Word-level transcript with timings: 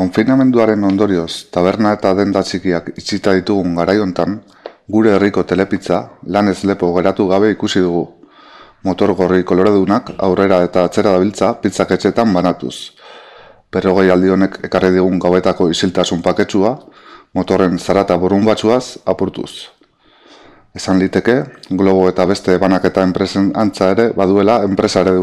Konfinamenduaren 0.00 0.80
ondorioz, 0.88 1.50
taberna 1.52 1.90
eta 1.92 2.14
denda 2.16 2.40
txikiak 2.40 2.86
itxita 2.94 3.34
ditugun 3.36 3.74
garaiontan, 3.76 4.38
gure 4.88 5.10
herriko 5.12 5.42
telepitza 5.44 5.98
lan 6.24 6.48
ez 6.48 6.62
lepo 6.64 6.88
geratu 6.94 7.26
gabe 7.28 7.50
ikusi 7.52 7.82
dugu. 7.84 8.06
Motor 8.88 9.12
gorri 9.18 9.44
koloredunak 9.44 10.14
aurrera 10.28 10.62
eta 10.64 10.86
atzera 10.88 11.12
dabiltza 11.12 11.50
pizzak 11.60 11.92
etxetan 11.98 12.32
banatuz. 12.32 12.94
Perrogei 13.68 14.08
aldi 14.14 14.32
honek 14.32 14.56
ekarri 14.70 14.94
digun 14.94 15.20
gauetako 15.20 15.68
isiltasun 15.74 16.24
paketsua, 16.24 16.72
motorren 17.36 17.76
zarata 17.78 18.16
borun 18.16 18.48
batzuaz 18.48 18.96
apurtuz. 19.04 19.68
Esan 20.72 20.96
liteke, 21.02 21.42
globo 21.68 22.08
eta 22.08 22.24
beste 22.24 22.56
banaketa 22.56 23.04
enpresen 23.04 23.52
antza 23.52 23.92
ere 23.92 24.14
baduela 24.16 24.62
enpresa 24.64 25.04
ere 25.04 25.18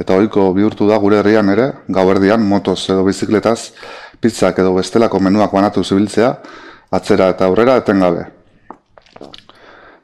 eta 0.00 0.16
ohiko 0.16 0.48
bihurtu 0.56 0.88
da 0.88 0.96
gure 0.98 1.20
herrian 1.20 1.52
ere, 1.52 1.70
gauerdian 1.88 2.40
motos 2.40 2.80
edo 2.88 3.04
bizikletaz, 3.04 3.72
pizzak 4.20 4.58
edo 4.62 4.72
bestelako 4.74 5.20
menuak 5.20 5.52
banatu 5.52 5.84
zibiltzea, 5.84 6.30
atzera 6.90 7.28
eta 7.34 7.46
aurrera 7.46 7.76
etengabe. 7.80 8.24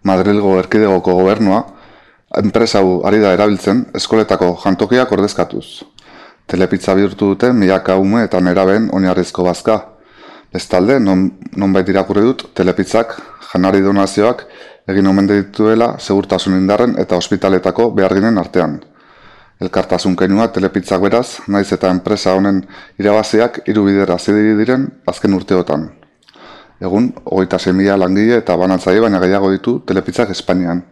Madrilgo 0.07 0.59
erkidegoko 0.61 1.17
gobernua, 1.19 1.65
enpresa 2.37 2.83
hau 2.83 3.01
ari 3.09 3.23
da 3.23 3.33
erabiltzen, 3.35 3.87
eskoletako 3.97 4.53
jantokiak 4.63 5.13
ordezkatuz. 5.17 5.67
Telepizza 6.47 6.95
bihurtu 6.95 7.33
dute 7.33 7.51
milaka 7.53 7.97
ume 7.99 8.23
eta 8.25 8.41
neraben 8.41 8.91
oinarrizko 8.95 9.47
bazka. 9.49 9.81
Bestalde, 10.53 11.01
non, 11.01 11.25
non 11.57 11.73
baita 11.75 11.91
irakurri 11.91 12.23
dut, 12.23 12.45
telepizzak, 12.55 13.17
janari 13.51 13.81
donazioak, 13.83 14.45
egin 14.87 15.09
omen 15.11 15.27
dituela 15.27 15.97
segurtasun 15.99 16.55
indarren 16.55 16.95
eta 17.03 17.19
ospitaletako 17.19 17.91
beharginen 17.97 18.39
artean. 18.39 18.79
Elkartasun 19.57 20.17
kenua 20.21 20.51
telepitzak 20.53 21.01
beraz, 21.01 21.39
naiz 21.49 21.71
eta 21.73 21.89
enpresa 21.89 22.35
honen 22.37 22.59
irabaziak 23.01 23.63
irubidera 23.73 24.19
zidiri 24.19 24.53
diren 24.59 24.85
azken 25.09 25.33
urteotan. 25.33 25.87
Egun, 26.81 27.07
hogeita 27.25 27.57
mila 27.73 27.97
langile 27.97 28.37
eta 28.37 28.57
banantzaile 28.57 29.01
baina 29.01 29.19
gehiago 29.19 29.51
ditu 29.51 29.79
telepitzak 29.81 30.31
Espainian. 30.31 30.83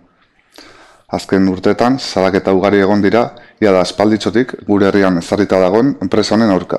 Azken 1.12 1.48
urteetan, 1.48 1.98
salaketa 1.98 2.54
ugari 2.54 2.80
egon 2.80 3.02
dira, 3.02 3.34
ia 3.60 3.70
da 3.70 3.82
espalditzotik 3.82 4.54
gure 4.66 4.88
herrian 4.88 5.18
ezarrita 5.18 5.60
dagoen 5.60 5.98
enpresa 6.00 6.34
honen 6.34 6.50
aurka. 6.50 6.78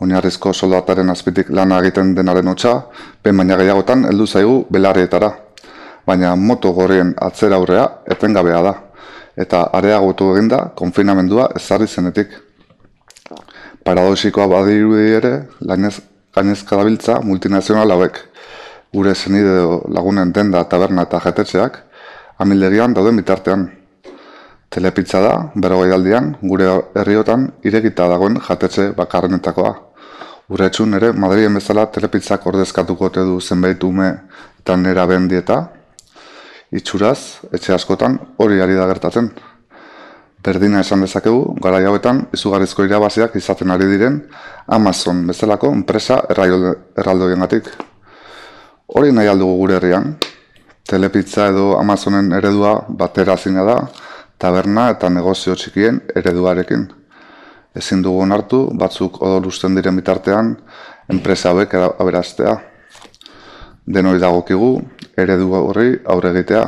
Oinarrizko 0.00 0.52
soldataren 0.52 1.10
azpitik 1.10 1.50
lana 1.50 1.78
egiten 1.84 2.16
denaren 2.16 2.48
hotza, 2.48 2.80
ben 3.22 3.36
baina 3.36 3.56
gehiagotan 3.56 4.04
heldu 4.10 4.26
zaigu 4.26 4.64
belarrietara. 4.70 5.30
Baina 6.06 6.34
moto 6.34 6.72
gorrien 6.72 7.14
atzera 7.16 7.56
aurrea 7.56 7.86
etengabea 8.10 8.62
da 8.62 8.74
eta 9.36 9.62
areagotu 9.76 10.32
egin 10.34 10.48
da 10.48 10.60
konfinamendua 10.74 11.50
ezarri 11.56 11.86
zenetik. 11.86 12.28
Paradoxikoa 13.84 14.46
badirudi 14.50 15.12
ere, 15.18 15.32
lainez 15.60 16.00
gainezka 16.34 16.76
dabiltza 16.76 17.20
multinazional 17.24 17.92
hauek. 17.94 18.18
Gure 18.92 19.14
zenide 19.14 19.80
lagunen 19.92 20.32
denda 20.32 20.64
taberna 20.64 21.04
eta 21.06 21.20
jetetxeak, 21.24 21.78
amildegian 22.38 22.94
dauden 22.94 23.16
bitartean. 23.16 23.68
Telepitza 24.70 25.20
da, 25.22 25.34
berrogei 25.54 25.92
aldian, 25.94 26.34
gure 26.42 26.68
herriotan 26.98 27.50
irekita 27.64 28.08
dagoen 28.10 28.40
jatetxe 28.48 28.90
bakarrenetakoa. 28.96 29.74
Gure 30.48 30.66
etxun 30.66 30.94
ere, 30.98 31.12
Madrien 31.12 31.54
bezala 31.54 31.86
telepitzak 31.90 32.46
ordezkatuko 32.46 33.08
du 33.14 33.40
zenbait 33.40 33.82
ume 33.84 34.12
eta 34.60 34.76
nera 34.76 35.06
bendieta, 35.06 35.75
itxuraz, 36.72 37.46
etxe 37.52 37.74
askotan 37.74 38.18
hori 38.38 38.60
ari 38.60 38.74
da 38.74 38.86
gertatzen. 38.90 39.30
Berdina 40.46 40.80
esan 40.84 41.02
dezakegu, 41.02 41.56
gara 41.62 41.80
hauetan 41.82 42.26
izugarrizko 42.34 42.84
irabaziak 42.86 43.34
izaten 43.34 43.70
ari 43.74 43.88
diren 43.90 44.20
Amazon 44.66 45.24
bezalako 45.26 45.72
enpresa 45.74 46.20
erraldoien 46.30 47.42
gatik. 47.42 47.70
Hori 48.86 49.10
nahi 49.12 49.26
aldugu 49.26 49.56
gure 49.58 49.76
herrian, 49.80 50.12
telepizza 50.86 51.48
edo 51.50 51.72
Amazonen 51.80 52.30
eredua 52.32 52.76
batera 52.88 53.36
zina 53.36 53.64
da, 53.66 53.80
taberna 54.38 54.90
eta 54.92 55.10
negozio 55.10 55.56
txikien 55.58 56.00
ereduarekin. 56.14 56.86
Ezin 57.76 58.02
dugu 58.02 58.22
onartu, 58.22 58.62
batzuk 58.78 59.20
odolusten 59.22 59.74
diren 59.74 59.98
bitartean, 59.98 60.54
enpresa 61.12 61.50
hauek 61.50 61.74
aberaztea. 61.74 62.54
Denoi 63.86 64.16
dagokigu, 64.18 64.80
eredu 65.14 65.52
horri 65.54 65.92
aurre 66.10 66.32
egitea 66.34 66.62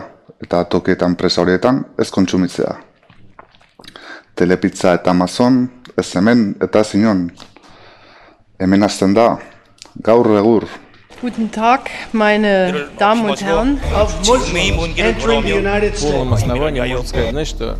eta 0.44 0.60
tokietan 0.70 1.16
presa 1.18 1.42
horietan 1.42 1.80
ez 1.98 2.12
kontsumitzea. 2.14 2.76
Telepizza 4.38 4.92
eta 4.94 5.10
Amazon, 5.10 5.64
ez 5.98 6.06
hemen 6.14 6.52
eta 6.62 6.84
zinon. 6.84 7.24
Hemen 8.62 8.86
azten 8.86 9.18
da, 9.18 9.32
gaur 9.98 10.30
egur. 10.38 10.68
Guten 11.20 11.50
Tag, 11.50 11.90
meine 12.12 12.86
Damen 13.00 13.30
und 13.30 13.42
Herren. 13.42 13.80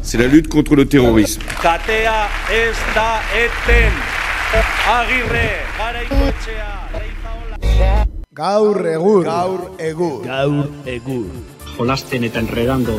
C'est 0.03 0.19
la 0.19 0.27
lutte 0.27 0.49
contre 0.49 0.75
le 0.75 0.85
terrorisme. 0.85 1.45
Katea 1.63 2.27
ez 2.51 2.77
da 2.95 3.21
eten. 3.47 3.93
Agirre, 4.99 5.49
gara 5.79 6.03
ikotxea. 6.03 8.18
Gaur 8.39 8.79
egur. 8.87 9.25
Gaur 9.27 9.63
egur. 9.83 10.19
Gaur 10.23 10.67
egur. 10.87 11.25
Jolasten 11.75 12.23
eta 12.23 12.39
enredando. 12.39 12.93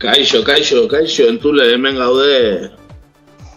Kaixo, 0.00 0.40
kaixo, 0.46 0.86
kaixo, 0.88 1.26
entzule 1.28 1.66
hemen 1.74 2.00
gaude 2.00 2.70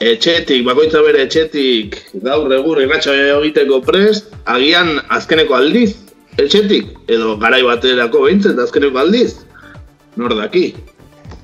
etxetik, 0.03 0.65
bakoitza 0.67 0.99
bere 1.05 1.23
etxetik, 1.29 1.95
gaur 2.25 2.51
egur 2.57 2.81
irratxa 2.83 3.15
egiteko 3.37 3.79
prest, 3.87 4.35
agian 4.57 4.91
azkeneko 5.19 5.55
aldiz, 5.55 5.93
etxetik, 6.35 6.91
edo 7.07 7.37
garai 7.39 7.63
baterako 7.63 8.25
behintzen, 8.27 8.59
azkeneko 8.59 8.99
aldiz, 9.05 9.37
nor 10.19 10.35
daki. 10.35 10.65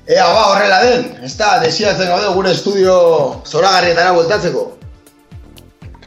Ea, 0.06 0.24
ba, 0.26 0.46
horrela 0.50 0.80
den, 0.82 1.04
ez 1.22 1.36
da, 1.38 1.60
desiatzen 1.62 2.08
gaude 2.10 2.32
gure 2.34 2.50
estudio 2.50 2.94
zoragarrietara 3.46 4.14
bueltatzeko. 4.16 4.64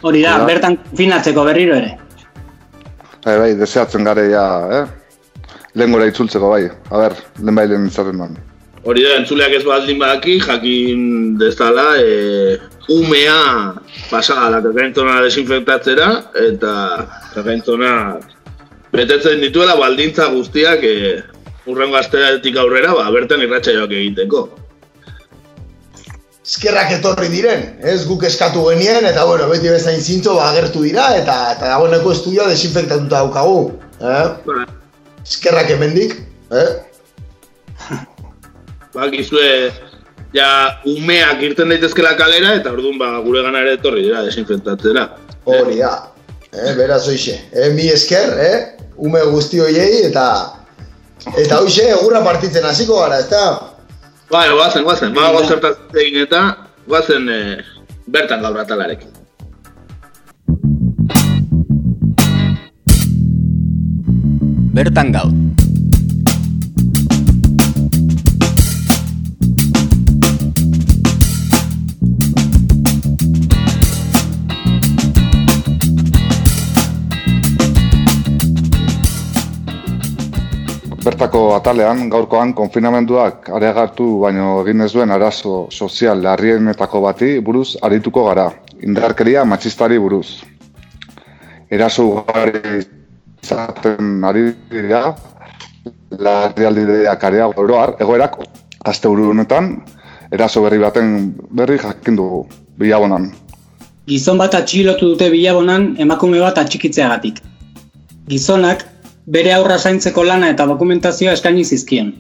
Hori 0.04 0.24
da, 0.26 0.34
bertan 0.44 0.76
finatzeko 1.00 1.46
berriro 1.48 1.78
ere. 1.80 1.94
Bai, 3.24 3.38
bai, 3.40 3.54
deseatzen 3.56 4.04
gare 4.04 4.28
ja, 4.34 4.44
eh? 4.82 4.84
Lehen 5.80 5.96
gora 5.96 6.10
itzultzeko 6.10 6.50
bai, 6.52 6.66
a 6.68 7.00
ber, 7.06 7.16
lehen 7.40 7.56
bai 7.56 7.66
lehen 7.72 7.88
izaten 7.88 8.20
man. 8.20 8.36
Hori 8.86 9.06
da, 9.06 9.16
entzuleak 9.22 9.56
ez 9.58 9.64
baldin 9.66 9.98
badaki, 10.04 10.36
jakin 10.44 11.38
dezala, 11.40 11.88
e, 11.96 12.60
umea 12.92 13.40
pasada 14.12 14.60
kakaintzona 14.62 15.22
desinfektatzera, 15.24 16.10
eta 16.44 16.74
kakaintzona 17.32 17.94
betetzen 18.92 19.40
dituela 19.42 19.80
baldintza 19.80 20.28
guztiak 20.36 20.84
e, 20.84 20.96
urrengo 21.70 21.98
asteatik 21.98 22.58
aurrera, 22.62 22.94
ba, 22.98 23.10
bertan 23.14 23.44
irratsaioak 23.46 23.92
egiteko. 23.92 24.46
Eskerrak 26.46 26.92
etorri 27.00 27.32
diren, 27.32 27.64
ez 27.82 28.04
guk 28.06 28.24
eskatu 28.28 28.68
genien, 28.70 29.08
eta 29.10 29.24
bueno, 29.26 29.48
beti 29.50 29.72
bezain 29.74 30.02
zintzo 30.02 30.36
ba, 30.38 30.52
agertu 30.52 30.84
dira, 30.86 31.08
eta 31.18 31.38
eta 31.56 31.72
dagoeneko 31.74 32.14
estudioa 32.14 32.52
desinfektatuta 32.52 33.24
daukagu. 33.24 33.72
Eh? 33.98 34.28
Ba. 34.46 34.66
Eskerrak 35.26 35.72
emendik, 35.74 36.20
eh? 36.54 36.68
Ba, 38.94 39.10
gizue, 39.12 39.72
ja, 40.36 40.50
umeak 40.86 41.42
irten 41.50 41.74
daitezkela 41.74 42.14
kalera, 42.20 42.54
eta 42.60 42.76
orduan 42.76 43.02
ba, 43.02 43.16
gure 43.26 43.42
gana 43.48 43.64
ere 43.66 43.80
etorri 43.80 44.06
dira 44.06 44.22
desinfektatzera. 44.28 45.08
Hori 45.50 45.82
da, 45.82 45.96
eh, 46.54 46.76
beraz 46.78 47.08
oixe, 47.10 47.40
eh, 47.52 47.72
mi 47.74 47.90
esker, 47.90 48.38
eh? 48.38 48.60
ume 49.02 49.26
guzti 49.34 49.60
hoiei, 49.60 50.06
eta 50.12 50.28
Eta 51.34 51.58
hoxe, 51.58 51.88
egurra 51.90 52.22
partitzen 52.22 52.66
hasiko 52.70 53.00
gara, 53.02 53.18
ez 53.24 53.30
da? 53.32 53.42
Bai, 54.30 54.46
guazen, 54.54 54.86
guazen, 54.86 55.14
ba, 55.18 55.32
gozertaz 55.34 55.74
egin 55.98 56.22
eta 56.22 56.42
guazen 56.86 57.30
e, 57.30 57.40
bertan 58.06 58.46
gaur 58.46 58.62
atalarekin. 58.62 59.10
Bertan 64.76 65.14
gaur. 65.16 65.34
Bertako 81.06 81.54
atalean, 81.54 82.08
gaurkoan, 82.10 82.56
konfinamenduak 82.58 83.52
areagartu 83.54 84.06
baino 84.24 84.56
egin 84.64 84.82
ez 84.82 84.88
duen 84.90 85.12
arazo 85.14 85.68
sozial 85.70 86.24
larrienetako 86.26 87.02
bati 87.04 87.28
buruz 87.46 87.76
arituko 87.86 88.24
gara, 88.26 88.48
indarkeria 88.82 89.44
matxistari 89.46 90.00
buruz. 90.02 90.42
Eraso 91.70 92.08
ugari 92.10 92.82
izaten 93.44 94.26
ari 94.26 94.48
dira, 94.72 95.04
larrialdideak 96.26 97.28
areago 97.30 97.62
oroar, 97.68 97.94
egoerak, 98.02 98.40
azte 98.82 99.08
honetan, 99.08 99.70
eraso 100.32 100.66
berri 100.66 100.82
baten 100.82 101.36
berri 101.52 101.78
jakin 101.78 102.18
dugu, 102.18 102.48
bilabonan. 102.82 103.30
Gizon 104.10 104.42
bat 104.42 104.58
atxilotu 104.58 105.14
dute 105.14 105.30
bilabonan 105.30 105.92
emakume 106.02 106.42
bat 106.42 106.58
atxikitzeagatik. 106.66 107.44
Gizonak 108.26 108.88
bere 109.26 109.54
aurra 109.54 109.78
zaintzeko 109.78 110.24
lana 110.24 110.50
eta 110.54 110.66
dokumentazioa 110.70 111.34
eskaini 111.34 111.66
zizkion. 111.66 112.14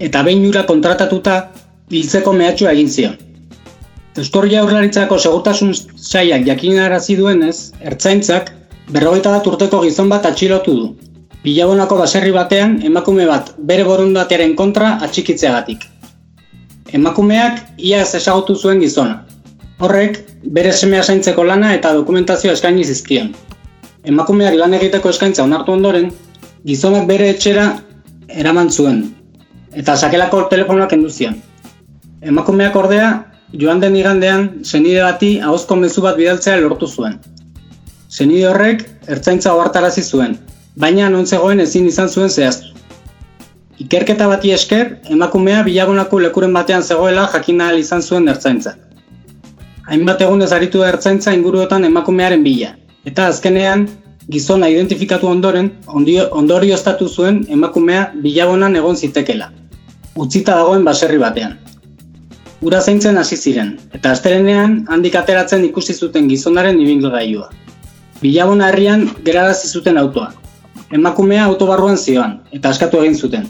Eta 0.00 0.22
behin 0.22 0.44
ura 0.48 0.62
kontratatuta 0.68 1.36
hiltzeko 1.90 2.32
mehatxua 2.32 2.72
egin 2.72 2.88
zion. 2.90 3.16
Euskor 4.16 4.48
jaurlaritzako 4.48 5.18
segurtasun 5.18 5.74
saiak 5.96 6.46
jakinarazi 6.46 7.16
duenez, 7.16 7.72
ertzaintzak 7.80 8.52
berrogeita 8.92 9.34
bat 9.34 9.46
urteko 9.46 9.82
gizon 9.82 10.08
bat 10.08 10.26
atxilotu 10.26 10.76
du. 10.78 10.86
Bilabonako 11.44 11.98
baserri 12.00 12.32
batean 12.32 12.78
emakume 12.88 13.26
bat 13.28 13.52
bere 13.58 13.84
borondatearen 13.84 14.54
kontra 14.56 14.96
atxikitzeagatik. 15.06 15.84
Emakumeak 16.96 17.60
iaz 17.76 18.14
ezagutu 18.14 18.56
zuen 18.56 18.80
gizona. 18.80 19.24
Horrek, 19.78 20.22
bere 20.56 20.72
semea 20.72 21.02
zaintzeko 21.02 21.44
lana 21.44 21.74
eta 21.74 21.92
dokumentazioa 21.92 22.54
eskaini 22.56 22.84
zizkion. 22.84 23.34
Emakumeak 24.04 24.54
lan 24.56 24.74
egiteko 24.78 25.10
eskaintza 25.12 25.44
onartu 25.44 25.74
ondoren, 25.76 26.08
gizonak 26.66 27.04
bere 27.06 27.28
etxera 27.30 27.64
eraman 28.42 28.72
zuen, 28.74 29.02
eta 29.78 29.94
sakelako 29.94 30.40
telefonoak 30.50 30.96
enduzian. 30.96 31.36
Emakumeak 32.26 32.74
ordea, 32.74 33.10
joan 33.60 33.78
den 33.80 33.94
igandean, 33.94 34.48
senide 34.66 35.04
bati 35.04 35.28
ahozko 35.38 35.76
mezu 35.78 36.02
bat 36.02 36.16
bidaltzea 36.18 36.56
lortu 36.58 36.88
zuen. 36.88 37.20
Senide 38.08 38.48
horrek, 38.50 38.82
ertzaintza 39.06 39.52
ohartarazi 39.54 40.02
zuen, 40.02 40.34
baina 40.74 41.10
non 41.12 41.26
zegoen 41.26 41.62
ezin 41.62 41.86
izan 41.86 42.10
zuen 42.10 42.32
zehaztu. 42.34 42.72
Ikerketa 43.84 44.26
bati 44.26 44.50
esker, 44.56 44.96
emakumea 45.12 45.60
bilagunako 45.62 46.18
lekuren 46.24 46.56
batean 46.56 46.82
zegoela 46.82 47.28
jakin 47.34 47.60
ahal 47.60 47.78
izan 47.78 48.02
zuen 48.02 48.26
ertzaintzak. 48.32 48.80
Hainbat 49.86 50.26
egunez 50.26 50.50
aritu 50.56 50.82
da 50.82 50.90
ertzaintza 50.90 51.36
inguruotan 51.36 51.86
emakumearen 51.86 52.42
bila, 52.42 52.72
eta 53.06 53.28
azkenean, 53.30 53.86
gizona 54.28 54.68
identifikatu 54.68 55.28
ondoren, 55.28 55.70
ondorio 55.86 56.74
estatu 56.74 57.08
zuen 57.08 57.44
emakumea 57.48 58.10
bilabonan 58.22 58.76
egon 58.76 58.96
zitekela. 58.96 59.52
Utzita 60.16 60.56
dagoen 60.56 60.84
baserri 60.84 61.18
batean. 61.18 61.58
Ura 62.66 62.80
zaintzen 62.80 63.18
hasi 63.20 63.36
ziren, 63.36 63.76
eta 63.94 64.10
astelenean 64.16 64.78
handik 64.88 65.14
ateratzen 65.14 65.64
ikusi 65.64 65.94
zuten 65.94 66.28
gizonaren 66.28 66.80
ibilgailua. 66.80 67.50
Bilabona 68.22 68.70
herrian 68.72 69.04
gerarazi 69.24 69.68
zuten 69.68 69.98
autoa. 70.00 70.32
Emakumea 70.90 71.44
autobarruan 71.44 71.98
zioan, 71.98 72.40
eta 72.52 72.72
askatu 72.72 73.02
egin 73.02 73.14
zuten. 73.14 73.44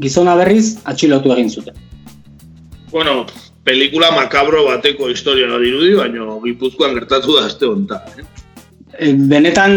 Gizona 0.00 0.36
berriz 0.36 0.76
atxilotu 0.84 1.32
egin 1.32 1.48
zuten. 1.50 1.74
Bueno, 2.92 3.24
pelikula 3.64 4.10
makabro 4.10 4.66
bateko 4.66 5.08
historia 5.08 5.48
da 5.48 5.58
dirudi, 5.58 5.94
baina 5.96 6.26
Gipuzkoan 6.44 6.94
gertatu 6.98 7.38
da 7.38 7.46
azte 7.46 7.66
honetan. 7.66 8.04
Eh? 8.18 8.39
E, 9.00 9.14
benetan 9.16 9.72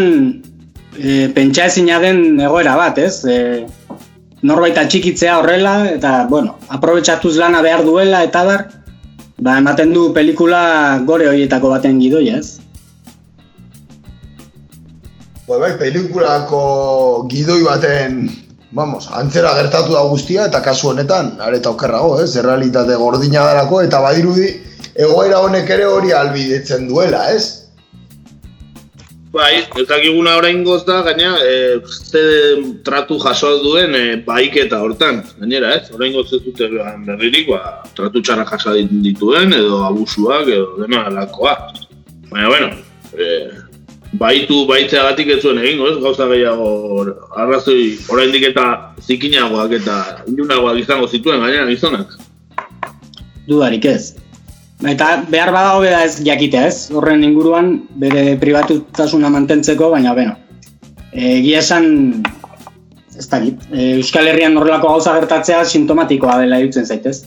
e, 1.00 1.32
pentsa 1.32 1.70
ezina 1.70 1.96
den 2.02 2.40
egoera 2.44 2.74
bat, 2.76 2.98
ez? 3.00 3.24
E, 3.24 3.64
norbait 4.44 4.76
atxikitzea 4.76 5.38
horrela, 5.40 5.78
eta, 5.94 6.26
bueno, 6.28 6.58
aprobetsatuz 6.68 7.38
lana 7.40 7.62
behar 7.64 7.86
duela, 7.86 8.20
eta 8.28 8.42
bar, 8.44 8.66
ba, 9.40 9.56
ematen 9.62 9.94
du 9.96 10.10
pelikula 10.12 11.00
gore 11.08 11.30
horietako 11.30 11.72
baten 11.72 12.02
gidoi, 12.02 12.26
ez? 12.36 12.60
Ba, 15.48 15.56
bai, 15.56 15.72
pelikulako 15.80 16.60
gidoi 17.32 17.62
baten, 17.64 18.28
vamos, 18.76 19.08
antzera 19.08 19.56
gertatu 19.56 19.96
da 19.96 20.04
guztia, 20.12 20.50
eta 20.52 20.60
kasu 20.68 20.92
honetan, 20.92 21.38
areta 21.40 21.72
okerrago, 21.72 22.18
ez? 22.20 22.34
Errealitate 22.36 23.00
gordina 23.00 23.48
darako, 23.48 23.80
eta 23.88 24.04
badirudi, 24.04 24.52
egoera 24.94 25.40
honek 25.48 25.78
ere 25.78 25.88
hori 25.88 26.12
albidetzen 26.12 26.90
duela, 26.92 27.30
ez? 27.32 27.63
Bai, 29.34 29.64
ez 29.80 29.86
dakiguna 29.90 30.36
orain 30.38 30.60
da, 30.62 31.00
gaina, 31.02 31.32
e, 31.42 31.80
ze 31.90 32.22
tratu 32.86 33.18
jaso 33.18 33.48
duen 33.64 33.94
e, 33.94 34.16
baiketa 34.22 34.78
hortan, 34.78 35.24
gainera, 35.40 35.72
ez? 35.74 35.90
Orain 35.90 36.12
goz 36.14 36.28
ez 36.32 36.40
dute 36.44 36.68
berririk, 37.06 37.48
ba, 37.50 37.82
tratu 37.96 38.22
txarra 38.22 38.44
jaso 38.46 38.76
dituen, 39.02 39.52
edo 39.52 39.82
abusuak, 39.88 40.46
edo 40.46 40.78
dena 40.78 41.02
alakoa. 41.10 41.56
Baina, 42.30 42.48
bueno, 42.48 42.70
e, 43.18 43.50
baitu 44.22 44.64
baitzeagatik 44.70 45.34
ez 45.34 45.42
zuen 45.42 45.58
egingo, 45.58 45.90
ez? 45.90 45.98
Gauza 46.04 46.30
gehiago 46.30 47.06
arrazoi 47.34 47.98
oraindik 48.14 48.52
eta 48.52 48.68
zikinagoak 49.02 49.80
eta 49.80 50.02
ilunagoak 50.30 50.78
izango 50.78 51.10
zituen 51.10 51.42
gainera 51.42 51.66
gizonak. 51.72 52.14
Dudarik 53.50 53.90
ez. 53.90 54.14
Eta 54.82 55.24
behar 55.30 55.52
badago 55.54 55.84
beda 55.84 56.02
ez 56.04 56.16
jakitea 56.26 56.66
ez, 56.66 56.78
horren 56.90 57.22
inguruan 57.24 57.76
bere 58.00 58.34
pribatutasuna 58.40 59.30
mantentzeko, 59.30 59.90
baina 59.92 60.14
beno. 60.16 60.34
Egia 61.14 61.60
esan, 61.62 61.86
ez 63.14 63.28
da 63.30 63.38
e, 63.38 63.54
Euskal 63.94 64.26
Herrian 64.28 64.58
horrelako 64.58 64.90
gauza 64.96 65.14
gertatzea 65.20 65.62
sintomatikoa 65.64 66.40
dela 66.42 66.58
dutzen 66.64 66.88
zaitez. 66.90 67.20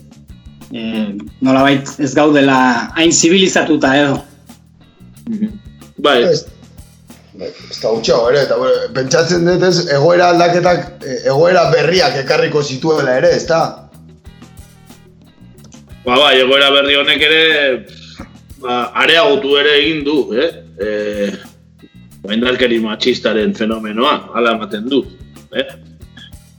E, 0.76 1.08
nola 1.40 1.64
bait 1.64 1.94
ez 2.04 2.12
gaudela 2.14 2.60
hain 3.00 3.16
zibilizatuta 3.16 3.96
edo. 3.96 4.20
Bai. 6.04 6.20
Ez, 6.28 6.44
ez 7.40 7.80
da 7.80 7.96
utxo, 7.96 8.20
ere, 8.30 8.44
eta 8.44 8.60
pentsatzen 8.94 9.48
dut 9.48 9.64
ez, 9.64 9.88
egoera 9.96 10.34
aldaketak, 10.36 10.98
e, 11.00 11.22
egoera 11.32 11.70
berriak 11.72 12.20
ekarriko 12.26 12.62
zituela 12.62 13.16
ere, 13.24 13.32
ez 13.40 13.48
da? 13.48 13.87
Ba, 16.08 16.16
ba, 16.16 16.28
egoera 16.32 16.70
berri 16.72 16.96
honek 16.96 17.24
ere 17.28 17.42
ba, 18.64 18.96
areagotu 19.04 19.58
ere 19.60 19.74
egin 19.82 20.06
du, 20.06 20.32
eh? 20.40 20.48
E, 20.80 20.88
matxistaren 22.80 23.52
fenomenoa, 23.54 24.32
hala 24.34 24.54
ematen 24.56 24.88
du. 24.88 25.04
Eh? 25.52 25.66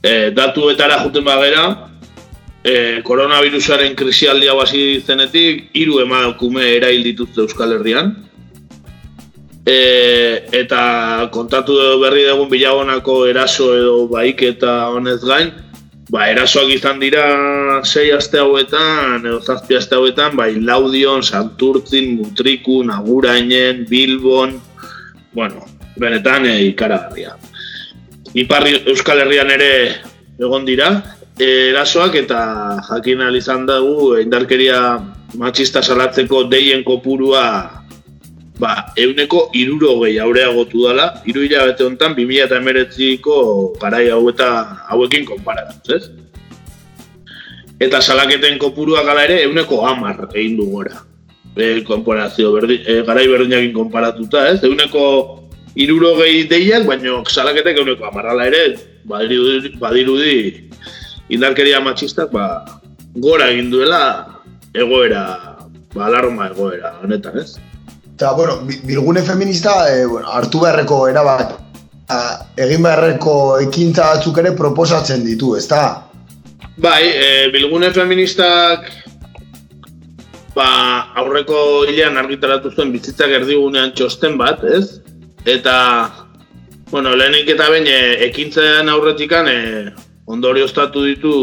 E, 0.03 0.29
datuetara 0.37 0.99
juten 1.01 1.25
bagera, 1.25 1.89
e, 2.63 3.01
koronavirusaren 3.01 3.95
krisialdia 3.95 4.53
hasi 4.53 5.01
zenetik, 5.01 5.71
hiru 5.73 5.99
emakume 6.03 6.75
erail 6.75 7.03
dituzte 7.03 7.41
Euskal 7.41 7.73
Herrian. 7.79 8.15
E, 9.65 10.45
eta 10.61 11.27
kontatu 11.33 11.73
berri 12.03 12.27
dugun 12.29 12.49
bilagonako 12.53 13.25
eraso 13.25 13.73
edo 13.73 14.07
baik 14.13 14.43
eta 14.43 14.89
honez 14.93 15.25
gain, 15.25 15.49
Ba, 16.09 16.25
erasoak 16.31 16.71
izan 16.73 16.97
dira 16.97 17.23
sei 17.85 18.09
aste 18.09 18.39
hauetan, 18.41 19.21
edo 19.21 19.37
zazpi 19.45 19.77
aste 19.77 19.93
hauetan, 19.93 20.33
bai, 20.33 20.55
Laudion, 20.57 21.21
Santurtzin, 21.21 22.15
Mutriku, 22.17 22.81
Nagurainen, 22.83 23.85
Bilbon, 23.89 24.57
bueno, 25.37 25.67
benetan 26.01 26.47
e, 26.49 26.55
ikaragarria. 26.71 27.35
Iparri 28.33 28.79
Euskal 28.89 29.21
Herrian 29.21 29.53
ere 29.53 29.71
egon 30.41 30.65
dira, 30.65 30.89
e, 31.37 31.69
erasoak 31.69 32.17
eta 32.23 32.41
jakin 32.89 33.21
izan 33.37 33.69
dugu 33.69 34.17
indarkeria 34.17 34.97
matxista 35.37 35.83
salatzeko 35.85 36.47
deien 36.49 36.83
kopurua 36.83 37.78
ba, 38.59 38.91
euneko 38.99 39.49
iruro 39.55 39.95
gehi 40.03 40.19
aureagotu 40.19 40.85
dela, 40.87 41.07
iru 41.25 41.43
hilabete 41.47 41.85
honetan, 41.87 42.15
2000 42.15 42.45
eta 42.45 42.59
emeretziko 42.59 43.35
garai 43.79 44.09
hau 44.11 44.25
eta 44.29 44.49
hauekin 44.91 45.25
konparatuz, 45.25 45.95
ez? 45.95 46.03
Eta 47.79 48.01
salaketen 48.03 48.59
kopuruak 48.59 49.07
gala 49.07 49.23
ere, 49.23 49.43
euneko 49.47 49.85
amar 49.87 50.27
egin 50.33 50.57
du 50.59 50.67
gora. 50.73 51.05
E, 51.55 51.81
konparazio, 51.87 52.51
berdi, 52.53 52.81
e, 52.85 53.01
garai 53.07 53.25
berdinakin 53.31 53.71
konparatuta, 53.73 54.49
ez? 54.51 54.59
Euneko 54.67 55.05
iruro 55.79 56.17
gehi 56.19 56.43
deiak, 56.51 56.83
baina 56.87 57.23
salaketek 57.23 57.79
euneko 57.79 58.09
amarrala 58.11 58.49
ere, 58.51 58.63
badirudi, 59.07 59.71
badirudi 59.79 60.35
indarkeria 61.31 61.79
matxistak, 61.79 62.33
ba, 62.35 62.65
gora 63.15 63.47
egin 63.53 63.71
duela 63.71 64.03
egoera, 64.75 65.23
ba, 65.95 66.05
alarma 66.11 66.51
egoera 66.51 66.97
honetan, 66.99 67.39
ez? 67.39 67.55
Eta, 68.19 68.33
bueno, 68.33 68.67
bilgune 68.83 69.21
feminista 69.21 69.87
e, 69.87 70.05
bueno, 70.05 70.27
hartu 70.27 70.59
beharreko 70.59 70.95
erabat 71.07 71.53
egin 72.59 72.83
beharreko 72.83 73.35
ekintza 73.63 74.09
batzuk 74.09 74.41
ere 74.41 74.51
proposatzen 74.57 75.23
ditu, 75.23 75.53
ezta? 75.55 75.79
Bai, 76.83 77.05
e, 77.07 77.29
bilgune 77.53 77.93
feministak 77.95 78.89
ba, 80.51 80.67
aurreko 81.23 81.85
hilean 81.87 82.19
argitaratu 82.19 82.73
zuen 82.75 82.91
bizitzak 82.91 83.37
erdigunean 83.39 83.95
txosten 83.95 84.35
bat, 84.35 84.67
ez? 84.67 84.99
Eta, 85.47 85.77
bueno, 86.91 87.15
lehenik 87.15 87.55
eta 87.55 87.71
bain 87.71 87.87
e, 87.87 87.99
ekintzean 88.27 88.91
aurretikan 88.91 89.47
e, 89.47 89.59
ondorio 90.27 90.67
ostatu 90.67 91.07
ditu 91.07 91.33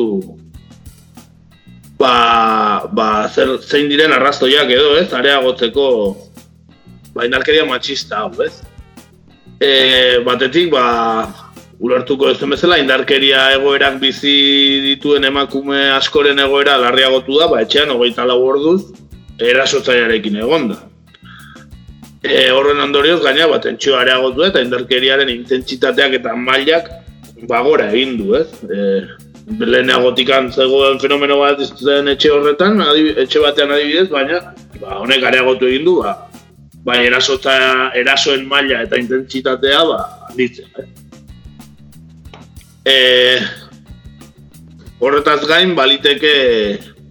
ba, 1.97 2.85
ba, 2.93 3.11
zer, 3.33 3.57
zein 3.65 3.89
diren 3.89 4.13
arrastoiak 4.13 4.77
edo, 4.77 4.93
ez? 5.01 5.09
Areagotzeko 5.17 5.91
ba, 7.17 7.25
indarkeria 7.25 7.65
matxista 7.65 8.23
hau, 8.25 8.31
ez? 8.45 8.61
E, 9.57 10.21
batetik, 10.27 10.69
ba, 10.75 10.85
ulertuko 11.81 12.29
ez 12.31 12.39
bezala, 12.41 12.79
indarkeria 12.81 13.51
egoerak 13.57 13.99
bizi 14.01 14.37
dituen 14.85 15.25
emakume 15.29 15.89
askoren 15.97 16.41
egoera 16.45 16.77
larriagotu 16.83 17.41
da, 17.41 17.49
ba, 17.53 17.63
etxean, 17.65 17.95
hogeita 17.95 18.29
lau 18.29 18.43
orduz, 18.45 18.93
erasotzaiarekin 19.41 20.37
egon 20.45 20.71
da. 20.75 20.83
E, 22.27 22.51
horren 22.51 22.81
ondorioz, 22.83 23.21
gaina, 23.25 23.49
bat, 23.49 23.69
entxio 23.71 23.97
areagotu 23.97 24.45
eta 24.49 24.65
indarkeriaren 24.65 25.31
intentsitateak 25.33 26.19
eta 26.21 26.35
mailak 26.37 26.91
bagora 27.49 27.91
egin 27.93 28.17
du, 28.21 28.35
ez? 28.37 28.49
E, 28.69 29.05
lehenagotik 29.47 30.33
zegoen 30.51 30.99
fenomeno 30.99 31.39
bat 31.39 31.61
zen 31.63 32.09
etxe 32.11 32.33
horretan, 32.35 32.81
adib, 32.83 33.13
etxe 33.23 33.41
batean 33.41 33.71
adibidez, 33.71 34.09
baina 34.11 34.41
ba, 34.81 34.99
honek 34.99 35.23
areagotu 35.23 35.69
egin 35.69 35.85
du, 35.87 36.01
ba, 36.03 36.17
ba 36.87 37.01
erasota, 37.03 37.57
erasoen 37.99 38.47
maila 38.47 38.85
eta 38.87 38.99
intentsitatea 39.01 39.81
ba, 39.89 39.99
handitzen. 40.31 40.71
Eh? 40.79 40.87
E, 42.87 42.97
horretaz 45.03 45.41
gain, 45.51 45.75
baliteke 45.75 46.35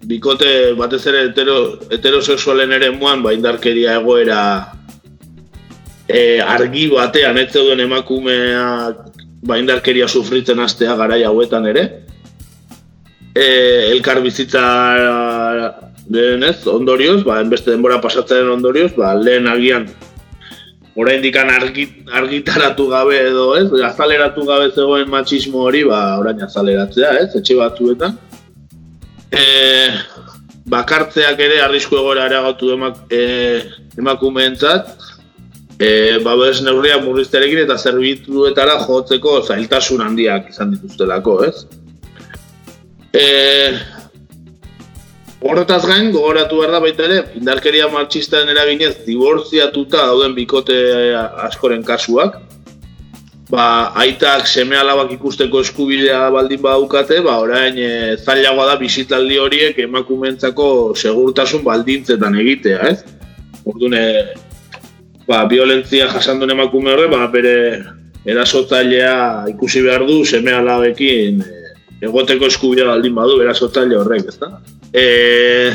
bikote 0.07 0.73
batez 0.79 1.01
ere 1.11 1.25
hetero, 1.27 1.57
heterosexualen 1.91 2.71
ere 2.77 2.91
muan 2.95 3.23
ba, 3.25 3.33
indarkeria 3.35 3.97
egoera 3.99 4.39
e, 6.07 6.39
argi 6.39 6.87
batean 6.93 7.41
ez 7.41 7.49
zeuden 7.51 7.83
emakumea 7.83 8.65
ba, 9.43 9.59
indarkeria 9.59 10.07
sufritzen 10.07 10.61
astea 10.63 10.95
garai 10.95 11.23
hauetan 11.27 11.67
ere 11.73 11.85
e, 13.33 13.47
elkar 13.91 14.21
bizitza 14.23 14.63
denez, 16.09 16.65
ondorioz, 16.67 17.23
ba, 17.25 17.39
enbeste 17.41 17.71
denbora 17.71 18.01
pasatzen 18.01 18.49
ondorioz, 18.49 18.91
ba, 18.97 19.13
lehen 19.17 19.47
agian 19.47 19.87
orain 20.95 21.21
argit, 21.51 21.95
argitaratu 22.07 22.87
gabe 22.87 23.17
edo 23.19 23.55
ez, 23.57 23.67
azaleratu 23.83 24.45
gabe 24.45 24.71
zegoen 24.71 25.09
matxismo 25.09 25.65
hori, 25.67 25.83
ba, 25.83 26.17
orain 26.19 26.41
azaleratzea 26.41 27.11
ez, 27.19 27.35
etxe 27.35 27.55
batzuetan. 27.55 28.17
E, 29.31 29.43
bakartzeak 30.71 31.39
ere 31.39 31.59
arrisku 31.61 31.97
egoera 31.99 32.29
eragatu 32.29 32.71
emak, 32.77 33.01
e, 33.11 33.61
emakumeentzat, 33.99 34.95
e, 35.79 35.89
ba, 36.23 36.37
bez 36.39 36.61
neurriak 36.63 37.03
murrizterekin 37.03 37.65
eta 37.65 37.77
zerbituetara 37.77 38.79
jotzeko 38.85 39.41
zailtasun 39.43 40.05
handiak 40.05 40.53
izan 40.53 40.71
dituztelako, 40.77 41.41
ez? 41.49 41.65
E, 43.11 43.25
horretaz 45.41 45.83
gain, 45.85 46.11
gogoratu 46.13 46.61
behar 46.61 46.75
da 46.77 46.81
baita 46.83 47.05
ere, 47.05 47.21
indarkeria 47.39 47.87
martxistaren 47.91 48.49
eraginez, 48.53 48.95
dibortziatuta 49.05 50.05
dauden 50.09 50.35
bikote 50.37 50.77
askoren 51.47 51.83
kasuak, 51.85 52.39
ba, 53.49 53.91
aitak 54.01 54.47
seme 54.49 54.77
alabak 54.77 55.11
ikusteko 55.17 55.61
eskubidea 55.65 56.29
baldin 56.33 56.61
badukate, 56.61 57.19
ba, 57.25 57.37
orain 57.43 57.77
e, 57.77 57.91
zailagoa 58.17 58.71
da 58.71 58.79
bizitaldi 58.81 59.37
horiek 59.41 59.79
emakumentzako 59.85 60.69
segurtasun 60.95 61.63
baldintzetan 61.65 62.39
egitea, 62.41 62.79
ez? 62.89 63.03
Orduan, 63.65 63.97
ba, 65.27 65.43
violentzia 65.51 66.09
jasandun 66.13 66.55
emakume 66.55 66.93
horre, 66.93 67.09
ba, 67.11 67.27
bere 67.33 67.55
erasotzailea 68.25 69.51
ikusi 69.53 69.83
behar 69.85 70.07
du 70.07 70.23
seme 70.25 70.53
alabekin 70.53 71.43
e, 71.45 71.64
egoteko 72.03 72.49
eskubidea 72.51 72.87
baldin 72.89 73.15
badu 73.15 73.41
erasotzaile 73.43 73.97
horrek, 73.99 74.27
ezta? 74.31 74.49
E, 74.91 75.71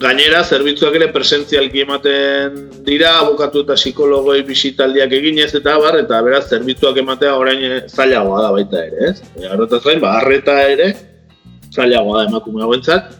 gainera, 0.00 0.42
zerbitzuak 0.44 0.96
ere 0.98 1.10
presentzialki 1.14 1.84
ematen 1.84 2.56
dira, 2.86 3.14
abokatu 3.22 3.64
eta 3.64 3.76
psikologoi 3.78 4.40
bisitaldiak 4.48 5.12
eginez 5.20 5.50
eta 5.54 5.76
bar, 5.82 5.98
eta 6.00 6.20
beraz, 6.26 6.44
zerbitzuak 6.50 7.00
ematea 7.04 7.34
orain 7.38 7.64
zailagoa 7.88 8.44
da 8.46 8.52
baita 8.56 8.84
ere, 8.86 9.10
ez? 9.10 9.18
E, 9.36 9.48
Arreta 9.50 9.80
zain, 9.80 10.00
ba, 10.02 10.16
arreta 10.20 10.60
ere 10.68 10.94
zailagoa 11.74 12.22
da 12.22 12.30
emakume 12.30 12.64
hauentzat. 12.64 13.12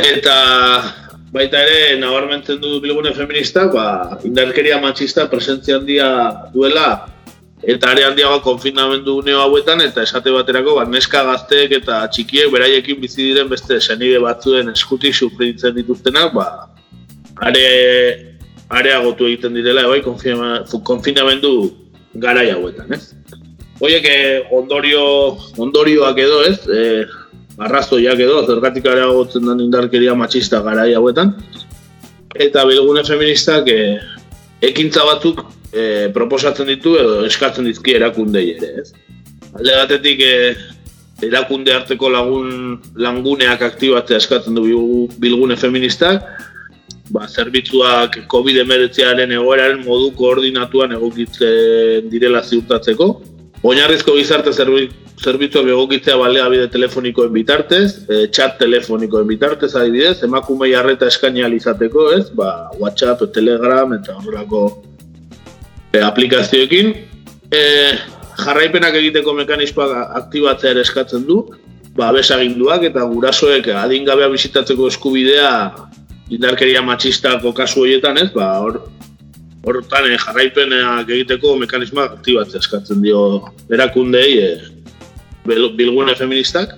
Eta 0.00 0.36
baita 1.34 1.60
ere, 1.66 1.98
nabarmentzen 1.98 2.60
du 2.62 2.78
bilgune 2.82 3.12
feminista, 3.14 3.66
ba, 3.72 4.20
indarkeria 4.26 4.78
matxista 4.82 5.26
presentzia 5.30 5.80
handia 5.80 6.08
duela 6.54 7.13
eta 7.66 7.90
are 7.90 8.04
handiago 8.04 8.40
konfinamendu 8.44 9.18
uneo 9.22 9.40
hauetan 9.40 9.80
eta 9.80 10.02
esate 10.02 10.32
baterako 10.34 10.76
ba, 10.78 10.84
neska 10.84 11.22
gazteek 11.24 11.72
eta 11.80 12.02
txikiek 12.12 12.52
beraiekin 12.52 13.00
bizi 13.00 13.22
diren 13.22 13.48
beste 13.48 13.80
senide 13.80 14.20
batzuen 14.20 14.68
eskutik 14.72 15.14
sufritzen 15.14 15.74
dituztenak 15.78 16.34
ba, 16.36 16.46
are, 17.40 17.64
areagotu 18.68 19.28
egiten 19.30 19.54
direla 19.56 19.86
bai, 19.88 20.00
konfinamendu 20.04 21.54
garai 22.14 22.50
hauetan, 22.52 22.92
ez? 22.94 23.14
Oiek 23.82 24.06
eh, 24.06 24.46
ondorio, 24.54 25.02
ondorioak 25.58 26.18
edo, 26.22 26.40
ez? 26.46 26.60
E, 26.70 27.04
arrazoiak 27.64 28.20
edo, 28.22 28.42
zergatik 28.46 28.86
areagotzen 28.86 29.46
den 29.48 29.64
indarkeria 29.66 30.14
matxista 30.18 30.60
garai 30.62 30.92
hauetan. 30.94 31.34
Eta 32.34 32.64
bilgune 32.66 33.04
feministak 33.06 33.68
e, 33.70 33.80
ekintza 34.70 35.04
batzuk 35.06 35.42
e, 35.74 36.08
proposatzen 36.14 36.70
ditu 36.70 36.94
edo 37.00 37.24
eskatzen 37.26 37.66
dizki 37.68 37.96
erakundei 37.98 38.46
ere, 38.54 38.70
ez? 38.82 38.94
Alde 39.54 39.76
batetik 39.80 40.22
e, 40.24 40.34
erakunde 41.24 41.74
harteko 41.74 42.10
lagun 42.10 42.78
languneak 42.98 43.62
aktibatzea 43.62 44.22
eskatzen 44.22 44.56
du 44.58 44.64
bilgune 45.22 45.56
feministak, 45.56 46.24
ba, 47.14 47.26
zerbitzuak 47.28 48.24
COVID-19aren 48.32 49.34
egoeraren 49.36 49.84
modu 49.86 50.10
koordinatuan 50.18 50.96
egokitzen 50.96 52.10
direla 52.12 52.42
ziurtatzeko. 52.42 53.08
Oinarrizko 53.64 54.16
gizarte 54.18 54.52
zerbitzuak 54.52 55.68
egokitzea 55.70 56.16
balea 56.20 56.48
bide 56.52 56.66
telefonikoen 56.72 57.30
bitartez, 57.32 57.86
e, 58.08 58.26
chat 58.28 58.58
telefonikoen 58.60 59.28
bitartez 59.30 59.72
adibidez, 59.74 60.18
emakumei 60.26 60.74
harreta 60.76 61.08
eskaini 61.08 61.46
izateko, 61.56 62.10
ez? 62.18 62.26
Ba, 62.30 62.70
WhatsApp, 62.80 63.24
Telegram 63.32 63.94
eta 63.96 64.18
horrelako 64.18 64.66
aplikazioekin. 66.02 66.94
E, 67.52 67.62
jarraipenak 68.40 68.96
egiteko 68.98 69.34
mekanismoak 69.38 69.92
aktibatzea 70.22 70.72
ere 70.74 70.82
eskatzen 70.82 71.26
du, 71.28 71.42
ba, 71.94 72.10
besaginduak 72.14 72.88
eta 72.90 73.04
gurasoek 73.10 73.68
adingabea 73.78 74.30
bizitatzeko 74.32 74.88
eskubidea 74.90 75.50
indarkeria 76.34 76.82
matxistako 76.82 77.52
kasu 77.54 77.84
horietan 77.84 78.18
ez, 78.18 78.30
ba, 78.34 78.48
hor, 78.64 78.80
hortan 79.64 80.10
e, 80.10 80.18
jarraipenak 80.26 81.10
egiteko 81.18 81.54
mekanismoak 81.62 82.18
aktibatzea 82.18 82.64
eskatzen 82.64 83.04
dio 83.04 83.20
erakundei 83.70 84.32
e, 84.42 84.50
bilgune 85.46 86.16
feministak. 86.18 86.74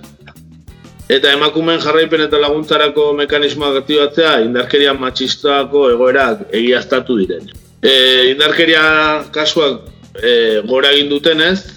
Eta 1.07 1.31
emakumen 1.31 1.79
jarraipen 1.79 2.25
eta 2.25 2.39
laguntzarako 2.43 3.13
mekanismoak 3.21 3.85
aktibatzea 3.85 4.41
indarkeria 4.43 4.93
matxistako 4.99 5.87
egoerak 5.93 6.49
egiaztatu 6.51 7.21
diren 7.23 7.47
e, 7.83 7.93
indarkeria 8.33 9.27
kasuak 9.33 9.83
e, 10.23 10.63
gora 10.67 10.93
egin 10.95 11.11
dutenez, 11.11 11.77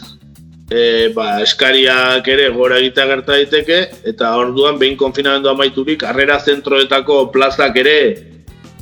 e, 0.71 1.09
ba, 1.15 1.41
eskariak 1.43 2.27
ere 2.27 2.49
gora 2.55 2.79
egitea 2.79 3.07
gerta 3.11 3.35
daiteke 3.37 3.79
eta 4.13 4.35
orduan 4.37 4.79
behin 4.79 4.97
konfinamendu 4.97 5.49
amaiturik 5.51 6.03
harrera 6.05 6.39
zentroetako 6.39 7.25
plazak 7.33 7.77
ere 7.81 7.99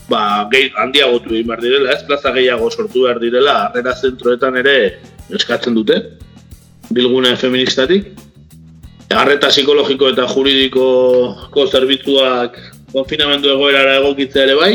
ba, 0.10 0.48
gehi, 0.52 0.72
handiagotu 0.76 1.34
egin 1.36 1.48
behar 1.48 1.64
direla, 1.64 1.96
ez 1.96 2.04
plaza 2.08 2.32
gehiago 2.36 2.70
sortu 2.72 3.08
behar 3.08 3.20
direla 3.24 3.58
harrera 3.66 3.96
zentroetan 3.96 4.60
ere 4.64 4.78
eskatzen 5.34 5.76
dute 5.76 6.00
bilgune 6.90 7.36
feministatik. 7.36 8.14
Arreta 9.08 9.48
psikologiko 9.52 10.10
eta 10.12 10.26
juridiko 10.28 11.66
zerbitzuak 11.72 12.58
konfinamendu 12.92 13.52
egoerara 13.54 13.98
egokitzea 14.02 14.44
ere 14.48 14.56
bai, 14.60 14.74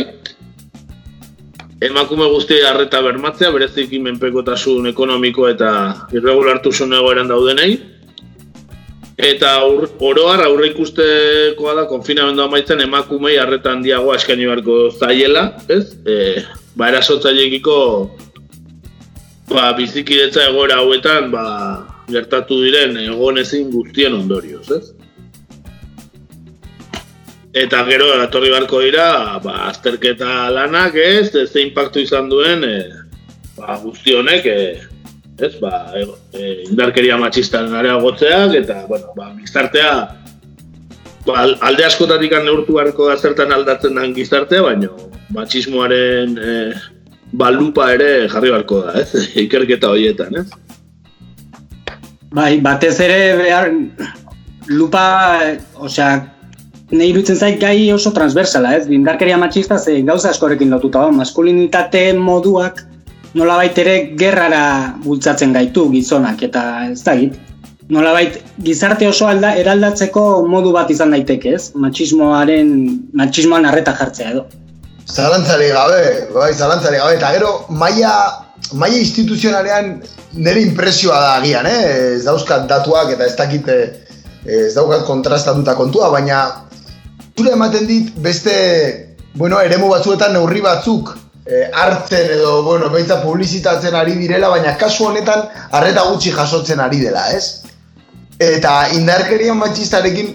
emakume 1.83 2.29
guzti 2.31 2.61
harreta 2.63 3.03
bermatzea, 3.03 3.51
bereziki 3.55 3.99
menpekotasun 4.03 4.87
ekonomiko 4.93 5.49
eta 5.51 5.73
irregulartusun 6.15 6.95
egoeran 6.99 7.31
daudenei. 7.31 7.73
Eta 9.23 9.51
oroar 10.03 10.41
aurre 10.47 10.71
ikustekoa 10.71 11.75
da 11.79 11.85
konfinamendu 11.91 12.43
amaitzen 12.47 12.81
emakumei 12.87 13.37
harreta 13.39 13.75
handiagoa 13.75 14.17
eskaini 14.19 14.49
beharko 14.49 14.79
zaiela, 14.97 15.45
ez? 15.69 15.85
E, 16.07 16.17
ba, 16.75 16.89
erasotzaileekiko 16.89 17.77
ba, 19.53 19.69
bizikidetza 19.79 20.49
egoera 20.49 20.81
hauetan 20.81 21.31
ba, 21.35 21.45
gertatu 22.11 22.63
diren 22.65 22.97
egonezin 23.05 23.71
guztien 23.75 24.17
ondorioz, 24.17 24.67
ez? 24.79 24.85
Eta 27.53 27.83
gero 27.85 28.07
etorri 28.23 28.49
barko 28.49 28.79
dira, 28.81 29.37
ba, 29.45 29.67
azterketa 29.69 30.49
lanak, 30.55 30.95
ez, 30.97 31.35
ez 31.37 31.51
impactu 31.61 32.01
izan 32.01 32.31
duen, 32.31 32.65
e, 32.65 32.79
ba, 33.59 33.77
guzti 33.83 34.15
honek, 34.17 34.49
e, 34.49 34.81
ez, 35.37 35.53
ba, 35.61 35.83
e, 35.93 36.47
indarkeria 36.71 37.19
matxistaren 37.21 37.77
areagotzeak, 37.77 38.57
eta, 38.63 38.79
bueno, 38.89 39.13
ba, 39.19 39.29
gizartea, 39.43 39.93
ba, 41.29 41.45
alde 41.69 41.85
askotatik 41.91 42.33
neurtu 42.41 42.79
beharko 42.79 43.11
da 43.11 43.19
zertan 43.21 43.53
aldatzen 43.53 44.01
den 44.01 44.17
gizartea, 44.17 44.65
baina 44.65 44.89
matxismoaren 45.37 46.37
e, 46.41 46.59
balupa 47.37 47.93
ere 47.93 48.31
jarri 48.33 48.49
beharko 48.49 48.81
da, 48.87 48.97
ez, 49.05 49.27
ikerketa 49.45 49.93
horietan, 49.93 50.41
ez. 50.41 50.49
Bai, 52.33 52.63
batez 52.65 52.97
ere 53.05 53.25
behar 53.37 53.75
lupa, 54.73 55.03
osea, 55.77 56.15
nahi 56.93 57.11
iruditzen 57.13 57.39
zait 57.41 57.61
gai 57.61 57.93
oso 57.93 58.13
transversala, 58.13 58.77
ez? 58.77 58.87
Indarkeria 58.93 59.39
matxista 59.41 59.79
ze 59.79 60.01
gauza 60.07 60.31
askorekin 60.31 60.71
lotuta 60.71 61.07
da, 61.07 61.13
maskulinitate 61.23 62.13
moduak 62.19 62.85
nolabait 63.35 63.79
ere 63.81 63.95
gerrara 64.21 64.65
bultzatzen 65.05 65.55
gaitu 65.57 65.89
gizonak 65.93 66.43
eta 66.49 66.65
ez 66.91 67.01
da 67.03 67.17
git. 67.17 67.39
Nolabait 67.93 68.39
gizarte 68.65 69.09
oso 69.09 69.27
alda 69.29 69.55
eraldatzeko 69.59 70.47
modu 70.49 70.73
bat 70.73 70.91
izan 70.93 71.13
daiteke, 71.17 71.57
ez? 71.57 71.71
Matxismoaren 71.75 72.75
matxismoan 73.19 73.67
harreta 73.69 73.97
jartzea 73.99 74.35
edo. 74.37 74.47
Zalantzari 75.09 75.69
gabe, 75.75 76.03
bai, 76.33 76.53
zalantzari 76.55 77.01
gabe, 77.01 77.17
eta 77.19 77.33
gero, 77.35 77.53
maila, 77.69 78.13
maila 78.79 79.01
instituzionalean 79.01 79.97
nire 80.39 80.63
impresioa 80.63 81.19
da 81.21 81.33
agian, 81.41 81.67
eh? 81.69 81.81
ez 82.17 82.23
dauzkat 82.25 82.69
datuak 82.71 83.11
eta 83.17 83.27
ez 83.27 83.35
dakit 83.37 83.69
eh, 83.69 83.83
ez 84.47 84.73
daukat 84.77 85.05
kontrastatuta 85.09 85.75
kontua, 85.77 86.09
baina 86.15 86.45
zure 87.37 87.53
ematen 87.53 87.87
dit 87.87 88.13
beste, 88.23 88.55
bueno, 89.35 89.61
eremu 89.61 89.89
batzuetan 89.91 90.33
neurri 90.37 90.61
batzuk 90.65 91.15
eh, 91.47 91.69
hartzen 91.73 92.31
edo, 92.37 92.63
bueno, 92.63 92.91
beintza 92.91 93.21
publizitatzen 93.23 93.95
ari 93.95 94.17
direla, 94.21 94.51
baina 94.53 94.77
kasu 94.79 95.09
honetan 95.09 95.49
harreta 95.71 96.07
gutxi 96.11 96.33
jasotzen 96.35 96.81
ari 96.81 97.01
dela, 97.03 97.29
ez? 97.33 97.63
Eta 98.43 98.89
indarkerian 98.97 99.59
matxistarekin 99.59 100.33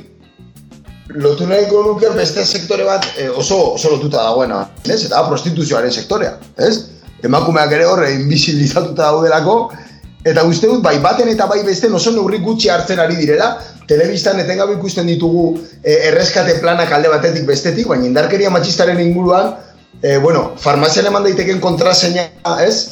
lotu 1.23 1.47
nahiko 1.47 1.83
nuke 1.85 2.09
beste 2.15 2.45
sektore 2.45 2.85
bat 2.87 3.05
eh, 3.17 3.29
oso, 3.29 3.73
oso 3.77 3.95
lotuta 3.95 4.23
dagoena, 4.23 4.65
ez? 4.85 5.03
Eta 5.05 5.25
prostituzioaren 5.29 5.91
sektorea, 5.91 6.37
ez? 6.57 6.75
Emakumeak 7.25 7.71
ere 7.73 7.85
horre 7.89 8.11
invisibilizatuta 8.13 9.11
daudelako, 9.11 9.57
eta 10.31 10.43
uste 10.47 10.67
dut 10.67 10.81
bai 10.83 10.97
baten 11.03 11.29
eta 11.31 11.47
bai 11.47 11.61
beste 11.63 11.89
oso 11.93 12.11
neurri 12.11 12.39
gutxi 12.43 12.69
hartzen 12.69 12.99
ari 12.99 13.15
direla, 13.15 13.51
telebistan 13.87 14.39
etengabe 14.43 14.75
ikusten 14.77 15.07
ditugu 15.07 15.45
eh, 15.83 16.09
erreskate 16.09 16.57
planak 16.61 16.91
alde 16.91 17.11
batetik 17.13 17.45
bestetik, 17.47 17.87
baina 17.87 18.07
indarkeria 18.09 18.51
matxistaren 18.51 18.99
inguruan, 19.03 19.53
eh, 20.01 20.17
bueno, 20.17 20.51
farmazian 20.57 21.07
eman 21.11 21.23
daiteken 21.27 21.61
kontraseina, 21.63 22.27
ez? 22.65 22.91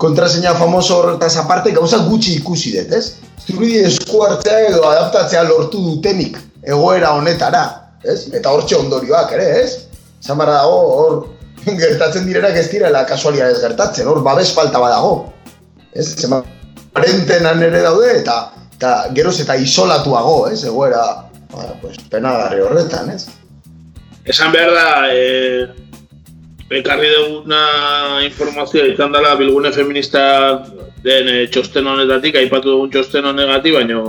Kontraseina 0.00 0.54
famoso 0.58 0.98
horretaz 1.02 1.36
aparte, 1.42 1.74
gauza 1.76 2.00
gutxi 2.08 2.38
ikusi 2.40 2.72
dut, 2.78 2.96
ez? 2.96 3.04
Zurri 3.42 3.76
esku 3.82 4.22
hartzea 4.24 4.68
edo 4.70 4.82
adaptatzea 4.88 5.42
lortu 5.48 5.82
dutenik 5.82 6.38
egoera 6.62 7.12
honetara, 7.18 7.64
ez? 8.06 8.28
Eta 8.32 8.54
hortxe 8.54 8.78
ondorioak 8.78 9.36
ere, 9.36 9.48
ez? 9.62 9.70
Zamara 10.22 10.62
dago, 10.62 10.80
hor 10.96 11.20
gertatzen 11.84 12.26
direnak 12.26 12.56
ez 12.58 12.68
direla 12.72 13.04
kasualia 13.06 13.50
ez 13.52 13.60
gertatzen, 13.62 14.08
hor 14.08 14.22
babes 14.24 14.50
falta 14.54 14.80
badago. 14.82 15.32
Ez? 15.92 16.14
Zema, 16.16 16.40
parentenan 16.92 17.62
ere 17.62 17.82
daude 17.84 18.10
eta, 18.20 18.38
eta 18.76 18.92
geroz 19.16 19.38
eta 19.44 19.56
isolatuago, 19.56 20.48
ez? 20.50 20.62
Egoera, 20.68 21.04
ba, 21.52 21.70
pues, 21.80 21.98
penagarri 22.12 22.60
horretan, 22.64 23.10
ez? 23.14 23.26
Esan 24.28 24.52
behar 24.54 24.72
da, 24.76 24.88
e, 25.12 25.66
ekarri 26.78 27.10
duguna 27.12 27.62
informazioa 28.26 28.86
izan 28.92 29.12
dela 29.12 29.34
bilgune 29.40 29.72
feminista 29.74 30.22
den 31.04 31.28
e, 31.28 31.38
txosten 31.52 31.88
honetatik, 31.88 32.38
aipatu 32.38 32.76
dugun 32.76 32.92
txosten 32.92 33.32
honegatik, 33.32 33.80
baina 33.80 34.04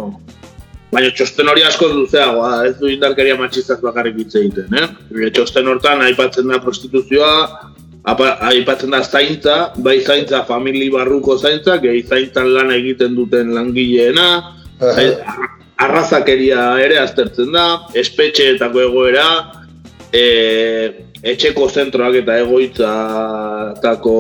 Baina 0.93 1.09
txosten 1.09 1.47
hori 1.49 1.63
asko 1.65 1.87
luzeagoa, 1.89 2.67
ez 2.67 2.75
du 2.77 2.85
indarkeria 2.91 3.33
matxistaz 3.39 3.79
bakarrik 3.81 4.19
hitz 4.21 4.35
egiten, 4.37 4.75
eh? 4.77 4.89
E, 5.09 5.31
txosten 5.33 5.65
hortan 5.71 6.03
aipatzen 6.05 6.51
da 6.51 6.59
prostituzioa, 6.61 7.31
aipatzen 8.03 8.91
da 8.91 9.01
zaintza, 9.03 9.73
bai 9.77 9.99
zaintza 10.01 10.43
famili 10.45 10.89
barruko 10.91 11.37
zaintza, 11.37 11.77
gehi 11.77 12.03
zaintzan 12.03 12.53
lan 12.53 12.71
egiten 12.71 13.15
duten 13.15 13.53
langileena, 13.55 14.29
uh 14.81 15.41
arrazakeria 15.83 16.77
ere 16.79 16.99
aztertzen 17.01 17.51
da, 17.51 17.63
espetxeetako 17.99 18.83
egoera, 18.85 19.25
e, 20.13 20.23
etxeko 21.23 21.67
zentroak 21.71 22.19
eta 22.21 22.37
egoitzatako 22.43 24.15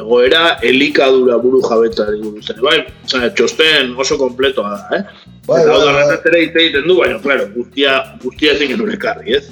egoera, 0.00 0.44
elikadura 0.70 1.38
buru 1.42 1.62
jabetzari 1.64 2.20
buruz. 2.22 2.46
Bai, 2.62 2.78
txosten 3.10 3.94
oso 4.00 4.18
kompletoa 4.20 4.76
da, 4.76 4.98
eh? 4.98 5.02
Bai, 5.48 5.60
bai, 5.66 5.80
bai. 5.82 6.06
ere 6.30 6.42
hitz 6.46 6.54
egiten 6.54 6.88
du, 6.88 6.98
baina, 7.00 7.20
claro, 7.24 7.50
guztia, 7.56 7.98
guztia 8.22 8.54
ezin 8.54 8.72
genuen 8.74 8.94
ekarri, 8.96 9.40
ez? 9.40 9.46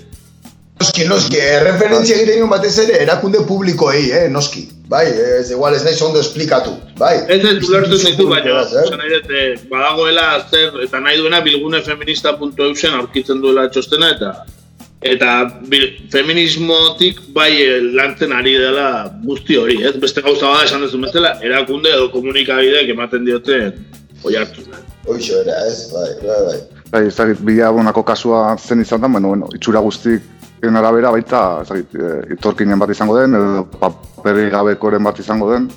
Noski, 0.83 1.05
noski, 1.07 1.39
referentzia 1.63 2.17
egiten 2.17 2.41
nion 2.41 2.49
batez 2.51 2.73
ere 2.83 2.97
erakunde 3.05 3.45
publikoei, 3.47 4.09
eh, 4.11 4.25
noski. 4.35 4.65
Bai, 4.91 5.05
ez 5.39 5.53
igual 5.55 5.77
ez 5.77 5.85
nahi 5.87 5.95
ondo 6.03 6.19
esplikatu, 6.19 6.73
bai. 6.99 7.13
Ez 7.31 7.39
ez 7.39 7.69
ulertu 7.69 8.01
ditu, 8.03 8.27
baina, 8.27 8.65
nahi 8.99 9.13
dut, 9.13 9.63
badagoela 9.71 10.25
zer, 10.51 10.81
eta 10.83 10.99
nahi 11.05 11.21
duena 11.21 11.39
bilgunefeminista.eusen 11.45 12.99
aurkitzen 12.99 13.45
duela 13.45 13.69
txostena, 13.71 14.11
eta 14.17 14.33
eta 15.13 15.31
bil, 15.71 15.87
feminismotik 16.11 17.23
bai 17.39 17.53
eh, 17.63 17.79
lantzen 18.01 18.35
ari 18.35 18.57
dela 18.59 18.89
guzti 19.23 19.63
hori, 19.63 19.79
ez? 19.87 19.95
Beste 20.03 20.27
gauza 20.27 20.51
bada 20.51 20.67
esan 20.67 20.83
duzu 20.83 20.99
bezala, 21.07 21.37
erakunde 21.47 21.95
edo 21.95 22.11
komunikabideek 22.11 22.91
ematen 22.97 23.25
dioten 23.31 23.79
oi 24.27 24.35
hartu. 24.35 24.67
Hoixo 25.07 25.41
era, 25.47 25.63
ez, 25.71 25.91
bai, 25.95 26.11
bai, 26.27 26.45
bai. 26.51 26.61
Bai, 26.91 27.07
ez 27.07 27.17
dakit, 27.17 27.41
bila 27.47 27.95
kasua 28.03 28.57
zen 28.59 28.83
izan 28.83 29.01
da, 29.01 29.09
bueno, 29.09 29.29
bueno, 29.29 29.49
itxura 29.55 29.81
guztik 29.81 30.23
arabera 30.71 31.11
baita, 31.11 31.43
ez 31.63 31.69
dakit, 31.69 31.95
e, 31.99 32.35
itorkinen 32.37 32.79
bat 32.79 32.91
izango 32.95 33.19
den, 33.19 33.35
edo 33.35 33.65
paperi 33.81 34.49
gabekoren 34.51 35.03
bat 35.03 35.19
izango 35.19 35.51
den, 35.51 35.69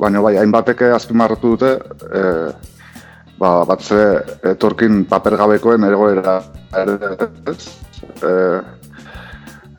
baina 0.00 0.22
bai, 0.24 0.36
hainbateke 0.40 0.88
azpimarratu 0.96 1.54
dute, 1.54 1.74
e, 2.08 2.22
ba, 3.40 3.52
bat 3.68 3.84
ze 3.84 4.00
etorkin 4.54 5.04
paper 5.08 5.36
gabekoen 5.36 5.84
egoera 5.84 6.40
ere, 6.80 6.96
ez? 7.52 7.58
E, 8.24 8.34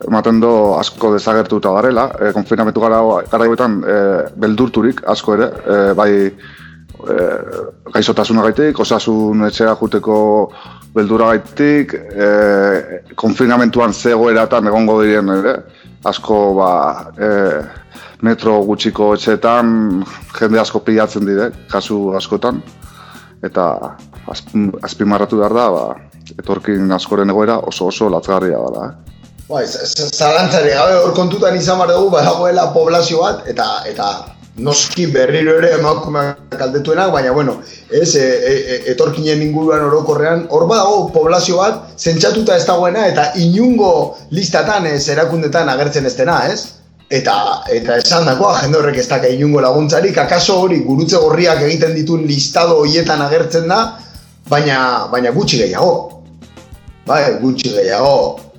ematen 0.06 0.40
do 0.42 0.52
asko 0.78 1.12
desagertuta 1.14 1.74
garela, 1.74 2.08
e, 2.18 2.32
konfinamentu 2.34 2.82
gara 2.82 3.00
gara 3.30 3.46
e, 3.46 4.00
beldurturik 4.36 5.02
asko 5.06 5.34
ere, 5.34 5.50
e, 5.66 5.94
bai, 5.98 6.12
e, 7.00 7.16
gaixotasuna 7.94 8.44
gaitik, 8.48 8.78
osasun 8.84 9.46
etxea 9.48 9.74
juteko 9.80 10.16
beldura 10.94 11.32
gaitik, 11.32 11.94
e, 11.94 12.28
konfinamentuan 13.18 13.94
zegoeratan 13.94 14.68
egongo 14.72 15.00
diren 15.02 15.32
ere, 15.38 15.56
asko 16.04 16.38
ba, 16.58 16.72
e, 17.16 17.30
metro 18.22 18.60
gutxiko 18.68 19.12
etxeetan 19.16 20.02
jende 20.38 20.60
asko 20.62 20.82
pilatzen 20.86 21.26
dire, 21.26 21.50
kasu 21.70 22.12
askotan, 22.18 22.62
eta 23.42 23.96
azpimarratu 24.86 25.40
behar 25.40 25.56
da, 25.56 25.70
ba, 25.74 25.86
etorkin 26.38 26.92
askoren 26.94 27.32
egoera 27.32 27.58
oso 27.72 27.88
oso 27.90 28.10
latzgarria 28.12 28.60
da. 28.76 28.84
Eh? 28.86 29.18
Bai, 29.48 29.64
zalantzari 29.66 30.70
gabe 30.72 31.00
hor 31.02 31.16
kontutan 31.16 31.56
izan 31.58 31.80
behar 31.82 31.96
dugu, 31.96 32.12
badagoela 32.14 32.70
poblazio 32.72 33.24
bat, 33.24 33.42
eta, 33.50 33.66
eta 33.90 34.08
noski 34.56 35.06
berriro 35.06 35.54
ere 35.58 35.72
emakumeak 35.78 36.58
kaldetuenak, 36.58 37.12
baina 37.12 37.32
bueno, 37.32 37.56
ez, 37.90 38.14
e, 38.16 38.20
e, 38.20 38.52
e, 38.52 38.76
etorkinen 38.92 39.40
inguruan 39.42 39.86
orokorrean, 39.86 40.46
hor 40.50 40.66
badago 40.68 41.08
poblazio 41.14 41.56
bat, 41.56 41.88
zentsatuta 41.98 42.56
ez 42.56 42.66
dagoena, 42.68 43.06
eta 43.08 43.30
inungo 43.40 44.18
listatan 44.30 44.86
ez 44.90 45.08
erakundetan 45.08 45.72
agertzen 45.72 46.06
ez 46.06 46.14
dena, 46.18 46.38
ez? 46.52 46.78
Eta, 47.12 47.34
eta 47.72 47.98
esan 48.00 48.28
dagoa, 48.28 48.54
jende 48.60 48.78
horrek 48.80 49.00
ez 49.00 49.08
daka 49.08 49.28
inungo 49.28 49.60
laguntzarik, 49.64 50.18
akaso 50.20 50.60
hori 50.66 50.80
gurutze 50.84 51.20
gorriak 51.20 51.60
egiten 51.64 51.96
ditun 51.96 52.24
listado 52.28 52.78
horietan 52.84 53.24
agertzen 53.24 53.68
da, 53.68 53.82
baina, 54.48 55.08
baina 55.12 55.32
gutxi 55.32 55.64
gehiago. 55.64 56.22
Bai, 57.08 57.24
gutxi 57.40 57.72
gehiago 57.72 58.51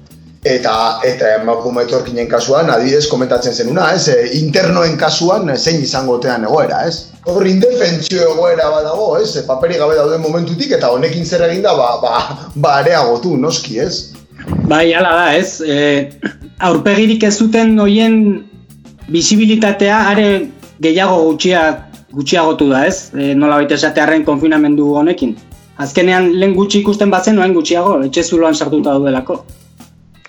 eta 0.43 0.99
eta 1.08 1.36
emakume 1.39 1.86
etorkinen 1.88 2.27
kasuan 2.27 2.69
adibidez 2.69 3.08
komentatzen 3.08 3.53
zenuna, 3.56 3.88
ez? 3.95 4.08
E, 4.12 4.29
internoen 4.41 4.97
kasuan 4.99 5.47
zein 5.56 5.82
izango 5.84 6.17
tean 6.19 6.43
egoera, 6.43 6.84
ez? 6.88 7.13
Hor 7.25 7.47
indefentzio 7.47 8.34
egoera 8.34 8.67
badago, 8.71 9.13
ez? 9.21 9.38
E, 9.39 9.45
paperi 9.47 9.79
gabe 9.79 9.95
dauden 9.95 10.21
momentutik 10.21 10.75
eta 10.75 10.91
honekin 10.91 11.25
zer 11.25 11.45
eginda 11.47 11.75
ba 11.77 11.95
ba 12.01 12.13
ba 12.56 12.75
areagotu 12.82 13.38
noski, 13.38 13.79
ez? 13.79 14.12
Bai, 14.67 14.91
hala 14.93 15.15
da, 15.15 15.32
ez? 15.38 15.62
E, 15.62 16.12
aurpegirik 16.60 17.23
ez 17.23 17.38
zuten 17.39 17.79
hoien 17.79 18.19
bisibilitatea 19.08 20.03
are 20.12 20.27
gehiago 20.84 21.23
gutxia 21.29 21.63
gutxiagotu 22.12 22.69
da, 22.69 22.86
ez? 22.91 23.10
E, 23.15 23.34
nola 23.34 23.63
baita 23.63 23.79
esatearren 23.79 24.27
konfinamendu 24.27 24.91
honekin. 24.99 25.38
Azkenean 25.82 26.34
lehen 26.36 26.53
gutxi 26.53 26.84
ikusten 26.84 27.10
batzen, 27.10 27.39
noen 27.39 27.56
gutxiago, 27.56 28.01
etxe 28.06 28.27
zuloan 28.27 28.56
sartuta 28.56 28.91
daudelako. 28.91 29.39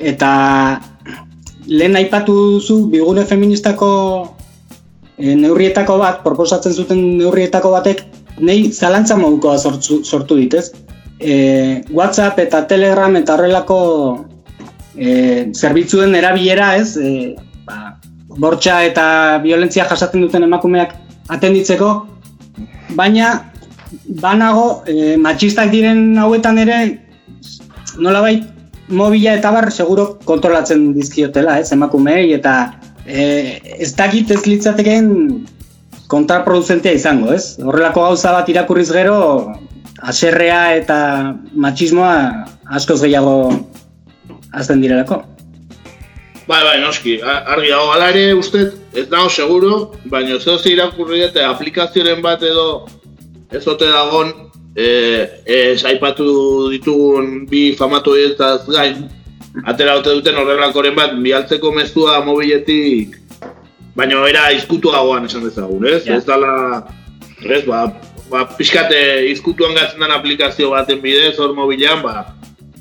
Eta 0.05 0.31
lehen 1.67 1.97
aipatu 1.97 2.35
duzu 2.57 2.77
bigune 2.93 3.25
feministako 3.25 3.89
e, 5.17 5.35
neurrietako 5.35 5.97
bat, 6.01 6.21
proposatzen 6.25 6.75
zuten 6.75 7.01
neurrietako 7.19 7.73
batek, 7.73 8.05
nei 8.45 8.71
zalantza 8.73 9.17
modukoa 9.17 9.57
sortu, 9.59 10.03
sortu 10.05 10.37
ditez. 10.41 10.71
E, 11.21 11.83
WhatsApp 11.95 12.41
eta 12.43 12.65
Telegram 12.69 13.17
eta 13.17 13.37
horrelako 13.39 13.79
e, 14.97 15.51
zerbitzuen 15.55 16.15
erabilera 16.19 16.75
ez, 16.77 16.97
e, 16.99 17.35
ba, 17.67 17.97
bortxa 18.39 18.83
eta 18.85 19.07
violentzia 19.45 19.87
jasaten 19.89 20.27
duten 20.27 20.45
emakumeak 20.47 20.97
atenditzeko, 21.33 21.93
baina 22.99 23.31
banago, 24.21 24.83
e, 24.91 25.15
matxistak 25.17 25.71
diren 25.73 26.19
hauetan 26.19 26.59
ere, 26.61 26.81
nolabait, 28.03 28.54
mobila 28.89 29.35
eta 29.39 29.51
bar, 29.55 29.71
seguro 29.73 30.19
kontrolatzen 30.25 30.93
dizkiotela, 30.97 31.59
ez, 31.61 31.73
emakumei, 31.73 32.33
eta 32.37 32.55
e, 33.07 33.61
ez 33.79 33.93
dakit 33.97 34.31
ez 34.31 34.43
litzatekeen 34.47 35.13
kontraproduzentea 36.13 36.93
izango, 36.97 37.33
ez? 37.33 37.57
Horrelako 37.63 38.09
gauza 38.09 38.33
bat 38.37 38.49
irakurriz 38.53 38.91
gero, 38.93 39.19
aserrea 40.05 40.75
eta 40.77 40.99
matxismoa 41.55 42.17
askoz 42.77 43.01
gehiago 43.03 43.37
azten 44.53 44.83
direlako. 44.85 45.23
Bai, 46.45 46.61
bai, 46.61 46.77
noski, 46.83 47.17
argi 47.25 47.71
dago 47.73 47.89
gala 47.89 48.11
ere 48.13 48.35
uste, 48.37 48.67
ez 48.93 49.07
nago 49.09 49.31
seguro, 49.33 49.95
baina 50.13 50.37
zeo 50.39 50.59
ze 50.59 50.75
irakurri 50.75 51.23
eta 51.25 51.49
aplikazioaren 51.49 52.21
bat 52.23 52.43
edo 52.45 52.85
ez 53.51 53.65
ote 53.67 53.89
dagon, 53.89 54.35
e, 54.77 54.87
ez 55.47 55.85
aipatu 55.85 56.71
ditugun 56.73 57.47
bi 57.51 57.73
famatu 57.79 58.15
horietaz 58.15 58.67
gain, 58.69 59.07
atera 59.65 59.99
ote 60.01 60.15
duten 60.19 60.39
horrelakoren 60.41 60.97
bat, 60.99 61.15
bialtzeko 61.23 61.73
mezua 61.75 62.21
mobiletik, 62.27 63.19
baina 63.95 64.25
era 64.29 64.49
izkutuagoan 64.57 65.29
esan 65.31 65.47
dezagun, 65.47 65.87
ez? 65.87 66.03
Ja. 66.07 66.19
Ez 66.19 66.27
dala, 66.27 66.55
ez, 67.45 67.63
ba, 67.69 67.87
ba, 68.31 68.47
pixkate 68.59 68.99
izkutuan 69.31 69.77
gatzen 69.79 70.03
den 70.03 70.15
aplikazio 70.15 70.73
baten 70.75 71.03
bidez, 71.05 71.37
hor 71.39 71.55
mobilean, 71.57 72.03
ba, 72.03 72.27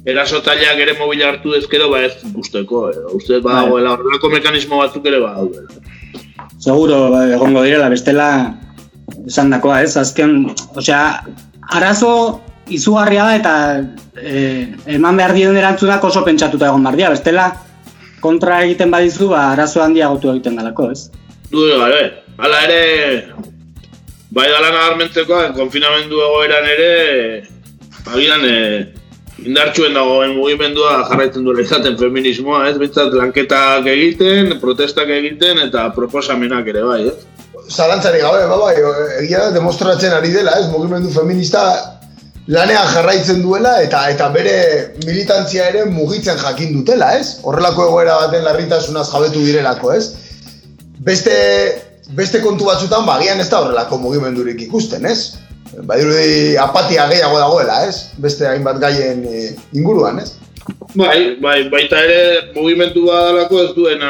erasotzaileak 0.09 0.81
ere 0.83 0.97
mobila 0.99 1.29
hartu 1.31 1.53
ezkero, 1.55 1.87
ba 1.93 2.01
ez 2.03 2.17
gusteko, 2.33 2.87
eh? 2.91 3.05
uste 3.15 3.39
badagoela 3.43 3.93
horrelako 3.95 4.33
mekanismo 4.33 4.81
batzuk 4.81 5.05
ere 5.07 5.21
badaude. 5.23 5.63
Seguro 6.59 7.07
ba, 7.13 7.23
egongo 7.37 7.63
direla, 7.63 7.89
bestela 7.93 8.27
esan 9.27 9.53
dakoa, 9.53 9.81
ez? 9.85 9.95
Azken, 9.99 10.49
osea, 10.75 11.23
arazo 11.69 12.41
izugarria 12.67 13.25
da 13.27 13.35
eta 13.35 13.53
e, 14.15 14.73
eman 14.95 15.17
behar 15.17 15.33
diren 15.35 15.57
erantzunak 15.57 16.03
oso 16.03 16.23
pentsatuta 16.25 16.69
egon 16.69 16.83
behar 16.83 16.99
dira, 16.99 17.13
bestela 17.15 17.47
kontra 18.23 18.61
egiten 18.63 18.91
badizu, 18.91 19.29
ba, 19.33 19.49
arazo 19.51 19.83
handiagotu 19.83 20.31
egiten 20.31 20.55
dalako, 20.59 20.91
ez? 20.95 21.09
Dude 21.51 21.75
gabe, 21.77 22.03
hala 22.37 22.61
ere, 22.67 22.81
bai 24.31 24.47
dala 24.49 24.71
nabarmentzeko, 24.71 25.41
konfinamendu 25.57 26.21
egoeran 26.29 26.69
ere, 26.71 26.91
agian 28.07 28.45
e, 28.47 28.55
indartsuen 29.43 29.95
dagoen 29.97 30.37
mugimendua 30.37 31.01
jarraitzen 31.09 31.43
duela 31.43 31.65
izaten 31.65 31.97
feminismoa, 31.99 32.63
ez? 32.69 32.77
Bintzat 32.79 33.13
lanketak 33.19 33.87
egiten, 33.91 34.55
protestak 34.61 35.11
egiten 35.11 35.59
eta 35.65 35.89
proposamenak 35.95 36.71
ere 36.71 36.87
bai, 36.87 37.01
ez? 37.11 37.42
Zalantzari 37.69 38.19
gabe, 38.19 38.45
ba, 38.47 38.57
bai, 38.59 38.75
egia 39.23 39.45
da 39.45 39.51
demostratzen 39.55 40.13
ari 40.13 40.31
dela, 40.33 40.57
ez, 40.59 40.67
mugimendu 40.71 41.11
feminista 41.13 41.61
lanean 42.51 42.89
jarraitzen 42.91 43.41
duela 43.41 43.77
eta 43.81 44.01
eta 44.11 44.27
bere 44.33 44.55
militantzia 45.05 45.69
ere 45.71 45.85
mugitzen 45.85 46.37
jakin 46.41 46.73
dutela, 46.75 47.13
ez? 47.19 47.39
Horrelako 47.43 47.87
egoera 47.87 48.17
baten 48.25 48.43
larritasunaz 48.43 49.07
jabetu 49.13 49.45
direlako, 49.45 49.93
ez? 49.95 50.11
Beste, 51.07 51.35
beste 52.17 52.43
kontu 52.43 52.67
batzutan, 52.67 53.07
ba, 53.07 53.17
agian 53.17 53.39
ez 53.39 53.49
da 53.49 53.63
horrelako 53.63 54.01
mugimendurik 54.03 54.61
ikusten, 54.67 55.07
ez? 55.07 55.35
Badirudi 55.87 56.57
apatia 56.59 57.07
gehiago 57.09 57.39
dagoela, 57.39 57.79
ez? 57.87 58.09
Beste 58.21 58.47
hainbat 58.49 58.81
gaien 58.83 59.23
eh, 59.25 59.53
inguruan, 59.71 60.19
ez? 60.19 60.33
Bai, 60.95 61.37
bai, 61.41 61.69
baita 61.73 61.99
ere 62.05 62.19
mugimendu 62.55 63.07
badalako 63.07 63.61
ez 63.63 63.71
duena 63.75 64.09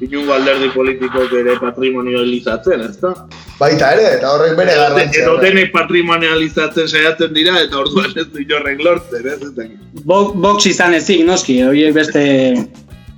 inungo 0.00 0.32
alderdi 0.34 0.70
politikok 0.74 1.34
ere 1.38 1.58
patrimonializatzen, 1.60 2.84
ez 2.88 2.96
da? 3.02 3.12
Baita 3.60 3.90
ere, 3.94 4.06
eta 4.16 4.30
horrek 4.32 4.56
bere 4.58 4.76
garrantzia. 4.80 5.26
Edo 5.26 5.36
denek 5.42 5.70
patrimonializatzen 5.74 6.88
saiatzen 6.88 7.34
dira 7.36 7.58
eta 7.60 7.82
orduan 7.84 8.16
ez 8.16 8.26
du 8.32 8.40
inorrek 8.42 8.80
lortzen, 8.82 9.28
ez? 9.28 9.68
Ez 9.68 10.04
box 10.06 10.70
izan 10.72 10.96
ezik, 10.98 11.22
noski, 11.28 11.60
horiek 11.68 11.94
beste... 11.94 12.22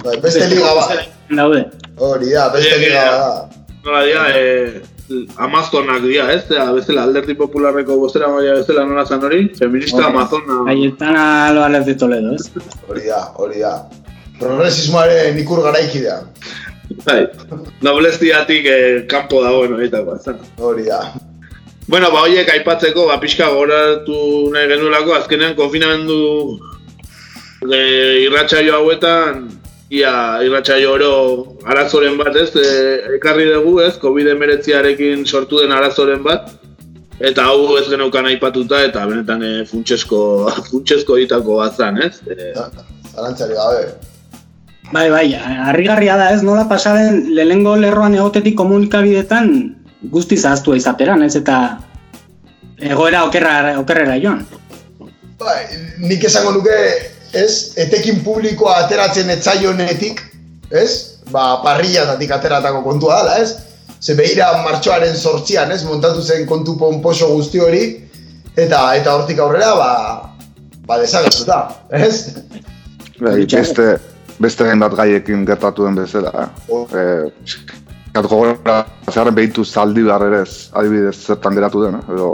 Bai, 0.04 0.18
Beste 0.20 0.48
liga 0.50 0.74
bat. 0.76 1.06
Daude. 1.32 1.62
Hori 1.96 2.34
da, 2.34 2.50
beste 2.52 2.80
liga 2.82 3.04
bat. 3.14 3.54
Nola 3.86 4.02
dira, 4.04 4.26
eh, 4.36 4.82
Amazonak 5.36 6.00
dira, 6.02 6.30
ez? 6.32 6.44
Eta 6.48 6.70
bezala 6.72 7.02
alderdi 7.04 7.34
popularreko 7.36 7.98
bostera 8.00 8.30
maila 8.32 8.54
bezala 8.60 8.86
nola 8.88 9.04
zan 9.04 9.24
hori? 9.24 9.42
Feminista 9.58 10.00
Hori. 10.00 10.06
Amazona. 10.06 10.62
Cayetana 10.70 11.24
Álvarez 11.48 11.84
de 11.86 11.94
Toledo, 11.94 12.34
ez? 12.34 12.50
Hori 12.88 13.04
da, 13.08 13.20
hori 13.36 13.60
da. 13.60 13.74
Progresismoaren 14.40 15.38
ikur 15.42 15.60
garaikidea. 15.66 16.22
Bai, 17.04 17.20
noblestiatik 17.84 18.66
eh, 18.70 19.04
kanpo 19.10 19.42
dagoen 19.44 19.76
horietako, 19.76 20.16
ez? 20.16 20.36
Hori 20.58 20.88
da. 20.88 21.02
Bueno, 21.86 22.08
ba, 22.10 22.22
horiek 22.24 22.48
aipatzeko, 22.48 23.04
ba, 23.10 23.18
pixka 23.20 23.50
goratu 23.52 24.16
nahi 24.54 24.70
genuelako, 24.72 25.18
azkenean 25.18 25.52
konfinamendu 25.58 26.16
e, 27.68 27.80
irratsaio 28.24 28.78
hauetan, 28.78 29.44
ia 29.90 30.40
irratsaio 30.44 30.92
oro 30.94 31.12
arazoren 31.68 32.16
bat, 32.18 32.36
ez, 32.36 32.50
e, 32.56 33.16
ekarri 33.18 33.46
dugu, 33.50 33.78
ez, 33.84 33.94
COVID-19arekin 34.00 35.26
sortu 35.26 35.60
den 35.60 35.72
arazoren 35.72 36.22
bat, 36.24 36.50
eta 37.20 37.44
hau 37.50 37.76
ez 37.78 37.86
geneukan 37.90 38.26
aipatuta, 38.32 38.80
eta 38.88 39.04
benetan 39.10 39.44
e, 39.44 39.52
funtsesko, 39.68 40.22
funtsesko 40.70 41.20
ditako 41.20 41.60
bat 41.62 41.76
zan, 41.76 42.00
ez? 42.02 42.18
E, 42.26 42.52
Zalantzari 43.14 43.54
gabe. 43.54 43.86
Bai, 44.92 45.08
bai, 45.10 45.28
harrigarria 45.68 46.16
da 46.20 46.28
ez, 46.34 46.42
nola 46.44 46.66
pasaren 46.70 47.24
lehenengo 47.34 47.74
lerroan 47.80 48.14
egotetik 48.14 48.56
komunikabidetan 48.58 49.48
guzti 50.12 50.36
zahaztua 50.36 50.76
izateran, 50.76 51.22
ez 51.24 51.34
eta 51.38 51.78
egoera 52.84 53.24
okerra, 53.24 53.78
okerrera 53.80 54.18
joan. 54.20 54.44
Bai, 55.40 55.62
nik 56.04 56.24
esango 56.28 56.52
nuke, 56.58 56.76
ez, 57.34 57.74
etekin 57.80 58.22
publikoa 58.24 58.76
ateratzen 58.84 59.30
etzaionetik, 59.34 60.22
ez? 60.70 60.90
Ba, 61.32 61.60
parrillatatik 61.64 62.32
ateratako 62.36 62.82
kontua 62.84 63.22
dela, 63.22 63.38
ez? 63.42 63.54
Ze 64.00 64.14
behira 64.14 64.50
martxoaren 64.64 65.16
sortzian, 65.16 65.72
ez? 65.72 65.82
Montatu 65.88 66.22
zen 66.22 66.46
kontu 66.46 66.76
ponposo 66.78 67.30
guzti 67.32 67.60
hori, 67.60 67.84
eta 68.56 68.86
eta 68.98 69.14
hortik 69.16 69.40
aurrera, 69.40 69.74
ba, 69.78 69.92
ba 70.86 70.98
desagertuta, 71.00 71.60
ez? 71.90 72.34
Bai, 73.20 73.44
beste, 73.46 73.94
beste 74.42 74.68
hainbat 74.68 74.96
gaiekin 74.98 75.46
gertatu 75.48 75.88
den 75.88 76.02
bezala. 76.02 76.50
Oh. 76.68 76.84
Eh, 76.92 77.30
Gat 78.14 78.28
gogora, 78.30 78.84
zeharren 79.10 79.34
behitu 79.34 79.64
zaldi 79.66 80.04
barrerez, 80.06 80.70
adibidez 80.78 81.16
zertan 81.18 81.56
geratu 81.58 81.80
den, 81.82 81.96
edo 82.14 82.28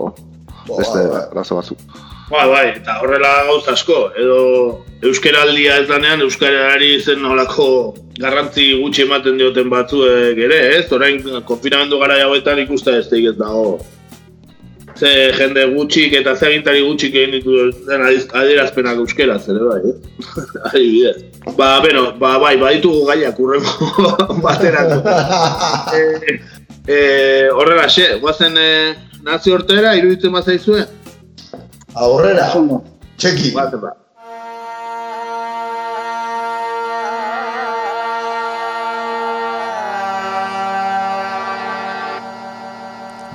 beste 0.77 1.07
bai. 1.09 1.23
arazo 1.31 1.57
batzuk. 1.57 2.10
Bai, 2.31 2.47
bai, 2.47 2.67
eta 2.77 3.01
horrela 3.03 3.31
gauza 3.49 3.73
asko, 3.75 3.97
edo 4.15 4.41
euskeraldia 5.03 5.81
ez 5.81 5.87
danean, 5.89 6.21
euskarari 6.23 6.91
zen 7.03 7.25
nolako 7.25 7.65
garrantzi 8.21 8.69
gutxi 8.79 9.03
ematen 9.03 9.41
dioten 9.41 9.71
batzuek 9.73 10.39
ere, 10.47 10.61
ez? 10.77 10.85
Orain 10.95 11.19
konfinamendu 11.49 11.99
gara 11.99 12.21
hauetan 12.27 12.61
ikusta 12.63 12.95
ez 13.01 13.09
ez 13.13 13.35
dago. 13.39 13.81
Ze 15.01 15.11
jende 15.33 15.65
gutxik 15.75 16.15
eta 16.21 16.37
ze 16.37 16.47
agintari 16.47 16.85
gutxik 16.87 17.15
egin 17.15 17.35
ditu 17.35 17.57
adierazpenak 17.91 19.03
euskeraz 19.03 19.49
ere 19.49 19.67
bai, 19.67 19.81
eh? 19.91 19.97
Adibidez. 20.71 21.17
Ba, 21.57 21.81
beno, 21.83 22.13
ba, 22.21 22.37
bai, 22.39 22.57
baditugu 22.63 23.07
gaiak 23.11 23.41
urrengo 23.41 24.13
baterako. 24.47 25.03
e, 25.97 26.39
e, 26.95 27.03
horrela, 27.51 27.89
xe, 27.89 28.21
guazen 28.23 28.55
e, 28.55 28.71
nazio 29.27 29.59
hortera, 29.59 29.97
iruditzen 29.99 30.33
bat 30.33 30.47
zaizue? 30.47 30.87
Aurrera, 31.95 32.47
txeki. 33.19 33.51
Bat, 33.55 33.75
ba. 33.83 33.95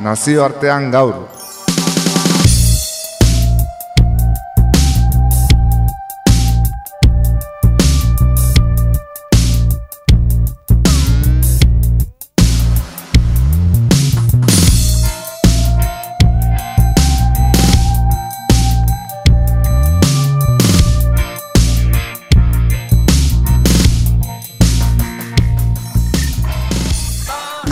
Nazioartean 0.06 0.92
gaur. 0.92 1.35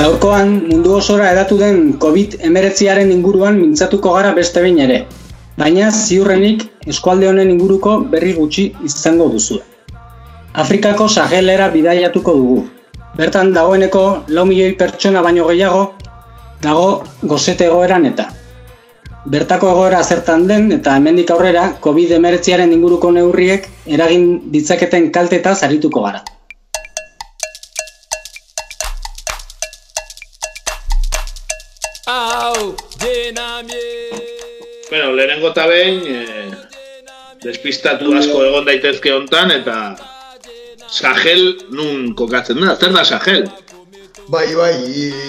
Gaurkoan 0.04 0.50
mundu 0.68 0.98
osora 1.00 1.30
edatu 1.32 1.56
den 1.56 1.78
COVID-19aren 1.96 3.12
inguruan 3.14 3.56
mintzatuko 3.56 4.12
gara 4.18 4.34
beste 4.36 4.60
behin 4.64 4.82
ere. 4.86 4.98
Baina 5.56 5.92
ziurrenik 5.96 6.66
eskualde 6.94 7.30
honen 7.30 7.54
inguruko 7.54 7.94
berri 8.16 8.34
gutxi 8.40 8.66
izango 8.90 9.30
duzu. 9.36 9.62
Afrikako 10.64 11.08
Sahelera 11.08 11.70
bidaiatuko 11.78 12.36
dugu. 12.42 12.58
Bertan 13.16 13.54
dagoeneko 13.56 14.04
lau 14.36 14.46
milioi 14.52 14.76
pertsona 14.84 15.24
baino 15.30 15.48
gehiago 15.54 15.88
dago 16.68 16.92
gozete 17.24 17.72
egoeran 17.72 18.12
eta. 18.12 18.28
bertako 19.32 19.72
egoera 19.72 20.04
zertan 20.04 20.48
den 20.48 20.72
eta 20.82 21.00
hemendik 21.00 21.32
aurrera 21.32 21.66
COVID-19aren 21.82 22.74
inguruko 22.76 23.12
neurriek 23.12 23.70
eragin 23.88 24.30
ditzaketen 24.52 25.12
kaltetaz 25.12 25.62
arituko 25.64 26.04
gara. 26.10 26.26
Bueno, 34.90 35.12
lehenengo 35.14 35.50
eta 35.52 35.66
behin, 35.68 36.04
eh, 36.08 36.52
despistatu 37.44 38.14
asko 38.16 38.44
egon 38.46 38.66
daitezke 38.70 39.12
hontan 39.12 39.52
eta 39.52 39.78
Sahel 40.94 41.44
nun 41.74 42.14
kokatzen 42.16 42.62
da, 42.62 42.76
zer 42.78 42.94
da 42.96 43.04
Sahel? 43.04 43.50
Bai, 44.32 44.54
bai, 44.56 44.76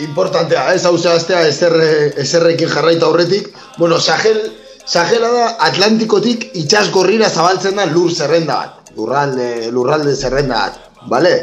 importantea, 0.04 0.68
ez 0.74 0.84
hau 0.86 0.94
zehaztea 0.98 1.40
ezer, 1.48 1.74
ezerrekin 2.22 2.70
jarraita 2.70 3.08
aurretik. 3.08 3.48
Bueno, 3.78 3.98
Sahel, 3.98 4.38
Sahela 4.86 5.32
da 5.32 5.48
Atlantikotik 5.66 6.50
itxas 6.60 6.90
gorrira 6.94 7.30
zabaltzen 7.30 7.80
da 7.80 7.88
lur 7.90 8.12
zerrenda 8.12 8.60
bat. 8.60 8.92
Lurralde, 8.94 9.72
lurralde 9.74 10.14
zerrenda 10.14 10.60
bat, 10.68 10.78
bale? 11.10 11.34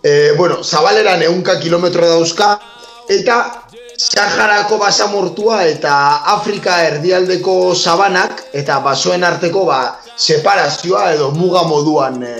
E, 0.00 0.32
bueno, 0.38 0.62
zabaleran 0.64 1.26
eunka 1.26 1.58
kilometro 1.60 2.08
dauzka, 2.08 2.54
eta 3.08 3.67
Saharako 3.98 4.76
basamortua 4.78 5.64
eta 5.66 5.92
Afrika 6.30 6.76
erdialdeko 6.86 7.74
sabanak 7.74 8.44
eta 8.54 8.76
basoen 8.84 9.24
arteko 9.26 9.64
ba, 9.66 9.78
separazioa 10.14 11.08
edo 11.16 11.32
muga 11.34 11.64
moduan 11.66 12.22
e, 12.22 12.34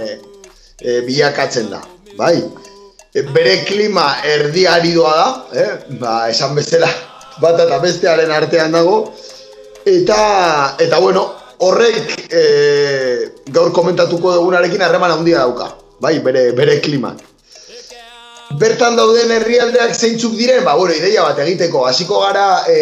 e, 0.79 1.01
bilakatzen 1.03 1.66
da, 1.73 1.81
bai? 2.14 2.37
E, 3.11 3.25
bere 3.35 3.57
klima 3.66 4.07
erdi 4.23 4.68
aridoa 4.71 5.14
da, 5.16 5.27
eh? 5.64 5.73
ba, 5.99 6.12
esan 6.31 6.55
bezala 6.55 6.90
bat 7.42 7.59
eta 7.64 7.81
bestearen 7.83 8.31
artean 8.37 8.79
dago, 8.79 9.01
eta, 9.83 10.21
eta 10.79 11.01
bueno, 11.03 11.25
horrek 11.66 12.14
e, 12.31 12.44
gaur 13.51 13.75
komentatuko 13.75 14.37
dugunarekin 14.37 14.87
harreman 14.87 15.16
handia 15.16 15.42
dauka, 15.42 15.73
bai, 15.99 16.21
bere, 16.23 16.53
bere 16.55 16.79
klimak. 16.87 17.18
Bertan 18.56 18.96
dauden 18.96 19.30
herrialdeak 19.30 19.92
zeintzuk 19.92 20.32
diren, 20.38 20.64
ba, 20.64 20.74
bueno, 20.78 20.94
ideia 20.96 21.26
bat 21.26 21.38
egiteko, 21.44 21.84
hasiko 21.84 22.22
gara 22.22 22.64
e, 22.64 22.78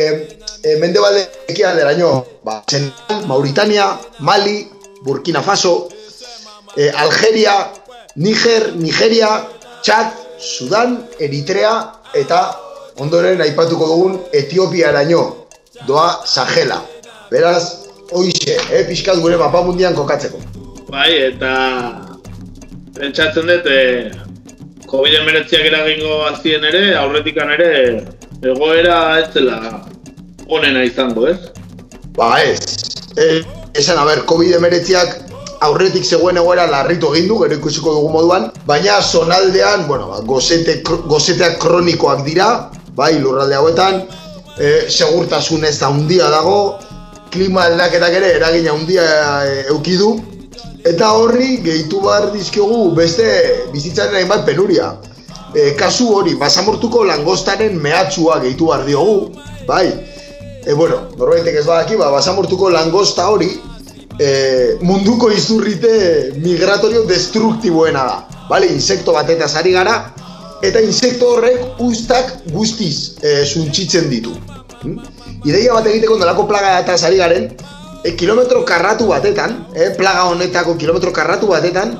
e, 0.62 0.76
mendebalde 0.78 1.24
ekialderaino, 1.50 2.10
ba, 2.46 2.60
Senegal, 2.70 3.26
Mauritania, 3.26 3.88
Mali, 4.20 4.60
Burkina 5.02 5.42
Faso, 5.42 5.88
e, 6.76 6.90
Algeria, 6.90 7.56
Niger, 8.16 8.76
Nigeria, 8.76 9.32
Txad, 9.82 10.22
Sudan, 10.38 11.00
Eritrea 11.18 11.72
eta 12.14 12.40
ondoren 13.02 13.40
aipatuko 13.42 13.88
dugun 13.90 14.20
Etiopiaraino 14.32 15.22
doa 15.88 16.22
Sahela. 16.24 16.78
Beraz, 17.30 17.88
hoixe, 18.12 18.54
eh, 18.70 18.84
pixkat 18.86 19.18
gure 19.18 19.36
mapa 19.36 19.64
mundian 19.66 19.94
kokatzeko. 19.98 20.38
Bai, 20.88 21.10
eta 21.32 21.52
pentsatzen 22.94 23.50
dut, 23.50 23.66
e, 23.66 24.25
COVID-19ak 24.86 25.66
eragingo 25.66 26.16
azien 26.28 26.64
ere, 26.64 26.82
aurretikan 26.98 27.50
ere, 27.56 27.70
egoera 28.42 28.98
ez 29.20 29.28
zela 29.34 29.58
onena 30.46 30.84
izango, 30.86 31.26
ez? 31.26 31.38
Ba 32.16 32.36
ez, 32.42 32.60
e, 33.18 33.42
esan, 33.74 33.98
a 33.98 34.04
ber, 34.06 34.22
COVID-19ak 34.30 35.26
aurretik 35.66 36.04
zegoen 36.06 36.38
egoera 36.38 36.68
larritu 36.70 37.10
egin 37.14 37.26
du, 37.32 37.40
gero 37.42 37.58
ikusiko 37.58 37.96
dugu 37.96 38.12
moduan, 38.14 38.50
baina 38.68 39.00
zonaldean, 39.02 39.86
bueno, 39.88 40.10
ba, 40.12 40.20
gozete, 40.28 40.78
gozeteak 41.10 41.58
kronikoak 41.62 42.22
dira, 42.28 42.70
bai, 42.94 43.16
lurralde 43.18 43.58
hauetan, 43.58 44.04
e, 44.54 44.86
segurtasun 44.86 45.66
ez 45.66 45.80
handia 45.82 46.30
dago, 46.30 46.78
klima 47.34 47.66
aldaketak 47.66 48.20
ere 48.20 48.36
eragina 48.38 48.76
handia 48.76 49.10
e, 49.50 49.60
euki 49.74 49.98
du, 49.98 50.14
eta 50.92 51.12
horri 51.18 51.60
gehitu 51.64 52.00
behar 52.04 52.30
dizkiogu 52.34 52.90
beste 52.96 53.26
bizitzaren 53.72 54.20
hainbat 54.20 54.44
penuria. 54.46 54.94
E, 55.54 55.72
kasu 55.78 56.10
hori, 56.12 56.34
basamortuko 56.36 57.04
langostaren 57.08 57.78
mehatxua 57.80 58.40
gehitu 58.42 58.68
behar 58.70 58.84
diogu, 58.84 59.32
bai, 59.66 59.86
E, 60.66 60.72
bueno, 60.74 60.96
norbaitek 61.14 61.60
ez 61.60 61.66
badaki, 61.66 61.94
ba, 61.94 62.08
basamortuko 62.10 62.68
langosta 62.74 63.28
hori 63.30 63.46
e, 64.18 64.30
munduko 64.82 65.28
izurrite 65.30 66.32
migratorio 66.42 67.04
destruktiboena 67.06 68.02
da. 68.08 68.40
Bale, 68.50 68.66
insekto 68.74 69.14
batetaz 69.14 69.52
ari 69.60 69.76
gara, 69.76 69.94
eta 70.66 70.82
insekto 70.82 71.36
horrek 71.36 71.78
ustak 71.86 72.32
guztiz 72.50 73.14
e, 73.22 73.44
suntxitzen 73.46 74.10
ditu. 74.10 74.34
Hm? 74.82 74.98
Ideia 75.46 75.78
bat 75.78 75.86
egiteko 75.86 76.18
nolako 76.18 76.48
plaga 76.50 76.80
eta 76.80 76.98
ari 77.06 77.22
garen, 77.22 77.46
e, 78.04 78.14
kilometro 78.16 78.64
karratu 78.64 79.08
batetan, 79.08 79.66
e, 79.74 79.90
plaga 79.96 80.26
honetako 80.30 80.76
kilometro 80.76 81.12
karratu 81.12 81.48
batetan, 81.48 81.96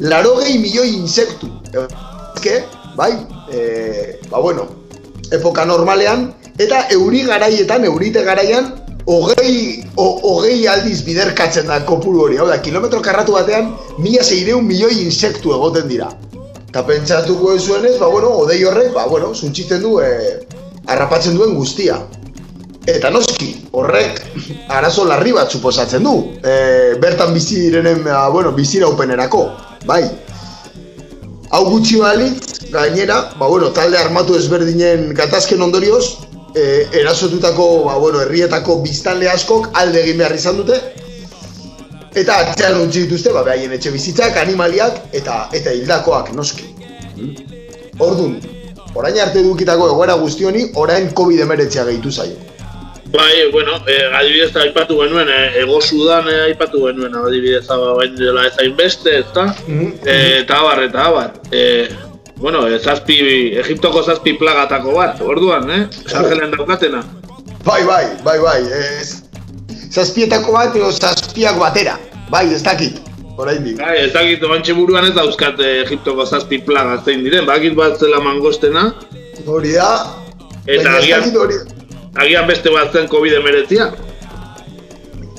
larogei 0.00 0.58
milioi 0.58 0.94
insektu. 0.96 1.50
Ezke, 1.72 2.62
bai, 2.96 3.12
e, 3.52 4.20
ba 4.30 4.40
bueno, 4.40 4.66
epoka 5.30 5.64
normalean, 5.64 6.32
eta 6.58 6.86
euri 6.90 7.22
garaietan, 7.28 7.84
eurite 7.84 8.24
garaian, 8.24 8.72
hogei, 9.06 9.82
hogei 9.96 10.66
aldiz 10.68 11.02
biderkatzen 11.06 11.66
da 11.66 11.80
kopuru 11.86 12.26
hori. 12.26 12.38
Hau 12.38 12.46
da, 12.50 12.60
kilometro 12.62 13.00
karratu 13.02 13.36
batean, 13.38 13.72
mila 13.98 14.22
zeireun 14.22 14.66
milioi 14.66 15.02
insektu 15.04 15.54
egoten 15.54 15.88
dira. 15.90 16.10
Eta 16.68 16.84
pentsatuko 16.88 17.52
ez 17.54 17.62
zuenez, 17.66 17.98
ba 18.00 18.08
bueno, 18.08 18.30
odei 18.44 18.62
horrek, 18.64 18.92
ba 18.94 19.06
bueno, 19.06 19.34
suntxitzen 19.34 19.82
du, 19.84 19.98
e, 20.00 20.40
harrapatzen 20.86 21.36
duen 21.36 21.54
guztia. 21.54 21.98
Eta 22.86 23.12
noski, 23.14 23.52
horrek 23.78 24.18
arazo 24.74 25.04
larri 25.06 25.32
bat 25.36 25.52
suposatzen 25.54 26.02
du. 26.02 26.14
E, 26.42 26.96
bertan 27.02 27.30
bizi 27.34 27.60
direnen, 27.68 28.02
ba, 28.02 28.26
bueno, 28.34 28.50
biziraupenerako, 28.56 29.42
bai. 29.86 30.02
Hau 31.52 31.62
gutxi 31.68 32.00
balitz, 32.00 32.66
gainera, 32.72 33.20
ba, 33.38 33.46
bueno, 33.46 33.70
talde 33.76 34.00
armatu 34.00 34.34
ezberdinen 34.34 35.12
gatazken 35.14 35.62
ondorioz, 35.62 36.26
e, 36.56 36.88
erasotutako, 37.04 37.68
ba, 37.86 37.96
bueno, 38.02 38.24
herrietako 38.26 38.80
biztanle 38.82 39.30
askok 39.30 39.70
alde 39.78 40.02
egin 40.02 40.18
behar 40.18 40.34
izan 40.34 40.58
dute, 40.58 40.80
eta 42.18 42.40
atzean 42.48 42.80
utzi 42.82 43.06
dituzte, 43.06 43.30
ba, 43.30 43.46
behaien 43.46 43.78
etxe 43.78 43.94
bizitzak, 43.94 44.42
animaliak, 44.42 45.04
eta 45.14 45.44
eta 45.54 45.70
hildakoak, 45.70 46.34
noski. 46.34 46.72
Mm? 47.14 47.34
Ordun, 48.02 48.40
orain 48.98 49.20
arte 49.22 49.44
dukitako 49.46 49.92
egoera 49.94 50.18
guzti 50.18 50.50
honi, 50.50 50.72
orain 50.82 51.12
COVID-19 51.14 51.92
gehitu 51.92 52.10
zaio. 52.10 52.51
Bai, 53.12 53.50
bueno, 53.52 53.72
eh, 53.86 54.08
adibidez 54.14 54.56
aipatu 54.56 55.02
genuen, 55.02 55.28
eh, 55.28 55.60
ego 55.60 55.80
Sudan 55.82 56.28
eh, 56.28 56.44
aipatu 56.46 56.86
genuen, 56.86 57.14
adibidez 57.14 57.68
hau 57.70 57.96
bain 57.98 58.14
dela 58.16 58.46
ez 58.48 58.54
hainbeste, 58.58 59.18
ez 59.18 59.26
da? 59.34 59.44
Mhm. 59.66 59.98
Eh, 60.06 60.38
eta 60.40 60.60
abar, 60.60 60.82
eta 60.82 61.04
abar. 61.10 61.34
Eh, 61.50 61.90
bueno, 62.36 62.66
eh, 62.66 62.78
zazpi, 62.78 63.18
Egiptoko 63.60 64.02
zazpi 64.02 64.32
plagatako 64.40 64.94
bat, 64.96 65.20
orduan, 65.20 65.68
eh? 65.70 65.82
Sahelen 66.06 66.56
daukatena. 66.56 67.02
Bai, 67.64 67.84
bai, 67.84 68.06
bai, 68.24 68.38
bai, 68.40 68.60
ez... 68.80 69.22
Zazpietako 69.92 70.56
bat, 70.56 70.74
edo 70.74 70.88
zazpiak 70.90 71.60
batera. 71.60 71.98
Bai, 72.30 72.46
ez 72.54 72.62
dakit, 72.64 72.96
oraindik. 73.36 73.76
Bai, 73.76 74.06
ez 74.06 74.12
dakit, 74.16 74.40
bantxe 74.40 74.72
buruan 74.72 75.04
ez 75.04 75.12
dauzkat 75.14 75.60
eh, 75.60 75.82
Egiptoko 75.82 76.24
zazpi 76.24 76.62
plaga 76.64 76.96
zein 77.04 77.22
diren, 77.28 77.44
bakit 77.44 77.76
bat 77.76 78.00
zela 78.00 78.24
mangostena, 78.24 78.94
Hori 79.46 79.72
da, 79.74 79.92
eta 80.70 80.96
agian. 80.96 81.24
Agian 82.16 82.46
beste 82.46 82.72
bat 82.72 82.92
zen 82.92 83.08
COVID-19. 83.08 83.92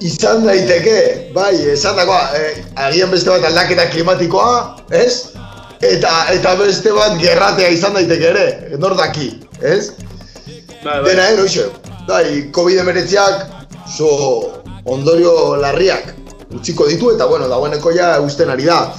Izan 0.04 0.44
daiteke, 0.44 1.32
bai, 1.36 1.54
esan 1.72 1.96
dagoa, 1.96 2.34
eh, 2.36 2.64
agian 2.88 3.12
beste 3.14 3.32
bat 3.32 3.46
aldaketa 3.48 3.88
klimatikoa, 3.94 4.56
ez? 4.92 5.32
Eta, 5.84 6.12
eta 6.34 6.56
beste 6.60 6.92
bat 6.96 7.16
gerratea 7.22 7.70
izan 7.72 7.96
daiteke 7.96 8.28
ere, 8.34 8.48
nor 8.80 8.98
daki, 9.00 9.30
ez? 9.62 9.94
Bai, 10.84 11.00
bai. 11.00 11.06
Dena 11.08 11.30
ero, 11.36 11.46
iso, 11.48 11.70
bai, 12.10 12.50
COVID-19ak 12.52 13.48
zo 13.96 14.10
ondorio 14.84 15.56
larriak 15.62 16.12
utziko 16.54 16.88
ditu 16.90 17.14
eta, 17.14 17.26
bueno, 17.30 17.48
dagoeneko 17.48 17.94
ja 17.96 18.18
usten 18.22 18.52
ari 18.52 18.68
da. 18.68 18.92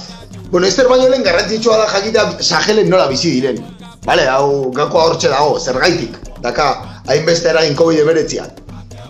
Bueno, 0.49 0.67
Ester 0.67 0.87
baino 0.87 1.07
lehen 1.09 1.23
garrantzitsua 1.23 1.77
da 1.77 1.87
jakita 1.89 2.25
Sahelen 2.41 2.89
nola 2.89 3.07
bizi 3.07 3.31
diren. 3.37 3.61
Bale, 4.05 4.27
hau 4.29 4.71
gakoa 4.73 5.09
hortxe 5.09 5.29
dago, 5.29 5.57
zergaitik, 5.59 6.17
daka 6.41 6.94
hainbeste 7.07 7.49
eragin 7.49 7.75
COVID-19ak. 7.75 8.51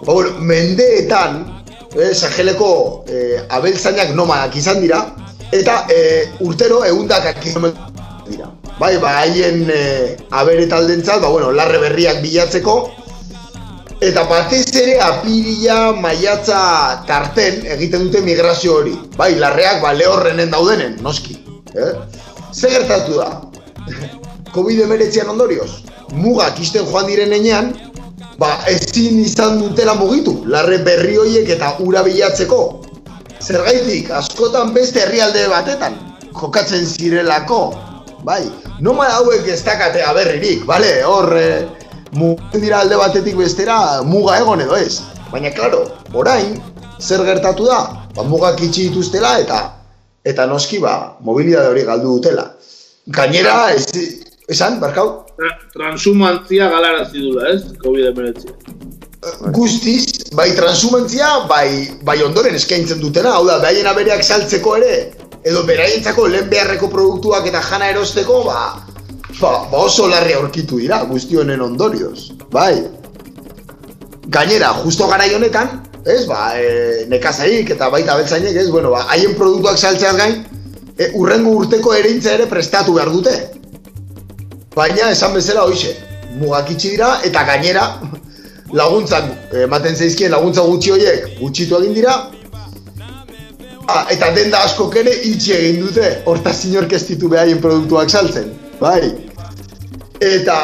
Ba, 0.05 0.11
bueno, 0.13 0.35
mendeetan, 0.39 1.63
eh, 1.95 2.13
Saheleko 2.13 3.05
eh, 3.07 3.41
abeltzainak 3.49 4.13
nomadak 4.15 4.55
izan 4.55 4.81
dira, 4.83 5.05
eta 5.51 5.85
eh, 5.89 6.29
urtero 6.39 6.83
eundaka 6.85 7.33
kilometro 7.39 7.89
dira. 8.27 8.51
Bai, 8.79 8.97
ba, 8.99 9.21
haien 9.21 9.69
eh, 9.71 10.17
abere 10.31 10.67
taldentzat, 10.67 11.21
ba, 11.21 11.29
bueno, 11.29 11.51
larre 11.51 11.79
berriak 11.79 12.19
bilatzeko, 12.21 12.75
eta 14.03 14.25
batez 14.27 14.67
ere 14.75 14.97
apirila 14.99 15.93
maiatza 15.95 17.05
tarten 17.07 17.63
egiten 17.77 18.09
dute 18.09 18.21
migrazio 18.25 18.81
hori. 18.81 18.95
Bai, 19.15 19.35
larreak, 19.39 19.81
ba, 19.81 19.93
lehorrenen 19.95 20.51
daudenen, 20.51 20.99
noski. 21.01 21.37
Eh? 21.75 21.93
Ze 22.51 22.71
gertatu 22.71 23.19
da? 23.19 23.29
COVID-19 24.55 25.31
ondorioz, 25.31 25.71
mugak 26.15 26.59
isten 26.63 26.85
joan 26.87 27.07
diren 27.07 27.33
enean, 27.35 27.73
ba, 28.39 28.59
ezin 28.71 29.21
izan 29.23 29.59
dutela 29.59 29.95
mugitu, 29.99 30.41
larre 30.45 30.79
berri 30.85 31.17
horiek 31.17 31.49
eta 31.55 31.75
ura 31.85 32.03
bilatzeko. 32.03 32.61
Zergaitik, 33.41 34.09
askotan 34.11 34.73
beste 34.73 35.03
herrialde 35.03 35.47
batetan, 35.51 35.97
jokatzen 36.39 36.85
zirelako, 36.85 37.61
bai, 38.25 38.43
noma 38.81 39.07
hauek 39.19 39.47
ez 39.51 39.61
dakate 39.63 40.01
aberririk, 40.03 40.65
bale, 40.65 40.91
hor, 41.05 41.29
e, 41.37 41.49
mugen 42.15 42.63
dira 42.63 42.81
alde 42.81 42.97
batetik 42.97 43.37
bestera, 43.37 44.01
muga 44.03 44.39
egon 44.41 44.63
edo 44.65 44.79
ez. 44.79 45.01
Baina, 45.31 45.51
klaro, 45.53 45.85
orain, 46.13 46.55
zer 46.99 47.23
gertatu 47.27 47.67
da? 47.69 47.81
Ba, 48.15 48.23
mugak 48.23 48.61
itxi 48.63 48.89
dituztela 48.89 49.37
eta 49.43 49.63
eta 50.25 50.47
noski 50.49 50.79
ba, 50.81 51.17
mobilidade 51.21 51.69
hori 51.69 51.83
galdu 51.85 52.17
dutela. 52.17 52.47
Gainera, 53.13 53.69
ez, 53.75 53.85
esan, 54.49 54.79
barkau? 54.81 55.24
Tra- 55.35 55.57
Transhumantzia 55.73 56.69
galarazi 56.71 57.19
dula, 57.19 57.49
ez? 57.51 57.61
COVID-19. 57.83 58.53
Guztiz, 59.55 60.29
bai 60.37 60.51
transumentzia, 60.55 61.27
bai, 61.49 61.89
bai 62.05 62.19
ondoren 62.23 62.55
eskaintzen 62.55 63.01
dutena, 63.01 63.33
hau 63.35 63.45
da, 63.47 63.57
behaien 63.63 63.87
abereak 63.89 64.21
saltzeko 64.23 64.75
ere, 64.77 64.97
edo 65.45 65.63
beraientzako 65.65 66.27
lehen 66.29 66.49
beharreko 66.51 66.89
produktuak 66.93 67.47
eta 67.49 67.61
jana 67.65 67.89
erosteko, 67.93 68.43
ba, 68.45 68.59
ba, 69.39 69.55
ba 69.71 69.81
oso 69.81 70.07
larri 70.11 70.37
aurkitu 70.37 70.77
dira, 70.83 71.01
guzti 71.09 71.41
honen 71.41 71.63
ondorioz, 71.65 72.31
bai. 72.53 72.85
Gainera, 74.35 74.71
justo 74.83 75.09
garai 75.09 75.31
honetan, 75.33 75.73
ez, 76.05 76.23
ba, 76.29 76.53
e, 76.61 77.05
nekazaik 77.09 77.73
eta 77.75 77.89
baita 77.93 78.17
beltzainek, 78.21 78.61
ez, 78.61 78.69
bueno, 78.69 78.93
ba, 78.93 79.07
haien 79.09 79.33
produktuak 79.37 79.81
saltzeaz 79.81 80.15
gain, 80.21 80.43
e, 80.97 81.09
urrengo 81.17 81.57
urteko 81.63 81.93
ereintza 81.97 82.37
ere 82.37 82.47
prestatu 82.51 82.93
behar 82.97 83.11
dute. 83.13 83.33
Baina, 84.75 85.09
esan 85.11 85.33
bezala 85.33 85.63
hoize, 85.63 85.93
mugak 86.39 86.69
itxi 86.73 86.89
dira 86.95 87.09
eta 87.23 87.43
gainera, 87.47 87.83
laguntzak 88.75 89.53
ematen 89.65 89.95
zaizkien 89.95 90.33
laguntza 90.33 90.65
gutxi 90.67 90.91
horiek 90.95 91.37
gutxitu 91.39 91.77
egin 91.79 91.93
dira. 91.95 92.15
Ah, 93.87 94.07
eta 94.09 94.31
denda 94.35 94.63
askok 94.65 94.97
ere 94.99 95.13
itxi 95.29 95.53
egin 95.59 95.79
dute 95.85 96.09
hortaz 96.25 96.57
inork 96.65 96.95
ez 96.97 97.03
ditu 97.07 97.29
behaien 97.29 97.61
produktuak 97.61 98.09
saltzen 98.09 98.51
bai. 98.81 99.13
Eta 100.25 100.57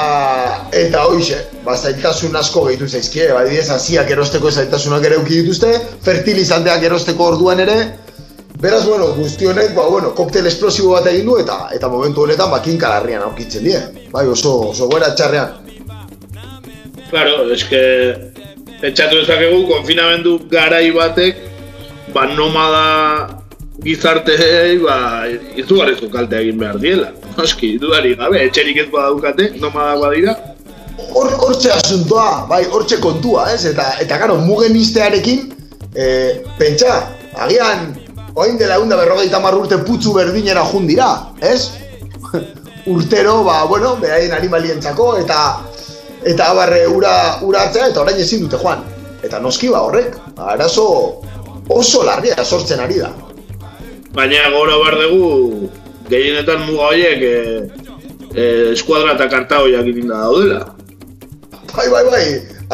eta 0.82 1.04
hoize 1.12 1.38
ba, 1.66 1.76
zailtasun 1.78 2.36
asko 2.36 2.66
gehitu 2.68 2.88
zaizkie 2.88 3.28
ba, 3.32 3.42
adibidez 3.44 3.70
hasiak 3.76 4.12
erosteko 4.16 4.52
zailtasunak 4.52 5.06
ere 5.08 5.20
eduki 5.20 5.42
dituzte 5.44 5.74
fertilizanteak 6.08 6.88
erosteko 6.90 7.28
orduan 7.36 7.60
ere 7.60 7.78
Beraz, 8.62 8.86
bueno, 8.86 9.08
guzti 9.18 9.48
honek, 9.50 9.74
ba, 9.74 9.88
bueno, 9.90 10.12
koktel 10.14 10.46
esplosibo 10.46 10.92
bat 10.94 11.08
egin 11.10 11.26
du 11.26 11.40
eta 11.42 11.56
eta 11.74 11.88
momentu 11.90 12.22
honetan 12.28 12.52
bakin 12.52 12.76
kalarrian 12.78 13.24
aurkitzen 13.26 13.64
die. 13.66 13.80
Bai, 14.12 14.28
oso, 14.30 14.52
oso 14.70 14.86
goera 14.92 15.08
txarrean. 15.18 15.56
Claro, 17.10 17.48
eske 17.56 17.80
pentsatu 18.84 19.24
dezakegu 19.24 19.64
konfinamendu 19.66 20.36
garai 20.52 20.92
batek 20.94 21.42
ba 22.14 22.28
nomada 22.30 23.40
gizarteei 23.82 24.78
ba 24.84 24.98
izugarrizko 25.58 26.12
kaltea 26.14 26.44
egin 26.46 26.62
behar 26.62 26.78
diela. 26.84 27.10
Noski, 27.40 27.80
dudari 27.82 28.14
gabe, 28.20 28.44
etxerik 28.46 28.78
ez 28.84 28.88
badaukate, 28.94 29.56
nomada 29.64 29.98
badira. 30.04 30.38
Hor 31.10 31.34
hortxe 31.48 31.74
asuntoa, 31.74 32.46
bai, 32.46 32.62
hortxe 32.70 33.02
kontua, 33.02 33.50
ez? 33.56 33.66
Eta 33.74 33.90
eta 34.06 34.22
claro, 34.22 34.38
mugen 34.46 34.78
iztearekin 34.78 35.48
eh, 35.96 36.44
pentsa, 36.62 37.02
agian 37.42 37.90
orain 38.36 38.58
dela 38.58 38.78
egun 38.80 38.90
da 38.90 38.98
berrogeita 38.98 39.38
hamar 39.38 39.58
urte 39.58 39.78
putzu 39.86 40.14
berdinera 40.14 40.64
jun 40.72 40.88
dira, 40.88 41.10
ez? 41.42 41.72
Urtero, 42.94 43.44
ba, 43.44 43.66
bueno, 43.70 43.96
beraien 44.02 44.34
animalientzako 44.34 45.18
eta 45.22 45.42
eta 46.26 46.52
abarre 46.54 46.86
ura, 46.88 47.14
ura 47.46 47.66
hartzea 47.66 47.90
eta 47.92 48.02
orain 48.02 48.20
ezin 48.22 48.46
dute 48.46 48.58
joan. 48.62 48.84
Eta 49.22 49.40
noski 49.40 49.70
ba 49.70 49.84
horrek, 49.86 50.18
arazo 50.38 50.88
oso 51.70 52.04
larria 52.06 52.44
sortzen 52.44 52.80
ari 52.80 53.00
da. 53.02 53.12
Baina 54.14 54.50
gora 54.54 54.78
behar 54.82 54.98
dugu 55.02 55.70
gehienetan 56.10 56.66
muga 56.68 56.90
horiek 56.92 57.22
e, 57.24 57.36
e, 58.36 58.46
eskuadra 58.74 59.16
eta 59.16 59.30
kartagoiak 59.32 59.92
da 59.96 60.08
daudela. 60.16 60.62
Bai, 61.72 61.88
bai, 61.88 62.04
bai, 62.12 62.26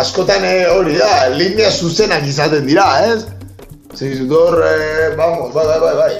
askotan 0.01 0.43
eh, 0.45 0.65
hori 0.73 0.95
da, 0.97 1.29
linea 1.29 1.69
zuzenak 1.69 2.25
izaten 2.25 2.65
dira, 2.65 2.87
ez? 3.05 3.36
Zizudor, 3.97 4.63
eh, 4.63 5.15
vamos, 5.17 5.51
bai, 5.53 5.65
bai, 5.65 5.79
bai, 5.79 5.95
bai. 5.95 6.13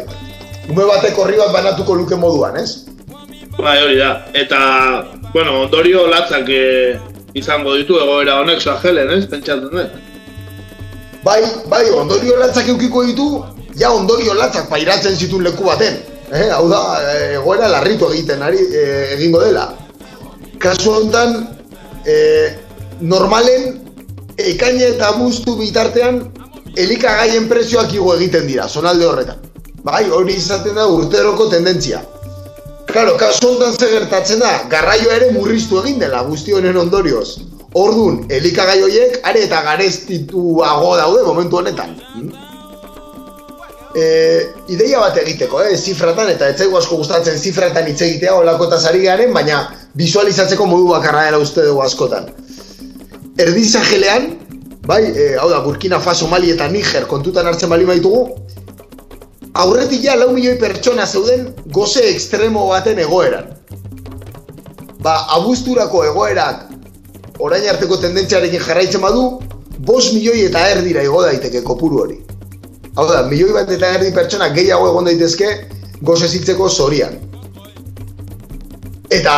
Ume 0.69 0.83
batek 0.89 1.17
horri 1.17 1.37
bat 1.37 1.51
banatuko 1.53 1.93
luke 1.93 2.15
moduan, 2.17 2.57
ez? 2.57 2.87
Bai, 3.57 3.77
hori 3.83 3.99
da. 3.99 4.25
Eta, 4.33 4.57
bueno, 5.33 5.61
ondorio 5.61 6.07
latzak 6.09 6.49
e, 6.49 6.97
izango 7.37 7.75
ditu 7.77 7.99
egoera 8.01 8.39
honek 8.41 8.63
Sahelen, 8.65 9.11
ez? 9.13 9.27
Pentsatzen 9.29 9.69
dut. 9.69 9.93
Bai, 11.21 11.37
bai, 11.69 11.83
ondorio 11.93 12.39
latzak 12.41 12.71
eukiko 12.73 13.03
ditu, 13.05 13.27
ja 13.77 13.91
ondorio 13.93 14.33
latzak 14.33 14.71
pairatzen 14.73 15.15
zituen 15.15 15.45
leku 15.45 15.69
baten. 15.69 16.01
Eh, 16.33 16.49
hau 16.51 16.65
da, 16.71 16.81
eh, 17.03 17.35
egoera 17.37 17.69
larritu 17.71 18.09
egiten 18.09 18.41
ari 18.41 18.57
eh, 18.73 19.13
egingo 19.19 19.43
dela. 19.45 19.69
Kasu 20.57 20.95
honetan, 20.95 21.43
eh, 22.09 22.57
normalen, 22.99 23.77
ekaine 24.37 24.95
eta 24.95 25.13
abuztu 25.13 25.55
bitartean, 25.61 26.23
elikagaien 26.83 27.47
prezioak 27.49 27.93
igo 27.93 28.13
egiten 28.15 28.47
dira, 28.47 28.67
zonalde 28.67 29.05
horretan. 29.07 29.41
Bai, 29.87 30.05
hori 30.11 30.35
izaten 30.37 30.75
da 30.75 30.87
urteroko 30.91 31.47
tendentzia. 31.51 32.01
Claro, 32.87 33.17
kasu 33.19 33.49
honetan 33.49 33.75
ze 33.75 33.89
gertatzen 33.91 34.39
da, 34.39 34.51
garraioa 34.71 35.15
ere 35.19 35.31
murriztu 35.35 35.81
egin 35.81 35.99
dela 35.99 36.23
guzti 36.27 36.55
honen 36.55 36.77
ondorioz. 36.79 37.27
Ordun, 37.77 38.21
elikagai 38.31 38.77
horiek 38.81 39.17
are 39.27 39.43
eta 39.43 39.61
gareztituago 39.65 40.93
daude 40.97 41.23
momentu 41.25 41.59
honetan. 41.59 41.97
E, 43.97 44.05
ideia 44.71 45.01
bat 45.03 45.17
egiteko, 45.19 45.61
eh, 45.65 45.75
zifratan, 45.77 46.31
eta 46.31 46.49
ez 46.53 46.57
zaigu 46.61 46.77
asko 46.79 46.99
gustatzen 47.01 47.37
zifratan 47.37 47.87
hitz 47.89 48.01
egitea 48.07 48.35
olako 48.39 48.69
eta 48.69 48.79
zari 48.79 49.03
garen, 49.03 49.33
baina 49.33 49.61
visualizatzeko 49.99 50.65
modu 50.69 50.87
bakarra 50.93 51.25
dela 51.27 51.41
uste 51.43 51.65
dugu 51.65 51.83
askotan. 51.83 52.29
Erdizagelean, 53.37 54.36
bai, 54.87 55.03
e, 55.11 55.35
hau 55.35 55.49
da, 55.49 55.59
Burkina 55.61 55.99
Faso, 55.99 56.27
Mali 56.31 56.53
eta 56.53 56.67
Niger 56.71 57.07
kontutan 57.11 57.47
hartzen 57.47 57.69
bali 57.69 57.85
baitugu, 57.85 58.23
aurretik 59.53 60.03
ja 60.05 60.15
lau 60.15 60.31
milioi 60.31 60.55
pertsona 60.61 61.05
zeuden 61.05 61.49
goze 61.75 62.05
ekstremo 62.13 62.67
baten 62.69 62.99
egoeran. 63.03 63.51
Ba, 65.03 65.17
abuzturako 65.37 66.05
egoerak 66.07 66.65
orain 67.43 67.67
arteko 67.69 67.99
tendentziarekin 68.01 68.63
jarraitzen 68.63 69.03
badu, 69.03 69.27
bost 69.87 70.13
milioi 70.15 70.45
eta 70.47 70.63
erdira 70.71 71.03
igo 71.05 71.21
daiteke 71.25 71.61
kopuru 71.67 72.01
hori. 72.05 72.17
Hau 72.97 73.05
da, 73.09 73.21
milioi 73.29 73.53
bat 73.53 73.69
eta 73.71 73.91
erdi 73.99 74.13
pertsona 74.15 74.49
gehiago 74.55 74.87
egon 74.89 75.05
daitezke 75.11 75.51
gozezitzeko 76.07 76.69
zorian. 76.69 77.19
Eta 79.13 79.35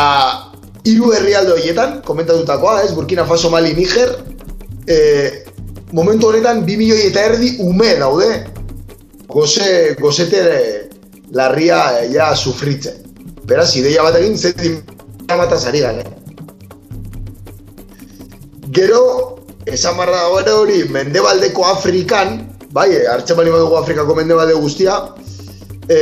hiru 0.88 1.12
herrialde 1.14 1.52
horietan, 1.58 2.00
komentatutakoa, 2.06 2.80
ez, 2.86 2.94
Burkina 2.96 3.26
Faso, 3.28 3.50
Mali, 3.52 3.74
Niger, 3.76 4.14
e, 4.90 5.44
momentu 5.92 6.30
honetan 6.30 6.64
bi 6.66 6.76
milioi 6.80 7.06
eta 7.08 7.26
erdi 7.30 7.54
ume 7.62 7.94
daude 8.00 8.30
goze, 9.30 9.96
gozete 10.00 10.42
larria 11.32 11.82
e, 12.00 12.08
ja 12.14 12.32
sufritzen. 12.36 12.98
Beraz, 13.46 13.74
ideia 13.78 14.02
bat 14.06 14.18
egin, 14.18 14.36
zetin 14.38 14.80
mataz 15.30 15.64
ari 15.70 15.82
gane. 15.84 16.04
Gero, 18.74 19.02
esan 19.66 19.96
barra 19.98 20.24
dagoen 20.24 20.50
hori, 20.54 20.80
mendebaldeko 20.94 21.66
Afrikan, 21.70 22.40
bai, 22.74 22.88
hartzen 23.10 23.38
bali 23.38 23.54
badugu 23.54 23.78
Afrikako 23.78 24.14
mendebalde 24.18 24.58
guztia, 24.58 24.98
e, 25.90 25.98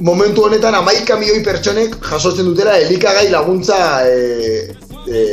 momentu 0.00 0.46
honetan 0.46 0.74
amaika 0.78 1.18
milioi 1.18 1.42
pertsonek 1.46 1.96
jasotzen 2.10 2.46
dutela 2.50 2.76
elikagai 2.78 3.28
laguntza 3.30 3.78
e, 4.06 4.74
e, 5.06 5.24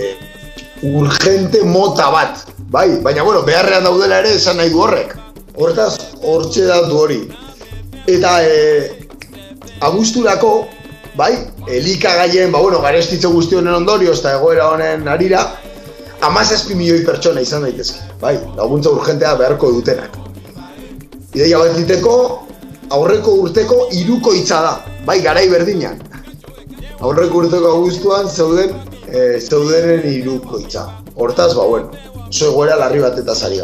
urgente 0.84 1.64
mota 1.66 2.10
bat, 2.14 2.46
bai, 2.70 3.02
baina 3.02 3.24
bueno, 3.24 3.44
beharrean 3.44 3.84
daudela 3.84 4.20
ere 4.20 4.36
esan 4.36 4.58
nahi 4.58 4.70
du 4.70 4.82
horrek. 4.84 5.16
Hortaz, 5.58 5.94
hortxe 6.22 6.66
datu 6.68 6.98
hori. 7.00 7.22
Eta 8.08 8.34
e, 8.44 9.08
abusturako, 9.82 10.52
bai, 11.18 11.32
elikagaien, 11.68 12.52
ba 12.52 12.62
bueno, 12.62 12.82
garestitze 12.82 13.32
guzti 13.32 13.58
honen 13.58 13.80
ondorioz 13.80 14.20
eta 14.20 14.36
egoera 14.38 14.70
honen 14.74 15.08
arira, 15.08 15.44
amazazpi 16.28 16.76
milioi 16.76 17.04
pertsona 17.06 17.42
izan 17.42 17.66
daitezke, 17.66 18.04
bai, 18.22 18.36
laguntza 18.58 18.94
urgentea 18.94 19.36
beharko 19.40 19.72
dutenak. 19.80 20.20
Ideia 21.36 21.60
bat 21.62 21.76
diteko, 21.78 22.14
aurreko 22.96 23.34
urteko 23.44 23.88
iruko 23.94 24.34
hitza 24.34 24.62
da, 24.66 24.76
bai, 25.06 25.20
garai 25.26 25.48
berdinan. 25.52 26.00
Aurreko 27.00 27.44
urteko 27.44 27.74
augustuan 27.76 28.30
zeuden, 28.30 28.74
e, 29.08 29.40
zeudenen 29.40 30.06
iruko 30.10 30.62
hitza. 30.64 30.88
Hortaz, 31.18 31.54
ba, 31.58 31.66
bueno, 31.66 32.17
oso 32.28 32.52
egoera 32.52 32.78
larri 32.80 33.02
bat 33.04 33.18
eta 33.20 33.36
zari. 33.36 33.62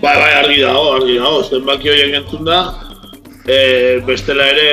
Bai, 0.00 0.14
bai, 0.20 0.32
argi 0.42 0.60
dago, 0.62 0.92
argi 1.00 1.18
dago, 1.18 1.42
zenbaki 1.44 1.90
horiek 1.90 2.16
entzun 2.20 2.44
da, 2.44 2.60
e, 3.46 3.58
bestela 4.06 4.46
ere 4.52 4.70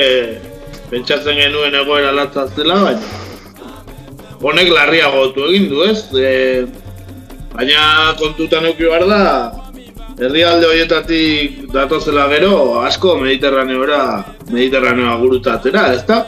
pentsatzen 0.91 1.39
genuen 1.39 1.75
egoera 1.81 2.11
latzaz 2.11 2.49
dela, 2.57 2.79
baina 2.83 3.21
honek 4.43 4.69
larriagotu 4.75 5.47
egin 5.49 5.69
du, 5.71 5.83
ez? 5.87 5.99
E, 6.13 6.31
Baina 7.53 8.15
kontutan 8.17 8.65
euki 8.65 8.87
behar 8.89 9.03
da, 9.05 9.23
herrialde 10.17 10.65
horietatik 10.71 11.59
datozela 11.73 12.25
gero, 12.31 12.55
asko 12.81 13.13
Mediterraneora, 13.21 14.23
Mediterraneoa 14.49 15.19
gurutatera, 15.21 15.83
ez 15.93 16.01
da? 16.07 16.23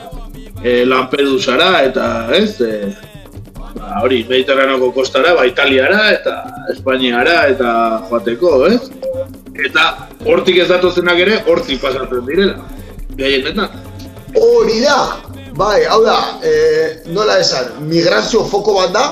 E, 0.62 0.84
Lampedusara 0.86 1.82
eta, 1.88 2.06
ez? 2.38 2.60
E, 2.62 2.92
ba, 3.76 4.00
hori, 4.02 4.24
Mediterraneoko 4.28 4.90
kostara, 4.96 5.34
ba, 5.36 5.46
Italiara 5.48 6.10
eta 6.14 6.36
Espainiara 6.72 7.36
eta 7.52 7.70
joateko, 8.10 8.54
ez? 8.70 8.80
Eta 9.68 9.86
hortik 10.26 10.60
ez 10.64 10.68
datozenak 10.68 11.20
ere, 11.26 11.38
hortik 11.46 11.80
pasatzen 11.82 12.26
direla. 12.28 12.58
Gehienetan. 13.16 13.80
Hori 14.36 14.82
da! 14.82 14.98
Bai, 15.56 15.86
hau 15.88 16.02
da, 16.04 16.16
e, 16.44 16.52
nola 17.16 17.38
esan, 17.40 17.70
migrazio 17.88 18.42
foko 18.44 18.74
bat 18.76 18.92
da, 18.92 19.04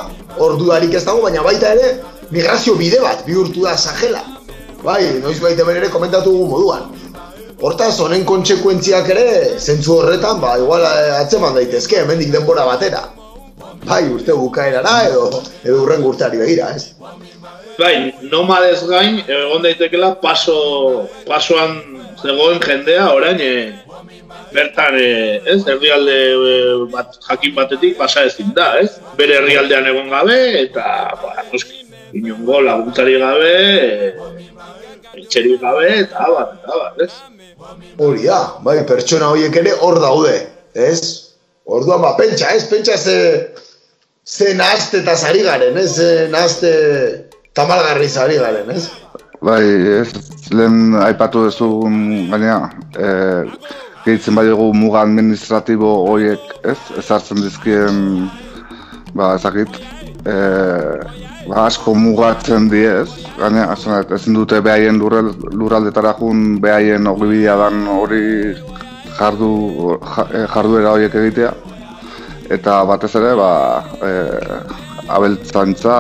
ordudarik 0.45 0.93
ez 0.93 1.05
dago, 1.07 1.23
baina 1.25 1.41
baita 1.47 1.71
ere, 1.73 1.95
migrazio 2.35 2.75
bide 2.77 3.01
bat 3.01 3.25
bihurtu 3.25 3.65
da 3.65 3.79
Sahela. 3.81 4.21
Bai, 4.85 5.01
noiz 5.25 5.39
baita 5.41 5.65
ere 5.73 5.89
komentatu 5.89 6.35
dugu 6.35 6.51
moduan. 6.51 6.91
Hortaz, 7.65 7.95
honen 8.05 8.27
kontsekuentziak 8.29 9.09
ere, 9.15 9.27
zentzu 9.59 9.95
horretan, 9.97 10.41
ba, 10.43 10.59
igual 10.61 10.85
eh, 10.85 11.21
atzeman 11.23 11.55
daitezke, 11.57 12.03
hemendik 12.03 12.33
denbora 12.35 12.67
batera. 12.69 13.07
Bai, 13.85 14.05
urte 14.09 14.33
bukaerara 14.33 14.95
edo, 15.09 15.43
edo 15.63 15.83
urren 15.83 16.05
urteari 16.09 16.41
begira, 16.41 16.71
ez? 16.77 16.95
Bai, 17.79 18.15
nomadez 18.33 18.79
gain, 18.89 19.19
egon 19.27 19.65
daitekela 19.65 20.15
paso, 20.23 20.57
pasoan 21.29 21.77
zegoen 22.23 22.61
jendea 22.63 23.11
orain 23.13 23.41
e, 23.43 23.51
bertan 24.55 24.97
e, 25.01 25.09
ez, 25.53 25.59
herrialde 25.69 26.17
e, 26.53 26.55
bat, 26.95 27.19
jakin 27.29 27.55
batetik 27.59 27.99
pasa 27.99 28.25
ezin 28.31 28.55
da, 28.57 28.71
ez? 28.81 28.95
Bere 29.19 29.41
herrialdean 29.41 29.91
egon 29.93 30.09
gabe 30.13 30.39
eta 30.63 30.87
ba, 31.21 31.35
noski, 31.53 31.85
inongo 32.21 32.63
laguntzari 32.65 33.19
gabe, 33.21 33.53
e, 33.85 34.15
etxerik 35.25 35.61
gabe 35.61 35.91
eta 35.99 36.25
abar, 36.31 36.57
eta 36.57 36.79
abar, 36.79 37.05
ez? 37.05 37.13
Hori 37.99 38.25
da, 38.31 38.41
bai, 38.65 38.81
pertsona 38.89 39.29
horiek 39.35 39.61
ere 39.61 39.77
hor 39.83 40.01
daude, 40.01 40.39
ez? 40.75 40.99
Orduan 41.65 42.03
ba, 42.05 42.15
pentsa, 42.17 42.55
ez? 42.55 42.65
Pentsa 42.71 42.97
ze, 42.99 43.19
ze 44.25 44.55
nahazte 44.55 45.01
eta 45.03 45.15
zari 45.17 45.43
garen, 45.43 45.77
ez? 45.77 45.97
Ze 45.97 46.29
nahazte 46.33 46.71
tamalgarri 47.53 48.09
zari 48.09 48.39
garen, 48.41 48.71
ez? 48.71 48.89
Bai, 49.45 49.65
ez, 50.01 50.09
lehen 50.51 50.95
aipatu 51.05 51.45
duzu 51.45 51.69
gaina, 52.33 52.71
e, 52.97 53.09
gehitzen 54.07 54.35
bai 54.35 54.47
dugu 54.49 54.71
muga 54.73 55.03
administratibo 55.05 55.91
horiek, 56.09 56.41
ez, 56.65 56.79
ezartzen 57.03 57.43
dizkien, 57.45 58.31
ba, 59.13 59.35
ezakit, 59.37 59.77
e, 60.25 60.39
ba, 61.51 61.67
asko 61.67 61.93
mugatzen 61.95 62.71
diez, 62.73 63.11
gaina, 63.37 63.69
esanet, 63.77 64.17
ezin 64.17 64.41
dute 64.41 64.63
behaien 64.65 65.03
lurraldetara 65.03 66.17
jun, 66.21 66.57
behaien 66.65 67.07
ogibidea 67.13 67.59
dan 67.61 67.85
hori 67.99 68.25
jardu, 69.19 69.99
ja- 70.01 70.29
eh, 70.33 70.47
jarduera 70.55 70.97
horiek 70.97 71.15
egitea, 71.21 71.53
eta 72.51 72.83
batez 72.89 73.15
ere, 73.17 73.35
ba, 73.39 73.51
e, 74.03 74.11
abeltzantza, 75.09 75.99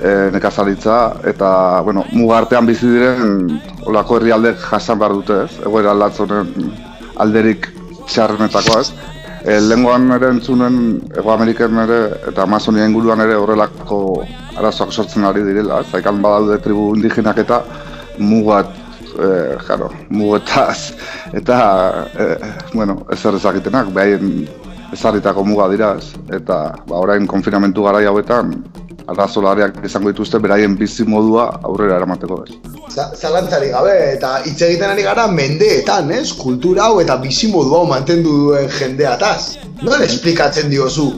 e, 0.00 0.30
nekazaritza 0.32 0.98
eta 1.28 1.80
bueno, 1.84 2.04
mugartean 2.12 2.66
bizi 2.66 2.88
diren 2.88 3.60
olako 3.88 4.18
herrialdek 4.18 4.58
jasan 4.70 4.98
behar 5.00 5.16
dute, 5.18 5.44
ez? 5.46 5.60
Egoera 5.66 5.94
latz 5.94 6.16
honen 6.24 6.72
alderik 7.20 7.70
txarrenetakoa, 8.08 8.80
ez? 8.80 8.92
E, 9.40 9.56
lengoan 9.64 10.10
ere 10.16 10.32
entzunen, 10.34 10.76
Ego 11.16 11.32
Amerikan 11.32 11.78
ere 11.84 12.00
eta 12.28 12.44
Amazonia 12.44 12.88
inguruan 12.88 13.22
ere 13.24 13.38
horrelako 13.40 14.00
arazoak 14.58 14.92
sortzen 14.92 15.24
ari 15.28 15.44
direla, 15.46 15.80
ez? 15.84 15.94
Haikan 15.96 16.20
badaude 16.24 16.60
tribu 16.64 16.90
indigenak 16.96 17.40
eta 17.44 17.62
mugat, 18.18 18.72
e, 19.16 19.30
jaro, 19.68 19.92
mugetaz, 20.08 20.92
eta, 21.32 21.60
e, 22.16 22.26
bueno, 22.74 23.00
ezer 23.16 23.36
ezagitenak, 23.40 23.92
behaien 23.96 24.44
ezarritako 24.92 25.44
muga 25.44 25.68
dira, 25.70 25.94
ez? 25.98 26.12
Eta, 26.34 26.60
ba, 26.88 26.96
orain 26.98 27.26
konfinamentu 27.30 27.84
garai 27.86 28.04
hauetan, 28.10 28.54
arrazolariak 29.10 29.78
izango 29.86 30.10
dituzte 30.12 30.38
beraien 30.38 30.76
bizi 30.78 31.04
modua 31.08 31.48
aurrera 31.66 31.96
eramateko 31.98 32.44
ez. 32.46 32.54
Za- 32.94 33.10
Zalantzari 33.16 33.70
gabe, 33.72 33.94
eta 34.14 34.36
hitz 34.46 34.60
egiten 34.62 34.90
ari 34.90 35.02
gara 35.06 35.26
mendeetan, 35.30 36.10
ez? 36.14 36.32
Kultura 36.38 36.84
hau 36.90 37.00
eta 37.02 37.16
bizimodu 37.22 37.74
hau 37.78 37.86
mantendu 37.90 38.36
duen 38.46 38.68
jendeataz. 38.78 39.56
Nola 39.82 40.04
esplikatzen 40.04 40.70
diozu? 40.70 41.08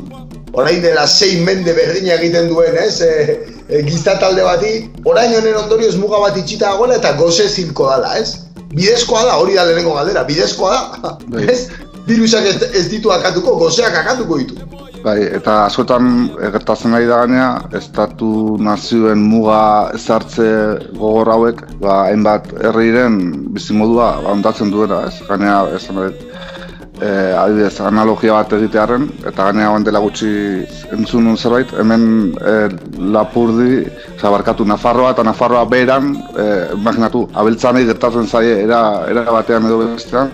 Orain 0.52 0.82
dela 0.84 1.06
sei 1.08 1.40
mende 1.44 1.72
berdina 1.72 2.14
egiten 2.18 2.48
duen, 2.52 2.76
ez? 2.76 3.00
E, 3.00 3.38
e, 3.68 3.82
gizta 3.88 4.18
talde 4.20 4.44
bati, 4.44 4.72
orain 5.04 5.32
honen 5.38 5.56
ondorioz 5.64 5.94
muga 5.96 6.20
bat 6.20 6.36
itxita 6.36 6.74
dagoela 6.74 6.98
eta 7.00 7.14
goze 7.16 7.48
zilko 7.48 7.88
dala, 7.88 8.18
ez? 8.20 8.34
Bidezkoa 8.72 9.24
da, 9.28 9.36
hori 9.40 9.54
da 9.56 9.64
lehenengo 9.68 9.94
galdera, 9.96 10.24
bidezkoa 10.28 10.72
da, 11.02 11.16
Bai. 11.28 11.46
ez? 11.52 11.68
Virusak 12.06 12.46
ez, 12.50 12.56
ez 12.74 12.86
ditu 12.90 13.12
akatuko, 13.14 13.56
gozeak 13.60 13.94
akatuko 14.02 14.38
ditu. 14.42 14.58
Bai, 15.02 15.18
eta 15.34 15.64
askotan 15.66 16.08
eh, 16.38 16.50
gertatzen 16.54 16.94
ari 16.94 17.08
da 17.10 17.22
gainea, 17.24 17.48
estatu 17.78 18.56
nazioen 18.62 19.22
muga 19.32 19.90
ezartze 19.98 20.46
gogor 20.94 21.32
hauek, 21.34 21.64
ba, 21.82 22.04
hainbat 22.10 22.52
herriren 22.68 23.18
bizimodua 23.56 24.12
ondatzen 24.30 24.70
duena, 24.70 25.00
ez? 25.08 25.16
Gainea, 25.26 25.56
esan 25.78 25.98
dut, 25.98 26.22
e, 27.02 27.08
adibidez, 27.34 27.80
analogia 27.82 28.36
bat 28.38 28.54
egitearen, 28.58 29.08
eta 29.24 29.48
gainea 29.48 29.72
oan 29.72 29.86
dela 29.86 30.02
gutxi 30.04 30.30
entzun 30.94 31.34
zerbait, 31.36 31.74
hemen 31.82 32.06
e, 32.38 32.54
Lapurdi, 33.16 33.82
oza, 34.14 34.30
barkatu 34.30 34.66
Nafarroa 34.68 35.10
eta 35.16 35.26
Nafarroa 35.26 35.64
beran, 35.70 36.14
e, 36.36 36.46
imaginatu, 36.78 37.26
abeltzanei 37.34 37.84
gertatzen 37.90 38.30
zaie 38.30 38.60
era, 38.68 38.82
era 39.10 39.26
batean 39.34 39.66
edo 39.66 39.82
bestean, 39.82 40.30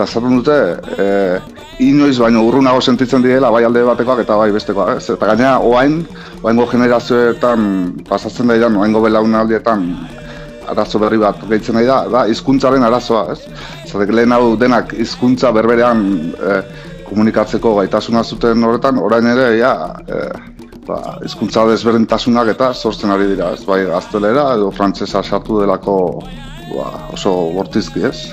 eta 0.00 0.08
esaten 0.08 0.38
dute, 0.38 0.54
e, 0.96 1.06
inoiz 1.84 2.16
baino 2.22 2.40
urrunago 2.48 2.80
sentitzen 2.80 3.20
direla 3.20 3.50
bai 3.52 3.66
alde 3.68 3.82
batekoak 3.84 4.22
eta 4.22 4.36
bai 4.40 4.48
bestekoak, 4.54 4.94
ez? 4.96 5.10
Eta 5.12 5.26
gainera 5.28 5.58
oain, 5.60 5.98
oaingo 6.40 6.64
generazioetan 6.70 7.66
pasatzen 8.08 8.48
da 8.48 8.56
idan, 8.56 8.78
oaingo 8.80 9.02
belaunaldietan 9.04 9.82
arazo 10.72 11.00
berri 11.02 11.18
bat 11.20 11.42
gehitzen 11.50 11.76
nahi 11.76 11.88
da, 11.88 11.98
da 12.08 12.22
hizkuntzaren 12.32 12.86
arazoa, 12.86 13.34
ez? 13.34 13.66
Zatek 13.90 14.14
lehen 14.16 14.32
hau 14.32 14.54
denak 14.56 14.94
hizkuntza 14.96 15.50
berberean 15.52 16.06
e, 16.32 16.54
komunikatzeko 17.10 17.74
gaitasuna 17.82 18.22
zuten 18.24 18.64
horretan, 18.64 19.02
orain 19.04 19.28
ere, 19.34 19.50
ja, 19.58 19.74
e, 20.08 20.22
ba, 20.88 21.00
hizkuntza 21.26 21.66
desberdintasunak 21.68 22.54
eta 22.54 22.70
sortzen 22.72 23.12
ari 23.12 23.28
dira, 23.34 23.52
ez? 23.52 23.66
Bai 23.68 23.82
gaztelera 23.90 24.54
edo 24.54 24.72
frantsesa 24.72 25.20
sartu 25.20 25.60
delako 25.60 25.98
ba, 26.70 26.88
oso 27.18 27.34
bortizki, 27.58 28.06
ez? 28.08 28.30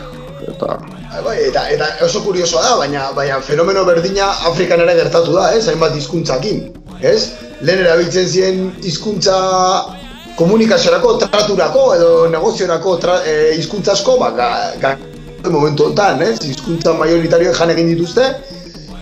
Eta 0.48 0.78
Bai, 1.18 1.24
Bai, 1.26 1.38
eta, 1.50 1.64
eta 1.74 1.86
oso 2.06 2.20
kuriosoa 2.22 2.62
da, 2.62 2.74
baina, 2.78 3.08
baina 3.18 3.40
fenomeno 3.42 3.84
berdina 3.88 4.28
Afrikan 4.46 4.84
ere 4.84 4.94
gertatu 5.00 5.34
da, 5.34 5.48
ez? 5.58 5.64
Hainbat 5.72 5.96
hizkuntzakin, 5.98 6.60
ez? 7.02 7.32
Lehen 7.66 7.82
erabiltzen 7.82 8.28
ziren 8.30 8.60
hizkuntza 8.86 9.38
komunikaziorako, 10.38 11.16
traturako 11.24 11.86
edo 11.96 12.10
negoziorako 12.30 12.98
tra, 13.02 13.16
e, 13.26 13.58
asko, 13.94 14.18
ba, 14.22 14.30
ga, 14.38 14.50
ga, 14.84 14.92
momentu 15.50 15.88
honetan, 15.88 16.22
ez? 16.22 16.38
Hizkuntza 16.46 16.94
majoritarioek 16.94 17.58
jan 17.58 17.74
egin 17.74 17.90
dituzte, 17.96 18.28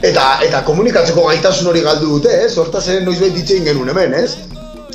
eta 0.02 0.40
eta 0.48 0.64
komunikatzeko 0.64 1.28
gaitasun 1.28 1.68
hori 1.68 1.82
galdu 1.84 2.14
dute, 2.14 2.32
ez? 2.46 2.54
Hortaz 2.58 2.88
ere 2.88 3.04
noizbait 3.04 3.36
hitz 3.36 3.50
egin 3.50 3.68
genuen 3.74 3.92
hemen, 3.92 4.16
ez? 4.24 4.38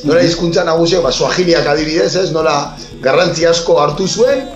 Nola 0.08 0.24
hizkuntza 0.24 0.64
nagusiak, 0.64 1.04
ba, 1.04 1.12
suahiliak 1.12 1.68
adibidez, 1.68 2.14
ez? 2.16 2.30
Nola 2.32 2.56
garrantzi 3.04 3.44
asko 3.44 3.76
hartu 3.82 4.08
zuen, 4.08 4.46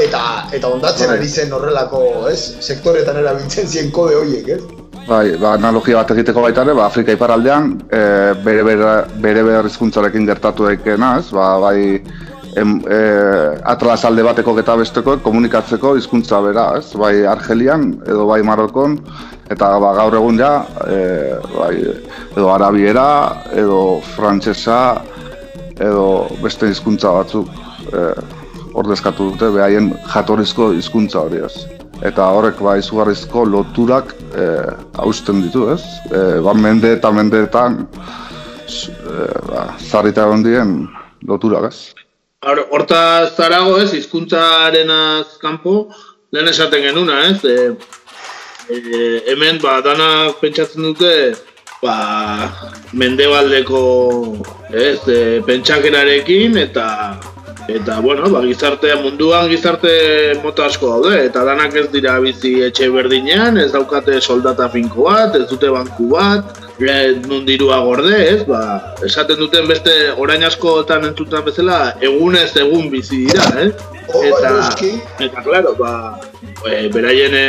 eta 0.00 0.22
eta 0.52 0.68
ondatzen 0.68 1.10
Bai. 1.10 1.18
ari 1.18 1.28
zen 1.28 1.52
horrelako, 1.52 2.02
ez? 2.30 2.40
Sektoretan 2.60 3.18
erabiltzen 3.20 3.68
zien 3.68 3.90
kode 3.92 4.16
horiek, 4.16 4.48
ez? 4.48 4.82
Bai, 5.06 5.36
ba, 5.36 5.56
analogia 5.56 5.98
bat 5.98 6.12
egiteko 6.14 6.44
baita 6.44 6.62
ere, 6.62 6.74
ba, 6.78 6.86
Afrika 6.86 7.14
iparaldean 7.16 7.72
e, 7.90 8.02
bere, 8.44 8.62
bere, 8.66 8.92
bere 9.24 9.42
behar 9.48 9.66
hizkuntzarekin 9.66 10.28
gertatu 10.28 10.68
daikena, 10.68 11.16
ez? 11.18 11.32
Ba, 11.34 11.48
bai, 11.62 11.98
em, 12.56 12.76
e, 12.86 13.00
atlas 13.74 14.04
alde 14.06 14.22
bateko 14.22 14.54
eta 14.62 14.76
besteko 14.78 15.16
komunikatzeko 15.24 15.96
hizkuntza 15.98 16.40
bera, 16.46 16.68
ez? 16.78 16.92
Bai, 16.98 17.24
Argelian 17.26 17.88
edo 18.06 18.28
bai 18.30 18.42
Marokon, 18.46 19.00
eta 19.50 19.72
ba, 19.82 19.94
gaur 19.98 20.16
egun 20.20 20.38
ja, 20.38 20.52
e, 20.86 21.00
bai, 21.56 21.74
edo 22.36 22.52
arabiera, 22.54 23.08
edo 23.58 23.98
frantsesa, 24.14 24.78
edo 25.82 26.06
beste 26.44 26.70
hizkuntza 26.70 27.10
batzuk 27.10 27.50
e, 27.90 28.06
ordezkatu 28.74 29.30
dute 29.32 29.50
behaien 29.54 29.92
jatorrizko 30.12 30.70
hizkuntza 30.76 31.20
hori 31.26 31.42
ez. 31.44 31.54
Eta 32.02 32.26
horrek 32.34 32.58
ba 32.64 32.76
izugarrizko 32.80 33.44
loturak 33.46 34.14
e, 34.34 34.46
hausten 34.98 35.42
ditu, 35.44 35.68
ez? 35.74 35.82
E, 36.10 36.40
ba, 36.42 36.54
mende 36.54 36.94
eta 36.96 37.12
mendeetan 37.14 37.84
e, 37.86 39.28
ba, 39.48 39.68
zarrita 39.78 40.26
egon 40.26 40.42
dien 40.46 40.72
loturak, 41.28 41.68
ez? 41.70 41.92
Hor- 42.42 42.64
Hortaz 42.74 43.36
zarago 43.36 43.76
ez, 43.78 43.92
hizkuntzaren 43.94 44.90
kanpo 45.42 45.76
lehen 46.32 46.48
esaten 46.50 46.82
genuna 46.82 47.20
ez, 47.28 47.38
e, 47.44 47.70
e, 48.72 49.22
hemen 49.30 49.60
ba, 49.62 49.78
danak 49.84 50.40
pentsatzen 50.40 50.88
dute, 50.88 51.12
ba, 51.84 52.50
mendebaldeko 52.98 53.84
ez, 54.72 54.98
e, 55.06 55.20
pentsakerarekin 55.46 56.58
eta 56.64 56.88
eta 57.68 58.00
bueno, 58.00 58.28
ba, 58.30 58.42
gizartea 58.42 58.96
munduan 59.02 59.48
gizarte 59.48 60.40
mota 60.42 60.66
asko 60.66 60.88
daude 60.96 61.26
eta 61.26 61.44
danak 61.46 61.74
ez 61.76 61.86
dira 61.92 62.18
bizi 62.20 62.54
etxe 62.66 62.88
berdinean, 62.90 63.58
ez 63.58 63.70
daukate 63.72 64.20
soldata 64.20 64.68
finko 64.72 65.06
bat, 65.08 65.36
ez 65.38 65.46
dute 65.50 65.70
banku 65.70 66.08
bat, 66.12 66.58
e, 66.80 66.96
nun 67.28 67.46
dirua 67.46 67.80
gorde, 67.86 68.14
ez? 68.34 68.42
Ba, 68.48 68.94
esaten 69.06 69.38
duten 69.38 69.68
beste 69.70 69.94
orain 70.18 70.42
askotan 70.44 71.06
entzutan 71.10 71.44
bezala 71.46 71.94
egunez 72.00 72.50
egun 72.64 72.90
bizi 72.90 73.24
dira, 73.26 73.48
ez? 73.62 73.72
Eta, 74.22 74.54
eta 75.22 75.44
claro, 75.46 75.76
ba, 75.78 75.94
e, 76.66 76.88
beraien 76.92 77.36
e, 77.38 77.48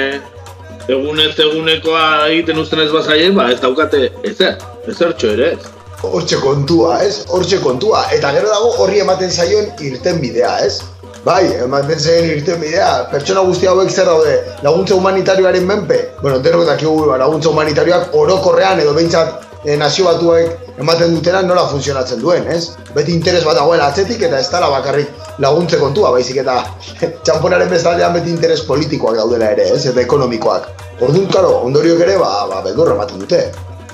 egunez 0.93 1.33
egunekoa 1.39 2.27
egiten 2.29 2.59
uzten 2.61 2.83
ez 2.85 2.91
bazaien, 2.93 3.33
ba, 3.35 3.49
ez 3.51 3.61
daukate 3.63 4.09
ezer, 4.29 4.59
ezertxo 4.87 5.33
ere, 5.37 5.55
ez? 5.57 5.82
Hortxe 6.03 6.39
kontua, 6.41 6.97
ez? 7.03 7.23
Hortxe 7.29 7.59
kontua. 7.63 8.03
Eta 8.15 8.33
gero 8.35 8.49
dago 8.51 8.73
horri 8.83 8.99
ematen 9.03 9.31
zaion 9.31 9.71
irten 9.83 10.19
bidea, 10.23 10.57
ez? 10.65 10.81
Bai, 11.23 11.45
ematen 11.63 11.99
zaion 11.99 12.27
irten 12.33 12.59
bidea. 12.61 12.89
Pertsona 13.13 13.45
guzti 13.47 13.69
hauek 13.71 13.91
zer 13.91 14.09
daude, 14.09 14.35
laguntza 14.65 14.97
humanitarioaren 14.99 15.65
menpe? 15.67 15.99
Bueno, 16.21 16.41
denok 16.43 16.67
dakigu 16.67 17.15
laguntza 17.21 17.51
humanitarioak 17.53 18.15
orokorrean 18.19 18.83
edo 18.83 18.93
behintzat 18.97 19.49
e, 19.63 19.77
nazio 19.79 20.05
batuek 20.09 20.77
ematen 20.83 21.15
dutena 21.15 21.41
nola 21.47 21.65
funtzionatzen 21.71 22.21
duen, 22.21 22.47
ez? 22.51 22.73
Beti 22.95 23.15
interes 23.15 23.43
bat 23.47 23.57
dagoela 23.59 23.87
atzetik 23.87 24.21
eta 24.27 24.39
ez 24.43 24.49
dara 24.51 24.69
bakarrik 24.73 25.39
laguntze 25.43 25.79
kontua, 25.79 26.11
baizik 26.11 26.41
eta 26.43 26.59
txamponaren 27.23 27.71
bezaldean 27.71 28.15
beti 28.19 28.33
interes 28.35 28.63
politikoak 28.67 29.17
daudela 29.21 29.53
ere, 29.55 29.69
ez? 29.75 29.85
Eta 29.87 30.03
ekonomikoak. 30.03 30.71
Orduan, 30.99 31.27
karo, 31.31 31.59
ondoriok 31.69 32.03
ere, 32.05 32.19
ba, 32.19 32.47
ba, 32.51 32.63
ematen 32.67 33.23
dute. 33.23 33.45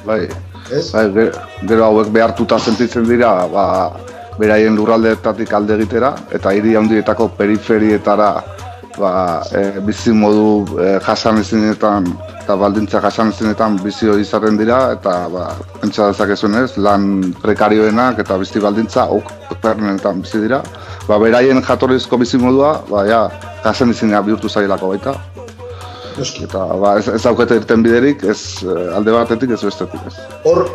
Bai, 0.06 0.24
ez? 0.72 0.92
Bai, 0.94 1.30
gero 1.68 1.86
hauek 1.90 2.14
behartuta 2.14 2.60
sentitzen 2.60 3.08
dira, 3.10 3.34
ba, 3.52 3.66
beraien 4.40 4.76
lurraldeetatik 4.76 5.54
alde 5.54 5.76
egitera, 5.80 6.14
eta 6.32 6.54
hiri 6.56 6.76
handietako 6.80 7.30
periferietara 7.38 8.32
ba, 9.00 9.44
e, 9.52 9.80
bizi 9.86 10.12
modu 10.12 10.78
e, 10.80 11.00
jasan 11.04 11.40
ezinetan 11.42 12.08
eta 12.40 12.56
baldintza 12.58 13.02
jasan 13.04 13.32
ezinetan 13.34 13.78
bizi 13.84 14.10
hori 14.10 14.26
izaten 14.26 14.58
dira, 14.60 14.80
eta 14.96 15.16
ba, 15.32 15.48
pentsa 15.82 16.10
dezakezun 16.12 16.58
ez, 16.64 16.72
lan 16.78 17.34
prekarioenak 17.44 18.24
eta 18.24 18.40
bizi 18.42 18.64
baldintza 18.64 19.08
okpernetan 19.16 20.24
bizi 20.26 20.44
dira. 20.46 20.64
Ba, 21.08 21.20
beraien 21.22 21.62
jatorrizko 21.66 22.20
bizi 22.22 22.42
modua, 22.42 22.80
ba, 22.90 23.06
ja, 23.08 23.22
jasan 23.64 23.96
ezinean 23.96 24.26
bihurtu 24.26 24.50
zailako 24.50 24.94
baita. 24.96 25.16
Eta 26.20 26.66
ba, 26.82 26.98
ez, 27.00 27.08
ez 27.08 27.26
aukete 27.30 27.60
irten 27.62 27.84
biderik, 27.86 28.24
ez 28.24 28.40
eh, 28.66 28.96
alde 28.98 29.16
batetik 29.16 29.56
ez 29.56 29.62
bestetik 29.64 30.08
ez. 30.10 30.16
Hor, 30.44 30.66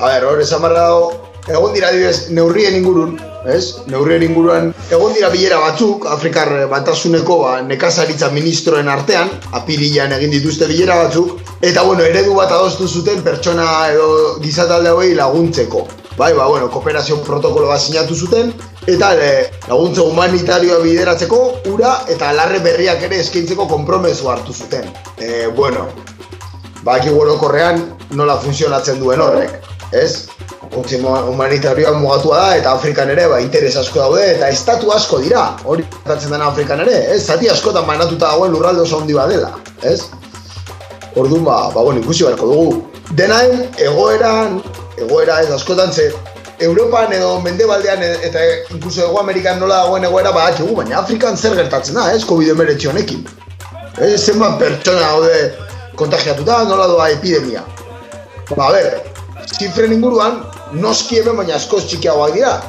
a 0.00 0.06
ber, 0.06 0.26
hor, 0.28 0.40
esan 0.42 0.62
barra 0.64 0.86
dago, 0.88 1.10
egon 1.48 1.74
dira 1.76 1.92
dibez, 1.94 2.30
neurrien 2.34 2.76
ingurun, 2.78 3.14
ez? 3.48 3.82
Neurrien 3.90 4.24
inguruan, 4.26 4.72
egon 4.90 5.14
dira 5.16 5.30
bilera 5.32 5.60
batzuk, 5.62 6.06
Afrikar 6.10 6.52
batasuneko 6.72 7.38
ba, 7.44 7.54
nekazaritza 7.66 8.30
ministroen 8.34 8.90
artean, 8.92 9.30
apirilan 9.56 10.12
egin 10.18 10.34
dituzte 10.36 10.68
bilera 10.70 10.98
batzuk, 11.04 11.38
eta 11.62 11.86
bueno, 11.86 12.04
eredu 12.04 12.36
bat 12.36 12.52
adostu 12.56 12.88
zuten 12.88 13.24
pertsona 13.26 13.70
edo 13.94 14.36
gizatalde 14.44 14.92
hauei 14.92 15.14
laguntzeko. 15.18 15.86
Bai, 16.16 16.32
ba, 16.34 16.46
bueno, 16.46 16.68
kooperazio 16.70 17.16
protokolo 17.24 17.68
bat 17.70 17.80
sinatu 17.80 18.14
zuten, 18.14 18.50
eta 18.90 19.12
e, 19.14 19.30
laguntza 19.68 20.02
humanitarioa 20.02 20.80
bideratzeko 20.82 21.38
ura 21.70 21.94
eta 22.10 22.32
larre 22.36 22.58
berriak 22.64 23.02
ere 23.06 23.20
eskaintzeko 23.22 23.66
konpromesu 23.70 24.28
hartu 24.28 24.52
zuten. 24.52 24.90
E, 25.18 25.46
bueno, 25.56 25.86
baki 26.82 27.10
korrean 27.38 27.82
nola 28.10 28.36
funtzionatzen 28.36 28.98
duen 29.00 29.20
horrek, 29.20 29.62
ez? 29.92 30.28
Laguntza 30.70 30.96
humanitarioa 31.26 31.92
mugatua 31.98 32.36
da 32.36 32.56
eta 32.56 32.72
Afrikan 32.72 33.10
ere 33.10 33.26
ba, 33.28 33.40
interes 33.40 33.76
asko 33.76 33.98
daude 33.98 34.26
eta 34.36 34.48
estatu 34.48 34.92
asko 34.92 35.18
dira, 35.18 35.56
hori 35.64 35.82
gertatzen 35.82 36.30
dena 36.30 36.46
Afrikan 36.46 36.80
ere, 36.80 36.96
ez? 37.14 37.24
Zati 37.26 37.48
askotan 37.50 37.86
banatuta 37.86 38.28
dagoen 38.28 38.52
lurralde 38.52 38.82
oso 38.82 39.00
handi 39.00 39.14
badela, 39.14 39.54
ez? 39.82 40.06
Orduan 41.16 41.44
ba, 41.44 41.70
ba 41.74 41.82
bueno, 41.82 42.00
ikusi 42.00 42.24
beharko 42.24 42.46
dugu. 42.46 42.84
Denain, 43.18 43.66
egoeran, 43.78 44.60
egoera 45.06 45.40
ez 45.42 45.50
askotan 45.54 45.92
ze, 45.92 46.10
Europan 46.60 47.12
edo 47.16 47.38
mendebaldean 47.40 48.02
eta 48.04 48.40
inkluso 48.74 49.06
Ego 49.06 49.20
Amerikan 49.20 49.58
nola 49.60 49.80
dagoen 49.84 50.04
egoera 50.04 50.32
ba 50.32 50.50
baina 50.76 50.98
Afrikan 50.98 51.36
zer 51.36 51.54
gertatzen 51.56 51.94
da, 51.94 52.12
ez, 52.12 52.24
COVID-19 52.24 52.88
honekin. 52.90 53.26
Ez 53.98 54.20
zenbat 54.26 54.58
pertsona 54.58 55.00
daude 55.00 55.54
kontagiatuta, 55.96 56.64
nola 56.68 56.86
doa 56.86 57.08
epidemia. 57.10 57.64
Ba, 58.56 58.70
ber, 58.72 59.00
zifren 59.58 59.92
inguruan, 59.92 60.42
noski 60.72 61.20
hemen 61.20 61.36
baina 61.36 61.56
askoz 61.56 61.86
txikiagoak 61.86 62.34
dira. 62.36 62.60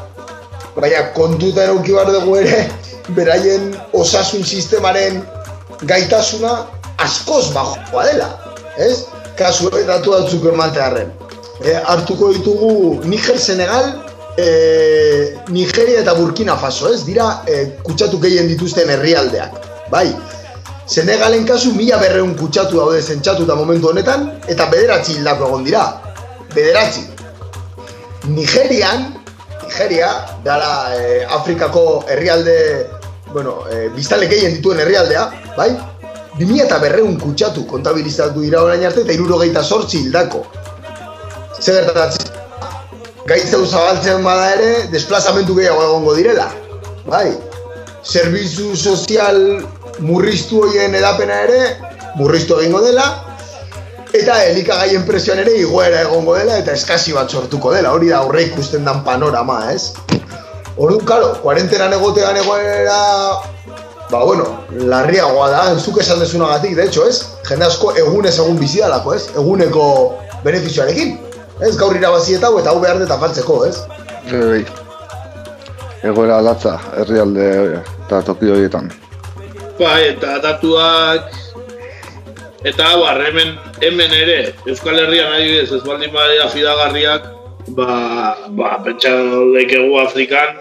Baina 0.76 1.04
kontuta 1.18 1.68
eruki 1.68 1.92
behar 1.92 2.14
dugu 2.16 2.38
ere, 2.40 2.70
beraien 3.18 3.74
osasun 3.92 4.46
sistemaren 4.48 5.20
gaitasuna 5.84 6.62
askoz 6.98 7.50
bajoa 7.52 8.06
dela, 8.08 8.30
ez? 8.78 9.04
Kasu 9.36 9.68
datu 9.88 10.14
batzuk 10.16 10.46
ematearen 10.54 11.12
e, 11.64 11.76
hartuko 11.76 12.32
ditugu 12.34 13.02
Niger 13.06 13.40
Senegal, 13.40 14.04
e, 14.38 15.36
Nigeria 15.50 16.02
eta 16.02 16.14
Burkina 16.14 16.58
Faso, 16.58 16.90
ez? 16.94 17.04
Dira 17.06 17.44
e, 17.48 17.78
kutsatu 17.84 18.20
gehien 18.22 18.48
dituzten 18.48 18.90
herrialdeak. 18.90 19.58
Bai, 19.92 20.10
Senegalen 20.92 21.46
kasu 21.48 21.74
mila 21.76 21.98
berreun 22.02 22.34
kutsatu 22.36 22.80
daude 22.82 23.02
zentsatu 23.02 23.46
eta 23.46 23.56
momentu 23.56 23.92
honetan, 23.92 24.28
eta 24.52 24.68
bederatzi 24.72 25.18
hildako 25.18 25.48
egon 25.48 25.68
dira. 25.68 25.86
Bederatzi. 26.56 27.06
Nigerian, 28.28 29.06
Nigeria, 29.64 30.10
dara 30.44 30.96
e, 30.98 31.24
Afrikako 31.24 32.04
herrialde, 32.10 32.58
bueno, 33.32 33.62
e, 33.72 33.88
biztale 33.96 34.28
gehien 34.28 34.58
dituen 34.58 34.82
herrialdea, 34.84 35.30
bai? 35.56 35.72
2000 36.40 36.66
eta 36.66 36.80
berreun 36.80 37.18
kutsatu 37.20 37.66
kontabilizatu 37.68 38.42
dira 38.42 38.64
orain 38.64 38.84
arte 38.88 39.04
eta 39.04 39.14
irurogeita 39.14 39.64
sortzi 39.64 40.00
hildako 40.00 40.46
zer 41.62 41.84
gertatzen 41.86 42.32
gaitzeu 43.32 43.66
zabaltzen 43.66 44.24
bada 44.26 44.50
ere, 44.56 44.70
desplazamentu 44.92 45.56
gehiago 45.56 45.84
egongo 45.86 46.16
direla. 46.18 46.48
Bai, 47.06 47.28
zerbitzu 48.04 48.76
sozial 48.76 49.40
murriztu 50.02 50.64
hoien 50.66 50.96
edapena 50.98 51.42
ere, 51.46 51.60
murriztu 52.18 52.58
egingo 52.60 52.82
dela, 52.84 53.06
eta 54.18 54.42
elikagaien 54.50 55.06
presioan 55.08 55.44
ere 55.46 55.54
igoera 55.62 56.02
egongo 56.08 56.36
dela, 56.36 56.58
eta 56.60 56.76
eskasi 56.78 57.16
bat 57.16 57.32
sortuko 57.32 57.74
dela, 57.76 57.94
hori 57.96 58.12
da 58.12 58.20
aurre 58.26 58.48
ikusten 58.50 58.88
dan 58.88 59.04
panorama, 59.08 59.62
ez? 59.72 59.94
Orduan, 60.76 61.06
karo, 61.06 61.34
kuarentenan 61.44 61.94
egotean 61.94 62.42
egoera, 62.42 63.00
ba, 64.10 64.24
bueno, 64.26 64.48
larriagoa 64.92 65.50
da, 65.54 65.66
zuk 65.80 66.02
esan 66.02 66.20
dezunagatik, 66.24 66.76
de 66.76 66.88
hecho, 66.90 67.08
ez? 67.08 67.22
Jende 67.48 67.70
asko 67.70 67.94
egunez 68.02 68.38
egun 68.40 68.60
bizidalako, 68.60 69.16
ez? 69.16 69.28
Eguneko 69.36 69.86
beneficioarekin. 70.44 71.20
Ez 71.62 71.76
gaur 71.78 71.94
irabazi 71.96 72.38
eta 72.38 72.50
hau 72.50 72.58
eta 72.60 72.72
hau 72.74 72.80
behar 72.82 72.98
dut 73.02 73.12
afaltzeko, 73.14 73.60
ez? 73.68 73.76
Bai. 74.32 74.64
Egoera 76.10 76.40
alatza, 76.42 76.80
herrialde 76.98 77.48
eta 77.78 78.22
toki 78.26 78.50
horietan. 78.50 78.90
Bai, 79.78 80.12
eta 80.16 80.40
datuak... 80.42 81.30
Eta 82.66 82.92
hau, 82.94 83.06
hemen, 83.10 83.56
hemen 83.82 84.12
ere, 84.14 84.54
Euskal 84.70 85.00
Herrian 85.02 85.32
adibidez, 85.34 85.72
ez 85.74 85.82
baldin 85.82 86.12
badea 86.14 86.46
fidagarriak, 86.54 87.24
ba, 87.78 87.88
ba, 88.58 88.76
pentsa 88.86 89.16
dekegu 89.56 89.98
Afrikan, 89.98 90.60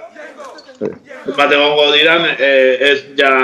bat 1.36 1.53
egongo 1.53 1.90
diran, 1.92 2.24
e, 2.38 2.51
ez 2.88 2.98
ja 3.20 3.34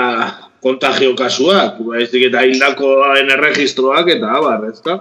kontagio 0.65 1.13
kasuak, 1.17 1.77
baizik 1.85 2.31
eta 2.31 2.41
hildakoen 2.49 3.29
erregistroak, 3.37 4.09
eta 4.17 4.33
abar, 4.39 4.65
ez 4.71 4.81
da? 4.81 4.97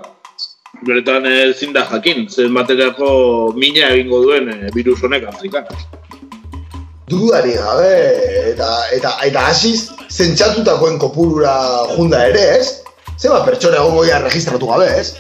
Beretan 0.82 1.26
ezin 1.26 1.72
da 1.72 1.84
jakin, 1.90 2.26
zen 2.28 2.54
baterako 2.54 3.52
mina 3.56 3.90
egingo 3.94 4.22
duen 4.24 4.48
e, 4.52 4.70
virus 4.74 5.02
honek 5.02 5.28
Afrikan. 5.28 5.64
Dudari 7.06 7.54
gabe, 7.54 7.92
eta, 8.52 8.68
eta, 8.92 9.12
eta 9.22 9.44
hasiz 9.50 9.92
zentsatutakoen 10.10 10.98
kopurura 10.98 11.54
junda 11.94 12.24
ere, 12.26 12.42
ez? 12.58 12.82
Zema 13.16 13.44
pertsona 13.46 13.78
egongo 13.78 14.04
dira 14.04 14.18
registratu 14.24 14.68
gabe, 14.72 14.88
ez? 15.00 15.14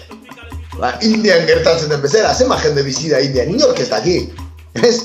Ba, 0.76 0.96
Indian 1.06 1.46
gertatzen 1.48 1.92
den 1.92 2.02
bezala, 2.02 2.34
zema 2.34 2.58
jende 2.60 2.82
bizi 2.84 3.12
da 3.12 3.22
Indian, 3.22 3.54
inork 3.54 3.78
ez 3.80 3.88
daki, 3.92 4.18
ez? 4.82 4.96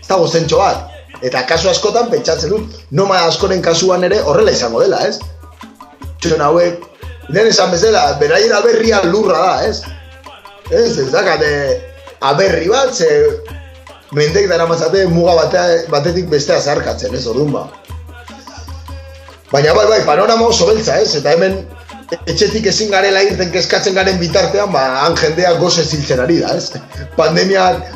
Ez 0.00 0.08
dago 0.08 0.26
zentxo 0.26 0.58
bat. 0.58 0.88
Eta 1.22 1.44
kasu 1.46 1.68
askotan 1.68 2.08
pentsatzen 2.10 2.50
dut, 2.54 2.80
noma 2.96 3.20
askoren 3.28 3.60
kasuan 3.62 4.08
ere 4.08 4.22
horrela 4.24 4.56
izango 4.56 4.80
dela, 4.80 5.04
ez? 5.06 5.20
Txon 6.24 6.40
hauek, 6.40 6.86
lehen 7.28 7.52
esan 7.52 7.70
bezala, 7.74 8.14
beraien 8.20 8.56
aberria 8.56 9.04
lurra 9.04 9.40
da, 9.44 9.56
ez? 9.68 9.99
Ez, 10.70 10.98
ez 10.98 11.10
dakate 11.10 11.50
aberri 12.20 12.68
bat, 12.70 12.94
ze 12.94 13.08
mendek 14.14 14.48
dara 14.50 14.66
mazate 14.66 15.06
muga 15.10 15.34
batea, 15.38 15.84
batetik 15.90 16.28
bestea 16.30 16.60
zarkatzen, 16.60 17.14
ez, 17.14 17.26
orduan 17.26 17.52
ba. 17.52 17.64
Baina 19.50 19.74
bai, 19.74 19.86
bai, 19.90 20.00
panorama 20.06 20.46
oso 20.46 20.68
beltza, 20.68 21.00
ez, 21.02 21.14
eta 21.18 21.34
hemen 21.34 21.64
etxetik 22.30 22.66
ezin 22.70 22.90
garela 22.90 23.22
irten 23.26 23.50
kezkatzen 23.54 23.96
garen 23.98 24.18
bitartean, 24.22 24.70
ba, 24.74 24.84
han 25.04 25.16
jendea 25.18 25.56
goze 25.58 25.82
ziltzen 25.82 26.22
ari 26.22 26.38
da, 26.42 26.54
ez? 26.58 26.70
Pandemiak 27.16 27.90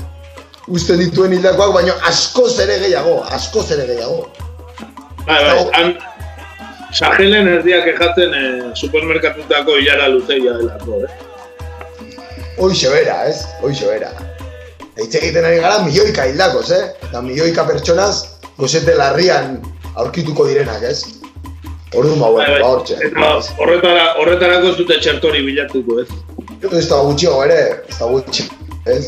uste 0.66 0.96
dituen 0.98 1.34
hildakoak, 1.36 1.74
baina 1.76 1.94
askoz 2.10 2.56
ere 2.64 2.80
gehiago, 2.82 3.20
askoz 3.36 3.68
ere 3.76 3.86
gehiago. 3.92 4.26
Bai, 5.28 5.38
bai, 5.46 5.60
han... 5.78 5.94
Sajelen 6.94 7.48
erdiak 7.50 7.88
ejatzen 7.90 8.34
eh, 8.38 8.66
supermerkatutako 8.78 9.74
hilara 9.80 10.06
luzeia 10.12 10.52
delako, 10.60 11.00
eh? 11.02 11.33
Hoixe 12.58 12.90
bera, 12.90 13.24
ez? 13.28 13.42
Hoixe 13.62 13.86
bera. 13.88 14.10
Eitz 15.00 15.14
egiten 15.18 15.44
ari 15.44 15.58
gara 15.62 15.80
milioika 15.82 16.26
hildakoz, 16.30 16.68
eh? 16.70 16.84
Eta 17.08 17.22
milioika 17.22 17.64
pertsonaz 17.66 18.38
gozete 18.58 18.94
larrian 18.94 19.56
aurkituko 19.98 20.46
direnak, 20.46 20.82
ez? 20.86 21.00
Orduan 21.94 22.20
Bai, 22.20 22.30
bueno, 22.32 22.52
bai. 22.52 22.60
ba, 22.60 22.68
hortxe. 22.68 22.98
Eta 23.06 23.30
horretara, 23.62 24.04
horretarako 24.22 24.70
ez 24.72 24.76
dute 24.78 24.98
txertori 25.02 25.42
bilatuko, 25.46 26.00
ez? 26.02 26.08
Ez 26.70 26.86
da 26.90 27.00
gutxiago 27.06 27.42
ere, 27.44 27.58
ez 27.90 27.98
da 27.98 28.08
gutxi, 28.10 28.46
ez? 28.90 29.02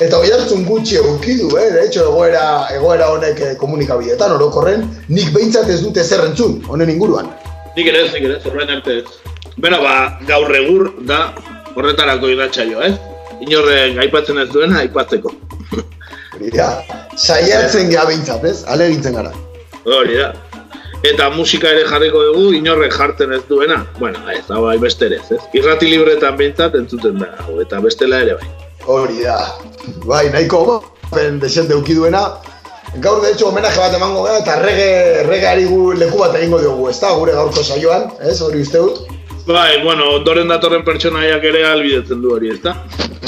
Eta 0.00 0.16
hoi 0.20 0.30
hartzun 0.32 0.64
gutxi 0.68 0.96
eukidu, 1.00 1.50
eh? 1.60 1.68
De 1.74 1.86
hecho, 1.86 2.06
egoera, 2.08 2.44
egoera 2.76 3.10
honek 3.12 3.40
eh, 3.44 3.54
komunikabideetan, 3.60 4.32
orokorren, 4.38 4.86
nik 5.08 5.32
behintzat 5.36 5.68
ez 5.68 5.80
dute 5.84 6.04
zer 6.04 6.24
entzun, 6.28 6.60
honen 6.68 6.92
inguruan. 6.92 7.28
Nik 7.76 7.92
ere 7.92 8.06
ez, 8.06 8.12
nik 8.14 8.24
ere 8.28 8.38
ez, 8.38 8.44
horrein 8.48 8.72
arte 8.76 9.00
ez. 9.02 9.18
Beno, 9.60 9.82
ba, 9.84 9.96
gaur 10.28 10.52
egur 10.56 10.92
da 11.08 11.26
horretarako 11.76 12.30
iratxaio, 12.34 12.82
ez? 12.82 12.94
Inorren 13.40 13.98
aipatzen 14.02 14.38
ez 14.42 14.48
duena, 14.52 14.82
aipatzeko. 14.84 15.32
Hori 16.36 16.52
da, 16.54 16.68
saiatzen 17.16 17.90
geha 17.92 18.06
behintzat, 18.08 18.44
ez? 18.48 18.58
Ale 18.68 18.90
egintzen 18.90 19.16
gara. 19.18 19.32
Hori 19.84 20.18
da. 20.20 20.32
Eta 21.08 21.30
musika 21.32 21.70
ere 21.72 21.86
jarriko 21.88 22.22
dugu, 22.26 22.50
inorrek 22.58 22.92
jartzen 22.92 23.32
ez 23.32 23.40
duena. 23.48 23.78
Bueno, 23.98 24.20
ez 24.28 24.42
da 24.48 24.60
bai 24.60 24.76
beste 24.82 25.08
ere 25.08 25.20
ez, 25.22 25.30
ez? 25.36 25.40
Irrati 25.56 25.88
libretan 25.88 26.36
behintzat 26.36 26.76
entzuten 26.76 27.20
da, 27.22 27.30
hau, 27.44 27.56
eta 27.64 27.80
bestela 27.80 28.20
ere 28.26 28.36
bai. 28.40 28.50
Hori 28.90 29.24
da. 29.24 29.38
Bai, 30.04 30.26
nahiko 30.34 30.80
ben 31.14 31.40
desente 31.40 31.72
eukiduena. 31.72 32.26
Gaur, 32.96 33.22
de 33.22 33.30
hecho, 33.32 33.48
homenaje 33.48 33.78
bat 33.78 33.94
emango 33.94 34.24
gara, 34.26 34.40
eta 34.42 34.58
rege, 34.60 35.22
regeari 35.28 35.64
leku 35.96 36.18
bat 36.18 36.34
egingo 36.34 36.58
diogu, 36.58 36.88
ez 36.90 36.98
da, 36.98 37.14
gure 37.14 37.32
gaurko 37.32 37.62
saioan, 37.62 38.10
ez, 38.20 38.40
hori 38.42 38.60
uste 38.66 38.82
dut. 38.82 39.19
Bai, 39.46 39.82
bueno, 39.82 40.10
ondoren 40.18 40.48
datorren 40.48 40.84
pertsonaiak 40.84 41.44
ere 41.44 41.64
albidetzen 41.66 42.20
du 42.22 42.34
hori, 42.34 42.50
ez 42.52 42.60
da? 42.62 42.74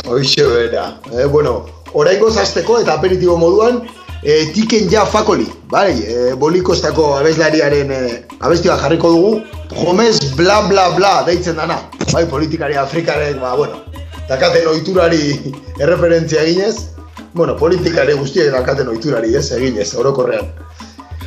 Hoixe 0.06 0.44
bera. 0.46 0.84
Eh, 1.12 1.26
bueno, 1.26 1.64
oraingo 1.92 2.30
zazteko 2.30 2.78
eta 2.82 2.96
aperitibo 2.98 3.36
moduan, 3.40 3.80
e, 4.22 4.46
tiken 4.54 4.90
ja 4.90 5.04
fakoli, 5.06 5.46
bai, 5.70 5.92
e, 6.06 6.34
bolikostako 6.38 7.08
abeslariaren 7.18 7.90
e, 7.90 8.00
abestia 8.40 8.76
jarriko 8.78 9.10
dugu, 9.10 9.32
Jomez 9.72 10.18
bla 10.36 10.60
bla 10.68 10.90
bla 10.96 11.22
deitzen 11.26 11.56
dana, 11.56 11.78
bai, 12.12 12.26
politikari 12.26 12.76
afrikarek, 12.76 13.40
ba, 13.40 13.54
bueno, 13.56 13.80
dakaten 14.28 14.68
ohiturari 14.68 15.38
erreferentzia 15.82 16.44
eginez, 16.44 16.90
bueno, 17.32 17.56
politikari 17.56 18.14
guztiek 18.20 18.52
dakaten 18.52 18.92
ohiturari 18.92 19.34
ez, 19.34 19.48
eginez, 19.56 19.94
orokorrean. 19.96 20.52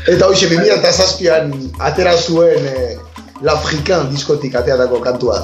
Eta 0.05 0.29
hoxe, 0.29 0.47
2007an 0.51 1.53
atera 1.81 2.13
zuen 2.15 2.69
e, 2.69 2.95
L'African 3.41 4.09
diskotik 4.09 4.55
ateatako 4.55 4.99
kantua. 5.03 5.39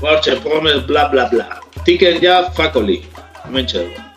Hortxe, 0.00 0.38
promes 0.46 0.86
bla 0.86 1.08
bla 1.08 1.28
bla. 1.28 1.46
Tiken 1.84 2.22
ja 2.22 2.42
fakoli. 2.54 3.02
Hemen 3.44 3.66
dugu. 3.66 4.13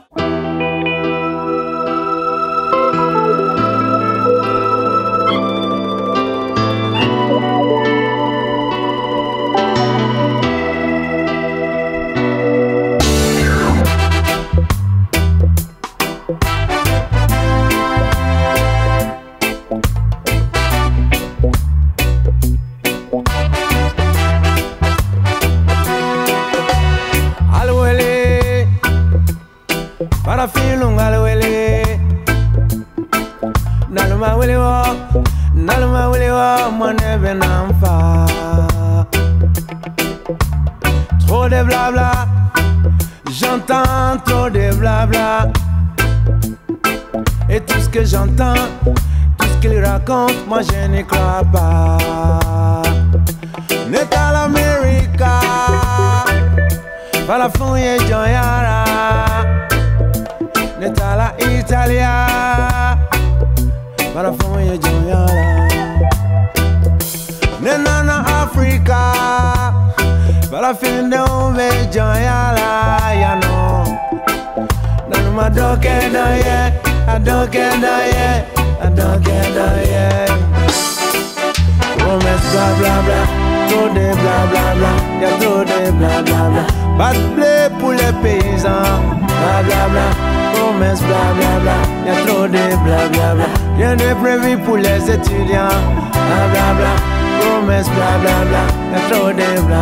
Bla 89.48 89.64
bla 89.64 89.88
bla. 89.92 90.08
Promesse 90.54 91.02
bla 91.08 91.24
bla 91.38 91.60
bla. 91.64 91.78
Y'a 92.06 92.16
trop 92.26 92.48
de 92.48 92.66
bla 92.84 93.08
bla 93.14 93.48
Rien 93.78 93.96
prévu 94.22 94.58
pour 94.58 94.76
les 94.76 95.10
étudiants. 95.10 95.80
Bla 96.12 96.42
bla 96.52 96.94
Promesse 97.40 97.90
bla 97.96 98.12
bla 98.22 98.38
bla. 98.50 98.64
Y'a 98.92 99.02
trop 99.10 99.32
de 99.40 99.50
bla 99.68 99.82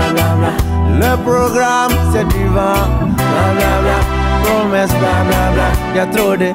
Le 1.01 1.11
programme 1.23 1.93
c'est 2.11 2.27
du 2.27 2.45
vent. 2.45 2.85
Bla 3.17 3.45
bla 3.57 3.73
bla. 3.83 3.97
Promesse 4.43 4.93
bla 5.01 5.15
bla 5.55 5.67
Y'a 5.95 6.05
trop 6.05 6.35
de 6.37 6.53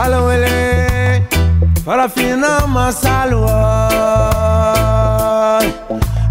Allo 0.00 0.30
ele 0.30 1.22
Farafina 1.84 2.66
masalwa 2.68 3.88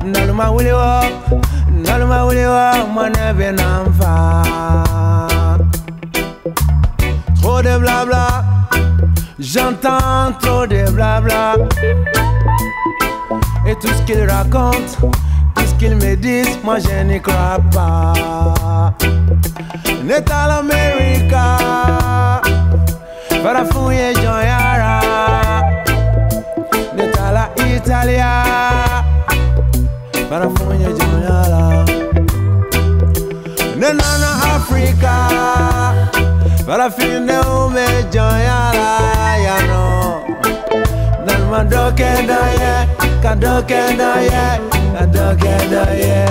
Naluma 0.06 0.52
benamfa 3.38 4.44
Trop 7.42 7.62
de 7.62 7.78
blabla 7.78 8.44
J'entends 9.40 10.32
trop 10.42 10.66
de 10.66 10.90
blabla 10.92 11.56
Et 13.68 13.76
tout 13.76 13.88
ce 13.88 14.02
qu'ils 14.04 14.28
racontent 14.30 15.12
Tout 15.56 15.66
ce 15.66 15.74
qu'ils 15.76 15.96
me 15.96 16.16
disent 16.16 16.60
Moi 16.64 16.78
je 16.80 17.04
n'y 17.04 17.22
crois 17.22 17.60
pas. 17.74 18.94
N'est 20.04 20.32
à 20.32 20.48
l'Amérique 20.48 21.34
Farafunye 23.44 24.14
joyara 24.16 25.00
Netala 26.98 27.50
Italia. 27.76 28.44
Farafunye 30.30 30.86
joyara 30.86 31.05
Nenana 33.86 34.32
Africa 34.56 35.16
Farafine 36.66 37.38
ume 37.40 37.86
joyara 38.12 39.38
Ya 39.46 39.58
no 39.68 40.24
Nalma 41.26 41.64
doke 41.70 42.10
da 42.30 42.40
ye 42.60 42.74
Kadoke 43.22 43.82
da 44.00 44.12
ye 44.22 44.46
Kadoke 44.96 45.56
da 45.70 45.84
ye 46.02 46.26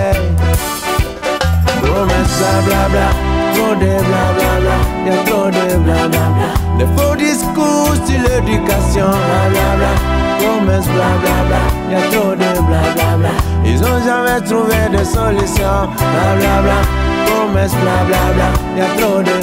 Promesse 1.81 2.51
bla 2.67 2.89
bla 2.91 3.07
Trop 3.55 3.79
de 3.79 3.93
bla 4.09 4.25
bla 4.35 4.51
bla 4.65 4.77
Y'a 5.07 5.17
trop 5.25 5.51
de 5.53 5.77
bla 5.85 6.09
bla 6.09 6.25
bla. 6.35 6.49
Les 6.79 6.89
faux 6.97 7.15
discours 7.15 7.95
sur 8.05 8.19
l'éducation 8.19 9.11
Bla 9.29 9.43
bla 9.53 9.69
bla. 9.79 9.93
Promesse 10.41 10.89
bla 10.89 11.11
bla 11.23 11.37
bla 11.47 11.63
Y'a 11.93 12.03
trop 12.11 12.33
de 12.35 12.51
bla 12.67 12.83
bla 12.97 13.17
bla. 13.17 13.31
Ils 13.65 13.81
ont 13.81 14.03
jamais 14.05 14.41
trouvé 14.41 14.89
de 14.91 15.05
solution 15.05 15.89
Bla 15.97 16.35
bla 16.37 16.63
bla 16.63 17.04
promesses, 17.45 17.77
bla 17.83 18.05
bla 18.05 18.33
bla, 18.35 18.49
y 18.77 18.81
a 18.81 18.89
trop 18.97 19.23
de 19.23 19.37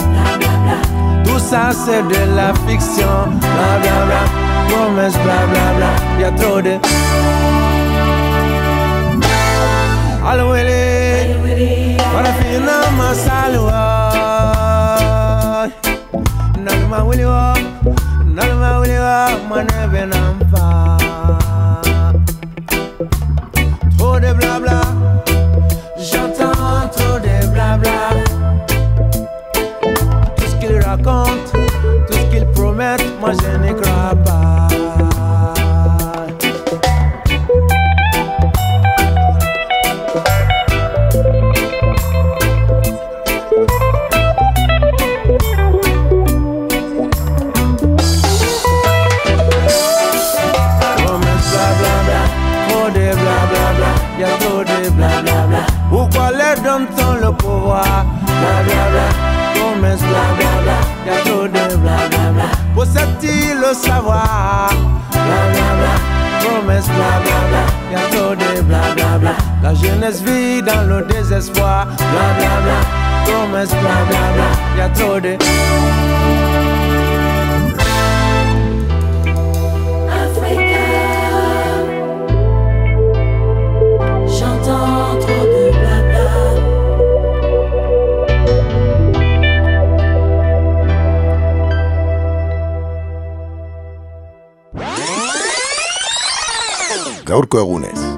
Tout 1.23 1.39
ça 1.39 1.71
c'est 1.71 2.03
de 2.13 2.35
la 2.35 2.53
fiction, 2.67 3.15
bla 3.39 3.69
bla 3.81 3.97
bla, 4.07 4.21
promesses, 4.69 5.17
bla 5.23 5.39
bla 5.51 5.65
bla, 5.77 5.91
y 6.19 6.23
a 6.23 6.31
trop 6.31 6.61
de 6.61 6.79
Allo 10.27 10.51
Willy, 10.51 11.97
para 12.13 12.31
fina 12.39 12.77
masalwa 12.97 13.81
Nalma 16.57 17.03
Willy, 17.03 17.25
oh. 17.25 17.53
Nalma 18.25 18.79
Willy, 18.79 18.97
oh. 18.97 19.31
manebe 19.49 20.05
nampa 20.11 20.60
le 63.71 63.75
savoir 63.75 64.69
Blablabla, 65.11 65.93
promesse 66.41 66.87
blablabla. 66.87 67.63
Y 67.91 67.95
a 67.95 68.03
trop 68.11 68.35
de 68.35 68.61
blablabla. 68.61 69.35
La 69.63 69.73
jeunesse 69.73 70.21
vit 70.21 70.61
dans 70.61 70.83
le 70.89 71.03
désespoir. 71.03 71.87
Blablabla, 71.97 72.77
promesse 73.25 73.69
blablabla. 73.69 74.47
Y 74.77 74.81
a 74.81 74.89
trop 74.89 75.19
de. 75.19 75.37
Gaurko 97.51 97.59
egunez. 97.59 98.10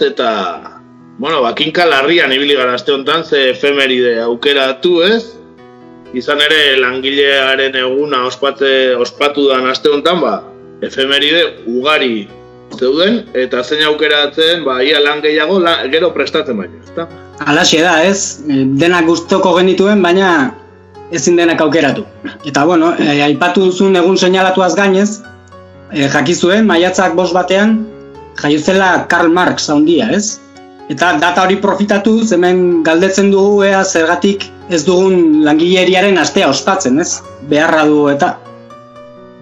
Gatoz 0.00 0.12
eta 0.12 0.80
bueno, 1.18 1.42
bakinka 1.42 1.84
larrian 1.86 2.32
ibili 2.32 2.56
gara 2.56 2.74
aste 2.74 2.92
honetan 2.92 3.24
ze 3.24 3.50
efemeride 3.50 4.20
aukeratu, 4.20 5.02
ez? 5.02 5.36
Izan 6.14 6.40
ere 6.40 6.76
langilearen 6.80 7.76
eguna 7.76 8.26
ospatze 8.26 8.96
ospatu 8.96 9.48
dan 9.48 9.66
aste 9.68 9.88
honetan, 9.88 10.20
ba, 10.20 10.42
efemeride 10.82 11.64
ugari 11.66 12.28
zeuden 12.78 13.26
eta 13.34 13.62
zein 13.62 13.84
aukeratzen, 13.84 14.64
ba, 14.64 14.82
ia 14.82 15.00
lan 15.00 15.20
gehiago 15.20 15.60
la, 15.60 15.86
gero 15.92 16.12
prestatzen 16.14 16.56
baino, 16.56 16.80
ezta? 16.82 17.06
Alaxe 17.46 17.82
da, 17.82 18.02
ez? 18.02 18.40
E, 18.48 18.64
Denak 18.80 19.06
gustoko 19.06 19.54
genituen, 19.58 20.02
baina 20.02 20.54
ezin 21.12 21.36
denak 21.36 21.60
aukeratu. 21.60 22.06
Eta 22.46 22.64
bueno, 22.64 22.94
e, 22.98 23.20
aipatu 23.22 23.68
duzun 23.68 23.96
egun 23.96 24.16
seinalatuaz 24.16 24.74
gainez, 24.74 25.20
e, 25.92 26.08
jakizuen 26.08 26.66
maiatzak 26.66 27.14
bost 27.14 27.34
batean 27.34 27.82
jaiozela 28.38 29.06
Karl 29.08 29.32
Marx 29.32 29.68
handia, 29.70 30.10
ez? 30.12 30.38
Eta 30.90 31.12
data 31.22 31.44
hori 31.44 31.56
profitatuz 31.62 32.32
hemen 32.34 32.82
galdetzen 32.82 33.30
dugu 33.30 33.62
ea 33.62 33.84
zergatik 33.84 34.48
ez 34.70 34.82
dugun 34.86 35.42
langileriaren 35.46 36.18
astea 36.18 36.48
ospatzen, 36.50 36.98
ez? 37.00 37.20
Beharra 37.50 37.84
du 37.86 38.08
eta. 38.10 38.36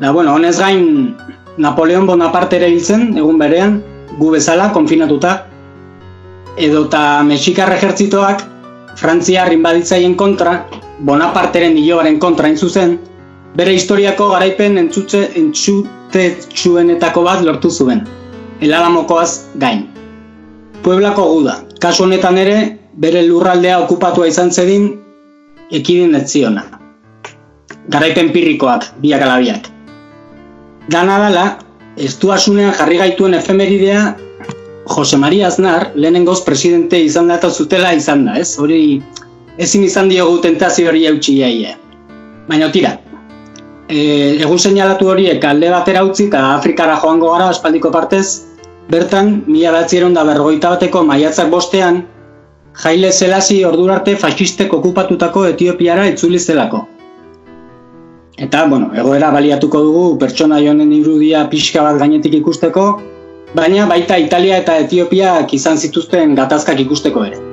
Da 0.01 0.13
bueno, 0.13 0.35
honez 0.35 0.59
gain 0.59 1.17
Napoleon 1.57 2.07
Bonaparte 2.07 2.57
ere 2.57 2.69
hil 2.71 2.85
zen, 2.85 3.17
egun 3.17 3.39
berean, 3.39 3.81
gu 4.19 4.31
bezala, 4.37 4.71
konfinatuta. 4.73 5.33
Edo 6.57 6.85
eta 6.87 7.23
Mexikar 7.27 7.73
ejertzitoak 7.75 8.45
Frantziar 8.99 9.53
inbaditzaien 9.55 10.17
kontra, 10.19 10.65
Bonaparteren 11.07 11.77
hilobaren 11.79 12.19
kontra 12.19 12.49
zuzen, 12.57 12.97
bere 13.55 13.75
historiako 13.77 14.31
garaipen 14.33 14.79
entzutze 14.81 15.21
entzutetsuenetako 15.39 17.23
bat 17.23 17.45
lortu 17.47 17.71
zuen. 17.71 18.03
El 18.61 18.75
Alamokoaz 18.75 19.55
gain. 19.55 19.87
Pueblako 20.83 21.25
guda, 21.33 21.61
kasu 21.79 22.05
honetan 22.05 22.39
ere, 22.39 22.57
bere 22.99 23.23
lurraldea 23.23 23.79
okupatua 23.85 24.27
izan 24.27 24.51
zedin, 24.51 24.89
ekidin 25.71 26.17
etziona. 26.19 26.65
Garaipen 27.89 28.33
pirrikoak, 28.35 28.89
biak 29.03 29.23
ala 29.23 29.39
biak. 29.43 29.69
Dana 30.91 31.21
dala, 31.23 31.45
estuasunean 31.97 32.75
jarri 32.75 32.99
gaituen 32.99 33.35
efemeridea 33.39 34.17
Jose 34.89 35.17
Maria 35.17 35.47
Aznar 35.47 35.91
lehenengoz 35.95 36.41
presidente 36.43 36.99
izan 36.99 37.29
da 37.29 37.39
zutela 37.51 37.93
izan 37.95 38.25
da, 38.25 38.39
ez? 38.41 38.59
Hori 38.59 39.03
ezin 39.59 39.85
izan 39.85 40.09
diogu 40.09 40.41
tentazio 40.41 40.89
hori 40.89 41.05
eutxi 41.07 41.39
jaia. 41.39 41.77
Baina 42.49 42.73
tira, 42.73 42.97
e, 43.89 44.37
egun 44.43 44.59
seinalatu 44.59 45.09
horiek 45.09 45.45
alde 45.45 45.71
batera 45.73 46.05
utzi 46.05 46.29
eta 46.29 46.45
Afrikara 46.55 46.99
joango 47.03 47.33
gara 47.33 47.49
aspaldiko 47.55 47.91
partez, 47.95 48.45
bertan, 48.93 49.43
mila 49.47 49.73
batzieron 49.73 50.15
da 50.15 50.25
berrogeita 50.29 50.77
bateko 50.77 51.03
maiatzak 51.09 51.51
bostean, 51.51 52.05
Jaile 52.79 53.11
Zelasi 53.11 53.65
ordurarte 53.67 54.15
faxistek 54.17 54.73
okupatutako 54.77 55.49
Etiopiara 55.49 56.07
itzuli 56.07 56.39
zelako. 56.39 56.85
Eta, 58.39 58.67
bueno, 58.71 58.93
egoera 58.95 59.33
baliatuko 59.35 59.81
dugu 59.83 60.05
pertsona 60.21 60.61
honen 60.63 60.93
irudia 60.95 61.43
pixka 61.51 61.83
bat 61.83 61.99
gainetik 61.99 62.39
ikusteko, 62.39 62.87
baina 63.59 63.89
baita 63.91 64.19
Italia 64.23 64.63
eta 64.63 64.79
Etiopiak 64.85 65.55
izan 65.59 65.77
zituzten 65.77 66.39
gatazkak 66.39 66.79
ikusteko 66.87 67.25
ere. 67.27 67.48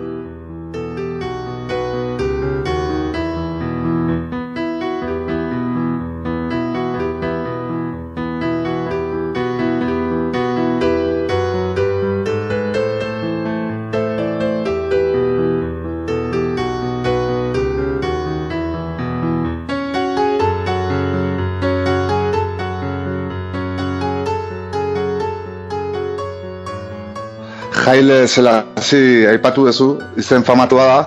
Jaile 27.86 28.26
Selasi 28.26 29.28
aipatu 29.30 29.68
duzu, 29.68 29.88
izen 30.18 30.42
famatua 30.44 30.86
da, 30.90 31.02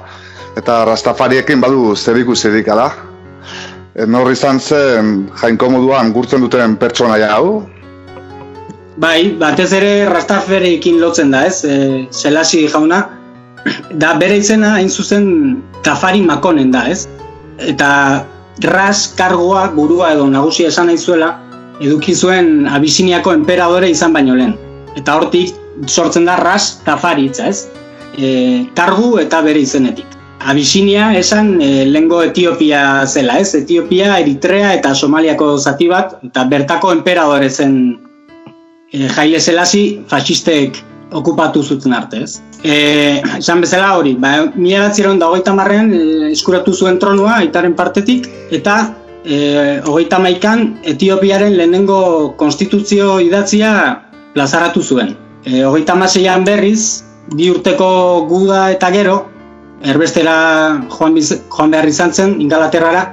eta 0.61 0.85
Rastafariekin 0.87 1.59
badu 1.61 1.97
zerikusirik 1.97 2.71
ala. 2.71 2.93
E, 3.99 4.07
Nor 4.07 4.31
izan 4.31 4.61
zen 4.63 5.27
jainko 5.41 5.73
moduan 5.75 6.13
gurtzen 6.15 6.45
duten 6.45 6.77
pertsonaia 6.79 7.33
hau? 7.35 7.65
Bai, 9.03 9.35
batez 9.43 9.73
ere 9.75 9.93
Rastafariekin 10.13 11.03
lotzen 11.03 11.35
da, 11.35 11.45
ez? 11.51 11.65
E, 11.67 12.07
Selasi 12.15 12.69
jauna, 12.71 13.03
da 14.03 14.15
bere 14.23 14.39
izena 14.39 14.77
hain 14.79 14.89
zuzen 14.89 15.29
Tafari 15.83 16.23
Makonen 16.23 16.71
da, 16.71 16.87
ez? 16.87 17.09
Eta 17.59 17.93
Ras 18.63 19.15
kargoa 19.19 19.69
burua 19.75 20.13
edo 20.15 20.31
nagusia 20.31 20.71
esan 20.71 20.93
nahi 20.93 20.99
zuela, 20.99 21.37
eduki 21.83 22.15
zuen 22.15 22.67
Abisiniako 22.71 23.35
enperadore 23.35 23.91
izan 23.91 24.15
baino 24.15 24.39
lehen. 24.39 24.55
Eta 24.99 25.19
hortik 25.19 25.59
sortzen 25.87 26.25
da 26.29 26.37
Ras 26.37 26.81
Tafari 26.85 27.29
hitza, 27.29 27.49
ez? 27.49 27.69
E, 28.19 28.67
kargu 28.75 29.19
eta 29.23 29.43
bere 29.43 29.61
izenetik. 29.63 30.07
Abisinia 30.49 31.13
esan 31.19 31.57
e, 31.63 31.85
lengo 31.87 32.23
Etiopia 32.23 33.07
zela, 33.07 33.39
ez? 33.39 33.55
Etiopia, 33.55 34.19
Eritrea 34.19 34.75
eta 34.75 34.95
Somaliako 34.95 35.57
zati 35.59 35.89
bat, 35.91 36.19
eta 36.25 36.45
bertako 36.51 36.93
enperadore 36.95 37.51
zen 37.51 37.75
e, 38.93 39.09
Jaile 39.09 39.41
Selasi 39.41 39.83
fascistek 40.09 40.79
okupatu 41.13 41.63
zuten 41.63 41.95
arte, 41.97 42.23
ez? 42.25 42.39
E, 42.63 43.21
esan 43.39 43.63
bezala 43.63 43.95
hori, 43.99 44.15
ba, 44.19 44.49
mila 44.55 44.89
batziron 44.89 45.19
da 45.19 45.29
hogeita 45.31 45.55
marrean 45.55 45.93
e, 45.95 46.33
eskuratu 46.33 46.75
zuen 46.75 46.99
tronua 47.03 47.39
aitaren 47.43 47.75
partetik, 47.79 48.29
eta 48.55 48.81
e, 49.25 49.81
hogeita 49.87 50.19
maikan 50.23 50.77
Etiopiaren 50.87 51.57
lehenengo 51.57 52.35
konstituzio 52.41 53.19
idatzia 53.25 53.73
plazaratu 54.35 54.83
zuen. 54.83 55.17
E, 55.49 55.65
hogeita 55.65 55.97
maseian 55.97 56.45
berriz, 56.45 57.05
bi 57.33 57.49
urteko 57.49 57.89
guda 58.29 58.67
eta 58.75 58.91
gero, 58.93 59.17
erbestera 59.81 60.37
joan, 60.93 61.15
biz, 61.17 61.33
joan 61.49 61.73
behar 61.73 61.89
izan 61.89 62.13
zen, 62.13 62.37
ingalaterrara, 62.45 63.07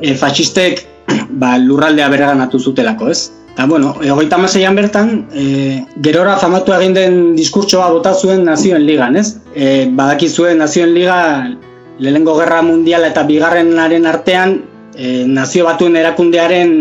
e, 0.00 0.12
fascistek 0.14 0.84
ba, 1.40 1.56
lurraldea 1.62 2.10
bereganatu 2.12 2.60
zutelako, 2.60 3.08
ez? 3.14 3.30
Eta, 3.54 3.64
bueno, 3.66 3.94
egoita 4.04 4.36
amaseian 4.36 4.76
bertan, 4.76 5.14
e, 5.32 5.84
gerora 6.04 6.36
famatu 6.38 6.76
egin 6.76 6.92
den 6.94 7.16
diskurtsoa 7.38 7.88
bota 7.94 8.12
zuen 8.14 8.44
Nazioen 8.44 8.84
Ligan, 8.84 9.16
ez? 9.16 9.38
E, 9.54 9.88
badakizuen 9.88 10.60
Nazioen 10.60 10.92
Liga 10.94 11.20
lehengo 11.98 12.36
gerra 12.38 12.60
mundiala 12.62 13.08
eta 13.10 13.24
bigarrenaren 13.26 14.06
artean 14.06 14.60
e, 14.94 15.24
nazio 15.26 15.64
batuen 15.66 15.96
erakundearen 15.98 16.76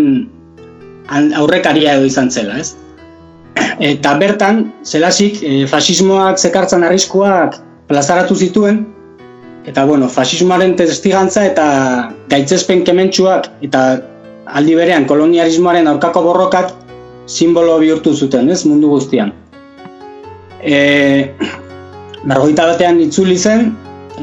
aurrekaria 1.39 1.95
edo 1.95 2.05
izan 2.05 2.29
zela, 2.29 2.59
ez? 2.59 2.75
Eta 3.79 4.15
bertan, 4.17 4.65
zelasik, 4.85 5.41
e, 5.43 5.65
fasismoak 5.69 6.39
zekartzan 6.41 6.83
arriskuak 6.87 7.59
plazaratu 7.87 8.35
zituen, 8.35 8.85
eta 9.67 9.85
bueno, 9.85 10.07
fasismoaren 10.09 10.75
testigantza 10.79 11.43
eta 11.45 11.67
gaitzespen 12.31 12.85
kementsuak 12.87 13.49
eta 13.67 13.83
aldi 14.47 14.75
berean 14.79 15.05
kolonialismoaren 15.05 15.89
aurkako 15.91 16.23
borrokak 16.23 16.71
simbolo 17.27 17.75
bihurtu 17.83 18.15
zuten, 18.15 18.49
ez, 18.49 18.63
mundu 18.65 18.93
guztian. 18.95 19.33
E, 20.63 21.35
Margoita 22.27 22.65
batean 22.71 23.01
itzuli 23.03 23.37
zen, 23.37 23.73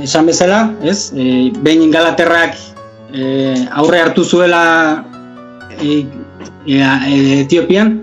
esan 0.02 0.26
bezala, 0.26 0.64
ez, 0.82 1.12
e, 1.12 1.52
behin 1.64 1.84
Ingalaterrak 1.84 2.56
e, 3.12 3.54
aurre 3.76 4.00
hartu 4.00 4.24
zuela 4.24 4.64
e, 5.78 6.02
e, 6.66 6.80
Etiopian, 7.44 7.98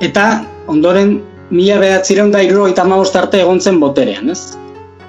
eta 0.00 0.28
ondoren 0.68 1.18
mila 1.50 1.78
behatzireun 1.80 2.30
da 2.32 2.42
irrogeita 2.44 2.84
arte 2.84 3.40
egon 3.40 3.60
zen 3.60 3.80
boterean, 3.80 4.30
ez? 4.30 4.56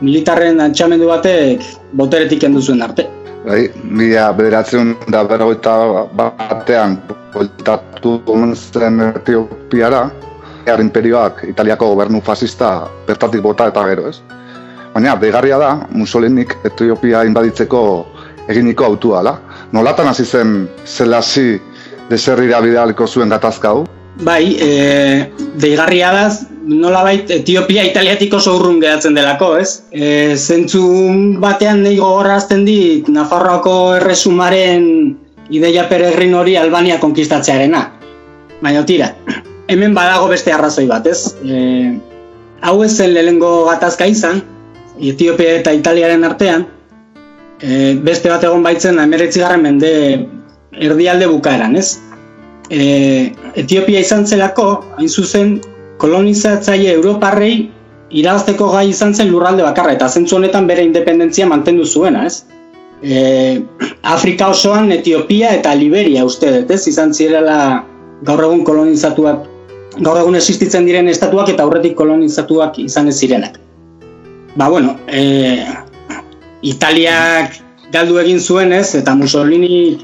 Militarren 0.01 0.59
antxamendu 0.59 1.07
batek 1.07 1.63
boteretik 1.91 2.41
kendu 2.41 2.61
zuen 2.61 2.81
arte. 2.81 3.07
Bai, 3.45 3.69
mila 3.83 4.31
bederatzen 4.33 4.95
da 5.11 5.23
berrogeita 5.23 6.07
batean 6.15 6.97
voltatu 7.33 8.21
omen 8.25 8.55
zen 8.55 8.99
Etiopiara, 9.15 10.09
Ear 10.67 10.81
imperioak 10.81 11.45
Italiako 11.47 11.93
gobernu 11.93 12.19
fascista 12.21 12.87
bertatik 13.07 13.41
bota 13.41 13.67
eta 13.71 13.85
gero, 13.87 14.09
ez? 14.09 14.19
Baina, 14.93 15.15
begarria 15.15 15.57
da, 15.57 15.69
Mussolinik 15.91 16.55
Etiopia 16.65 17.23
inbaditzeko 17.23 17.81
eginiko 18.49 18.85
autua, 18.85 19.19
ala? 19.19 19.37
Nolatan 19.71 20.07
hasi 20.07 20.25
zen 20.25 20.67
zelasi 20.85 21.61
deserrira 22.09 22.61
bidaliko 22.61 23.07
zuen 23.07 23.29
gatazka 23.29 23.69
hau? 23.69 23.85
Bai, 24.19 24.57
e, 24.59 25.31
deigarria 25.55 26.11
da, 26.11 26.25
nolabait 26.69 27.29
Etiopia 27.31 27.85
italiatik 27.87 28.33
oso 28.35 28.57
urrun 28.57 28.81
geratzen 28.81 29.15
delako, 29.15 29.53
ez? 29.57 29.79
E, 29.91 30.35
zentzu 30.35 30.83
batean 31.39 31.85
nahi 31.85 31.97
gogorazten 31.97 32.65
dit 32.67 33.07
Nafarroako 33.07 33.75
erresumaren 33.97 34.85
ideia 35.49 35.87
peregrin 35.89 36.35
hori 36.35 36.57
Albania 36.59 36.99
konkistatzearena. 36.99 37.85
Baina 38.59 38.83
tira, 38.85 39.13
hemen 39.71 39.95
badago 39.95 40.27
beste 40.29 40.51
arrazoi 40.53 40.85
bat, 40.89 41.07
ez? 41.07 41.35
E, 41.43 41.95
hau 42.61 42.75
ez 42.83 42.91
zen 42.97 43.15
lehengo 43.15 43.63
gatazka 43.69 44.09
izan, 44.09 44.43
Etiopia 44.99 45.55
eta 45.61 45.71
Italiaren 45.71 46.27
artean, 46.27 46.67
e, 47.63 47.95
beste 48.03 48.27
bat 48.29 48.43
egon 48.43 48.67
baitzen 48.67 48.99
19. 48.99 49.57
mende 49.63 49.93
erdialde 50.75 51.31
bukaeran, 51.31 51.79
ez? 51.79 51.95
E, 52.69 53.33
Etiopia 53.57 53.99
izan 53.99 54.27
zelako, 54.27 54.69
hain 54.97 55.09
zuzen, 55.09 55.59
kolonizatzaile 55.99 56.93
Europarrei 56.93 57.69
irabazteko 58.09 58.69
gai 58.73 58.87
izan 58.89 59.13
zen 59.13 59.29
lurralde 59.33 59.65
bakarra, 59.65 59.93
eta 59.97 60.09
zentzu 60.09 60.37
honetan 60.37 60.67
bere 60.69 60.85
independentzia 60.85 61.47
mantendu 61.49 61.85
zuena, 61.85 62.25
ez? 62.25 62.45
E, 63.01 63.61
Afrika 64.03 64.49
osoan 64.53 64.91
Etiopia 64.91 65.53
eta 65.55 65.75
Liberia 65.75 66.25
uste 66.25 66.51
dut, 66.55 66.71
ez? 66.71 66.85
Izan 66.87 67.13
zirela 67.13 67.59
gaur 68.27 68.43
egun 68.47 68.63
kolonizatuak, 68.67 69.45
gaur 69.99 70.19
egun 70.21 70.37
existitzen 70.39 70.87
diren 70.87 71.09
estatuak 71.11 71.49
eta 71.53 71.65
aurretik 71.65 71.95
kolonizatuak 71.99 72.79
izan 72.85 73.09
ez 73.11 73.17
zirenak. 73.19 73.59
Ba, 74.57 74.69
bueno, 74.69 74.95
e, 75.07 75.63
Italiak 76.65 77.59
galdu 77.93 78.19
egin 78.21 78.39
zuen, 78.39 78.73
ez? 78.73 78.93
Eta 78.97 79.15
Mussolini 79.15 79.99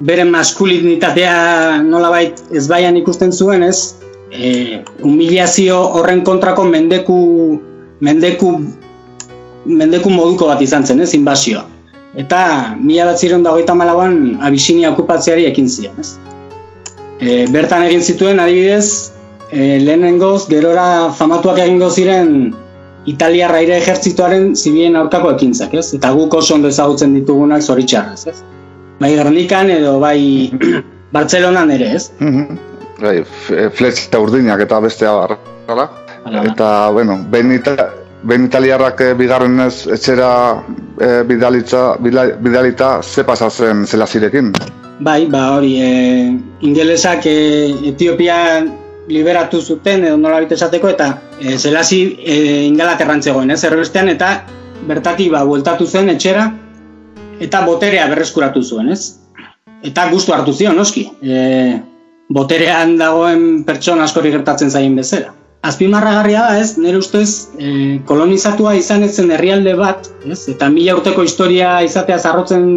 bere 0.00 0.24
maskulinitatea 0.28 1.82
nolabait 1.82 2.42
ezbaian 2.52 2.96
ikusten 2.96 3.32
zuen, 3.32 3.62
ez? 3.62 3.94
E, 4.30 4.82
humilazio 5.02 5.78
horren 5.96 6.22
kontrako 6.26 6.64
mendeku 6.68 7.16
mendeku 8.04 8.50
mendeku 9.66 10.10
moduko 10.10 10.50
bat 10.50 10.60
izan 10.62 10.84
zen, 10.84 11.00
ez? 11.00 11.14
Inbasioa. 11.14 11.64
Eta 12.16 12.76
mila 12.80 13.10
bat 13.10 13.20
ziren 13.20 13.44
dagoita 13.44 13.74
malauan 13.76 14.38
Abisinia 14.44 14.92
okupatzeari 14.92 15.46
ekin 15.48 15.68
zion, 15.68 15.96
ez? 16.00 16.16
E, 17.20 17.46
bertan 17.52 17.86
egin 17.88 18.02
zituen 18.04 18.40
adibidez, 18.40 19.12
e, 19.50 19.78
lehenengoz, 19.80 20.46
gerora 20.52 21.10
famatuak 21.16 21.60
egingo 21.64 21.90
ziren 21.90 22.54
Italiarra 23.06 23.60
ere 23.62 23.76
ejertzituaren 23.78 24.50
zibien 24.58 24.96
aurkako 24.98 25.30
ekintzak, 25.36 25.74
ez? 25.78 25.92
Eta 25.94 26.10
guk 26.16 26.34
oso 26.34 26.56
ondo 26.56 26.68
ezagutzen 26.72 27.14
ditugunak 27.14 27.62
zoritxarrez, 27.62 28.26
ez? 28.32 28.38
Bai 29.00 29.12
Gernikan 29.16 29.70
edo 29.70 29.98
bai 30.00 30.50
Bartzelonan 31.14 31.70
ere, 31.70 31.92
ez? 31.96 32.10
Mhm. 32.18 32.58
Bai, 33.00 33.18
f- 33.20 33.70
fletxa 33.76 34.18
urdinak 34.20 34.60
eta 34.64 34.80
bestea 34.80 35.12
bar, 35.12 35.36
hala? 35.68 35.90
Hala 36.24 36.42
da. 36.42 36.52
Eta, 36.52 36.68
bueno, 36.90 37.18
behin, 37.30 37.52
ita, 37.58 37.74
behin 38.24 38.46
italiarrak 38.48 39.00
eh, 39.04 39.12
bigarrenez 39.14 39.86
etxera 39.92 40.30
eh, 41.00 41.22
bidalitza, 41.28 41.96
bila- 42.00 42.32
bidalita 42.40 43.02
ze 43.02 43.24
pasa 43.24 43.50
zen 43.50 43.86
zelazirekin. 43.86 44.52
Bai, 44.98 45.26
ba 45.28 45.50
hori, 45.58 45.74
e, 45.76 46.40
ingelesak 46.64 47.26
e, 47.26 47.90
Etiopia 47.92 48.64
liberatu 49.08 49.60
zuten 49.60 50.04
edo 50.08 50.16
nola 50.16 50.40
esateko 50.40 50.88
eta 50.88 51.10
e, 51.38 51.58
zelasi 51.58 52.16
e, 52.24 52.64
ingalaterran 52.64 53.22
zegoen, 53.22 53.50
ez, 53.50 53.62
erbestean 53.64 54.08
eta 54.08 54.46
bertatik 54.88 55.30
ba, 55.30 55.44
bueltatu 55.44 55.86
zen 55.86 56.08
etxera 56.08 56.48
eta 57.40 57.62
boterea 57.66 58.06
berreskuratu 58.12 58.62
zuen, 58.62 58.90
ez? 58.92 59.16
Eta 59.86 60.08
gustu 60.10 60.34
hartu 60.34 60.54
zion, 60.56 60.76
noski. 60.76 61.06
E, 61.22 61.78
boterean 62.32 62.96
dagoen 62.98 63.64
pertsona 63.66 64.06
askori 64.08 64.32
gertatzen 64.34 64.70
zaien 64.70 64.96
bezala. 64.98 65.32
Azpimarragarria 65.66 66.42
da, 66.46 66.58
ez, 66.62 66.76
nire 66.78 67.00
ustez, 67.00 67.48
e, 67.58 67.98
kolonizatua 68.06 68.76
izan 68.78 69.02
ez 69.06 69.14
zen 69.16 69.32
herrialde 69.34 69.74
bat, 69.78 70.10
ez, 70.26 70.44
eta 70.52 70.68
mila 70.70 70.96
urteko 70.98 71.24
historia 71.26 71.80
izatea 71.86 72.18
zarrotzen 72.18 72.68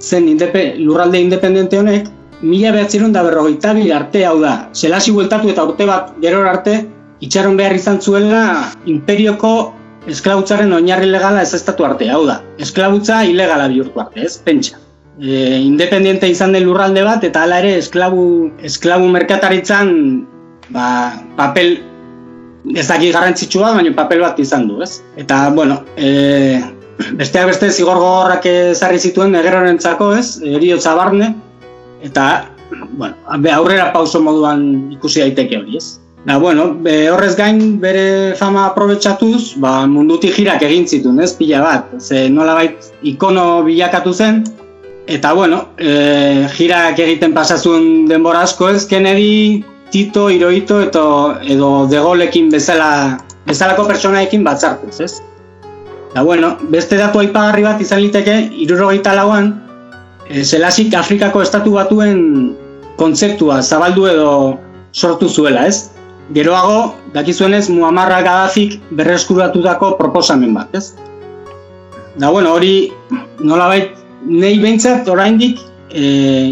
zen 0.00 0.26
indepe, 0.28 0.72
lurralde 0.78 1.20
independente 1.22 1.78
honek, 1.78 2.08
mila 2.42 2.72
behatzeron 2.74 3.12
da 3.14 3.22
berrogeita 3.22 3.74
bi 3.76 3.92
arte 3.94 4.24
hau 4.26 4.40
da, 4.42 4.56
selasi 4.74 5.14
bueltatu 5.14 5.52
eta 5.52 5.64
urte 5.68 5.86
bat 5.86 6.10
gerora 6.24 6.56
arte, 6.56 6.80
itxaron 7.22 7.56
behar 7.56 7.76
izan 7.78 8.00
zuela 8.02 8.72
imperioko 8.90 9.52
esklautzaren 10.10 10.72
oinarri 10.74 11.10
legala 11.10 11.42
ez 11.42 11.52
estatu 11.54 11.86
arte, 11.86 12.08
hau 12.10 12.24
da, 12.26 12.40
esklabutza 12.62 13.22
ilegala 13.28 13.68
bihurtu 13.70 14.02
arte, 14.02 14.26
ez, 14.26 14.36
pentsa. 14.42 14.80
E, 15.20 15.58
independiente 15.60 16.28
izan 16.30 16.56
den 16.56 16.66
lurralde 16.66 17.04
bat, 17.06 17.24
eta 17.24 17.44
hala 17.44 17.60
ere 17.62 17.76
esklabu, 17.78 18.24
esklabu 18.66 19.08
merkataritzan 19.12 19.92
ba, 20.74 20.86
papel 21.38 21.76
ez 22.74 22.86
daki 22.88 23.10
garrantzitsua, 23.14 23.74
baina 23.76 23.92
papel 23.94 24.22
bat 24.24 24.38
izan 24.42 24.68
du, 24.70 24.80
ez? 24.82 25.00
Eta, 25.20 25.44
bueno, 25.54 25.80
e, 25.96 26.60
besteak 27.18 27.50
beste 27.52 27.70
zigor 27.70 27.98
gogorrak 28.00 28.46
ezarri 28.50 29.00
zituen 29.02 29.34
egerorentzako, 29.38 30.12
ez? 30.18 30.40
Eriotza 30.46 30.94
barne, 30.98 31.32
eta, 32.02 32.28
bueno, 32.98 33.14
aurrera 33.54 33.90
pauso 33.94 34.22
moduan 34.22 34.64
ikusi 34.94 35.22
daiteke 35.24 35.58
hori, 35.62 35.78
ez? 35.78 35.98
Da, 36.24 36.38
bueno, 36.38 36.76
be, 36.78 37.10
horrez 37.10 37.34
gain 37.34 37.80
bere 37.82 38.34
fama 38.38 38.68
aprobetxatuz, 38.68 39.56
ba, 39.58 39.88
mundutik 39.90 40.36
jirak 40.36 40.62
egin 40.62 40.86
zituen, 40.86 41.18
ez, 41.20 41.32
pila 41.34 41.62
bat. 41.64 41.88
Ze 41.98 42.28
nolabait 42.30 42.92
ikono 43.02 43.64
bilakatu 43.66 44.12
zen, 44.14 44.44
eta, 45.10 45.32
bueno, 45.34 45.64
e, 45.78 46.46
jirak 46.54 47.00
egiten 47.02 47.34
pasazun 47.34 48.06
denbora 48.06 48.44
asko, 48.46 48.70
ez, 48.70 48.84
Kennedy, 48.86 49.64
Tito, 49.90 50.28
Hirohito, 50.30 50.78
eto, 50.80 51.04
edo 51.42 51.88
De 51.90 51.98
Gaullekin 51.98 52.52
bezala, 52.54 53.18
bezalako 53.48 53.88
pertsonaekin 53.90 54.44
batzartuz, 54.46 55.00
ez? 55.02 55.16
Da, 56.14 56.22
bueno, 56.22 56.54
beste 56.70 57.00
datu 57.00 57.18
aipagarri 57.18 57.66
bat 57.66 57.82
izan 57.82 57.98
liteke, 58.04 58.36
irurogeita 58.62 59.16
lauan, 59.18 59.56
e, 60.28 60.44
zelasik 60.44 60.94
Afrikako 60.94 61.42
estatu 61.42 61.74
batuen 61.74 62.22
kontzeptua 63.00 63.58
zabaldu 63.62 64.06
edo 64.06 64.30
sortu 64.92 65.26
zuela, 65.26 65.66
ez? 65.66 65.90
Geroago, 66.30 66.94
dakizuenez, 67.12 67.68
Muammar 67.68 68.08
Gaddafik 68.22 68.78
berreskuratutako 68.94 69.96
proposamen 69.98 70.54
bat, 70.54 70.70
ez? 70.74 70.94
Da, 72.16 72.30
bueno, 72.30 72.54
hori 72.54 72.92
nolabait 73.40 73.96
nei 74.22 74.54
behintzat 74.62 75.08
oraindik 75.10 75.58
e, 75.90 76.02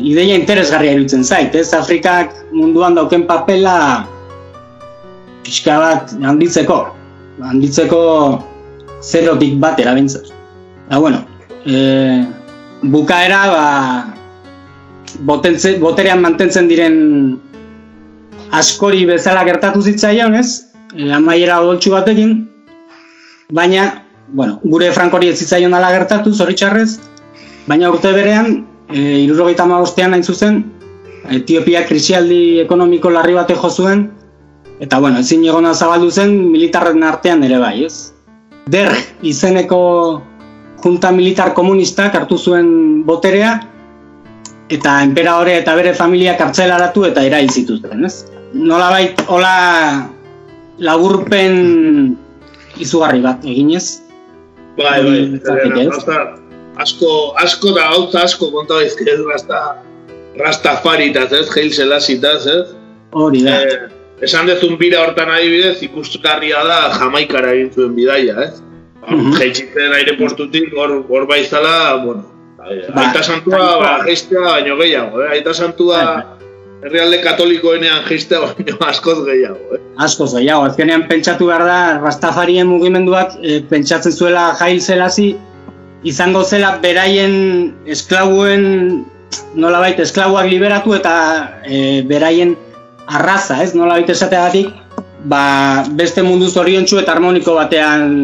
ideia 0.03 0.35
interesgarria 0.35 0.97
iruditzen 0.97 1.23
zait, 1.25 1.55
ez? 1.55 1.71
Afrikak 1.77 2.35
munduan 2.53 2.99
dauken 2.99 3.27
papela 3.29 4.07
pixka 5.47 5.79
bat 5.81 6.15
handitzeko, 6.19 6.81
handitzeko 7.47 8.03
zerotik 9.01 9.57
bat 9.63 9.81
erabentzat. 9.81 10.33
Da, 10.91 10.99
bueno, 10.99 11.23
e, 11.65 12.27
bukaera, 12.83 13.41
ba, 13.55 13.67
botentze, 15.29 15.77
boterean 15.79 16.21
mantentzen 16.25 16.69
diren 16.69 16.97
askori 18.53 19.05
bezala 19.07 19.45
gertatu 19.45 19.83
zitzaion, 19.83 20.35
ez? 20.35 20.73
E, 20.95 21.11
amaiera 21.15 21.61
odoltsu 21.63 21.93
batekin, 21.95 22.49
baina, 23.53 24.05
bueno, 24.29 24.59
gure 24.65 24.91
Frankori 24.93 25.31
ez 25.31 25.39
zitzaion 25.39 25.75
ala 25.75 25.93
gertatu, 25.95 26.33
zoritxarrez, 26.35 26.99
baina 27.71 27.91
urte 27.91 28.13
berean, 28.15 28.65
e, 28.89 29.23
irurogeita 29.25 29.67
magostean 29.71 30.15
hain 30.15 30.27
zuzen, 30.27 30.63
Etiopia 31.31 31.85
krisialdi 31.87 32.59
ekonomiko 32.63 33.11
larri 33.13 33.35
bate 33.37 33.55
jo 33.55 33.69
zuen, 33.71 34.07
eta 34.81 34.99
bueno, 34.99 35.21
ezin 35.21 35.45
egona 35.45 35.75
zabaldu 35.75 36.09
zen 36.11 36.33
militarren 36.51 37.05
artean 37.05 37.45
ere 37.45 37.59
bai, 37.61 37.85
ez? 37.85 38.11
Der 38.73 38.89
izeneko 39.23 39.81
junta 40.83 41.13
militar 41.13 41.53
komunistak 41.55 42.17
hartu 42.17 42.39
zuen 42.39 43.05
boterea, 43.07 43.59
eta 44.71 45.01
enperadore 45.05 45.59
eta 45.61 45.75
bere 45.77 45.93
familia 45.99 46.37
kartzelaratu 46.39 47.05
eta 47.11 47.25
erail 47.27 47.51
zituzten, 47.51 48.05
ez? 48.07 48.25
Nola 48.53 48.91
bait, 48.91 49.21
hola 49.31 50.11
laburpen 50.83 52.17
izugarri 52.83 53.21
bat 53.23 53.45
eginez. 53.47 54.01
Bai, 54.79 54.99
bai, 55.05 55.21
gauza 55.77 56.17
asko, 56.83 57.11
asko 57.39 57.75
da 57.77 57.91
gauza 57.93 58.25
asko 58.27 58.51
konta 58.51 58.81
daizke 58.81 59.07
ez 59.13 59.21
rasta, 59.29 59.61
rastafaritaz, 60.41 61.31
ez, 61.37 61.47
Hail 61.55 61.71
Selassitaz, 61.77 62.47
ez? 62.47 62.75
Hori 63.13 63.45
da. 63.45 63.61
Eh, 63.61 63.79
esan 64.27 64.51
dezun 64.51 64.77
bira 64.81 65.05
hortan 65.05 65.31
adibidez, 65.31 65.79
ikusgarria 65.87 66.65
da 66.67 66.81
Jamaikara 66.97 67.55
egin 67.55 67.71
zuen 67.75 67.95
bidaia, 67.95 68.49
ez? 68.49 68.63
Mhm. 69.07 69.39
Jaitsitzen 69.39 69.95
aireportutik, 69.95 70.75
hor, 70.75 71.01
hor 71.09 71.31
baizala, 71.31 72.03
bueno, 72.05 72.27
Ba, 72.61 73.07
aita 73.07 73.23
santua, 73.25 73.81
ba, 73.81 73.93
baino 74.05 74.75
gehiago, 74.77 75.23
eh? 75.25 75.31
Aita 75.33 75.55
santua 75.57 76.01
herrialde 76.85 77.21
katolikoenean 77.25 78.03
geistea 78.09 78.41
baino 78.45 78.77
askoz 78.87 79.19
gehiago, 79.27 79.77
eh? 79.77 79.81
Askoz 80.07 80.33
gehiago, 80.35 80.65
azkenean 80.71 81.07
pentsatu 81.11 81.51
behar 81.51 81.65
da, 81.69 81.79
Rastafarien 82.01 82.69
mugimenduak 82.71 83.37
e, 83.43 83.61
pentsatzen 83.71 84.13
zuela 84.13 84.51
jail 84.61 84.81
zelasi, 84.81 85.31
izango 86.09 86.43
zela 86.45 86.77
beraien 86.83 87.35
esklabuen, 87.87 89.05
nolabait 89.55 90.01
esklabuak 90.01 90.49
liberatu 90.51 90.97
eta 90.97 91.15
e, 91.65 92.01
beraien 92.09 92.57
arraza, 93.07 93.61
ez, 93.63 93.75
nolabait 93.77 94.09
esateagatik, 94.11 94.73
ba, 95.29 95.43
beste 95.99 96.25
mundu 96.25 96.49
zoriontsu 96.49 97.03
eta 97.03 97.13
harmoniko 97.13 97.59
batean 97.59 98.15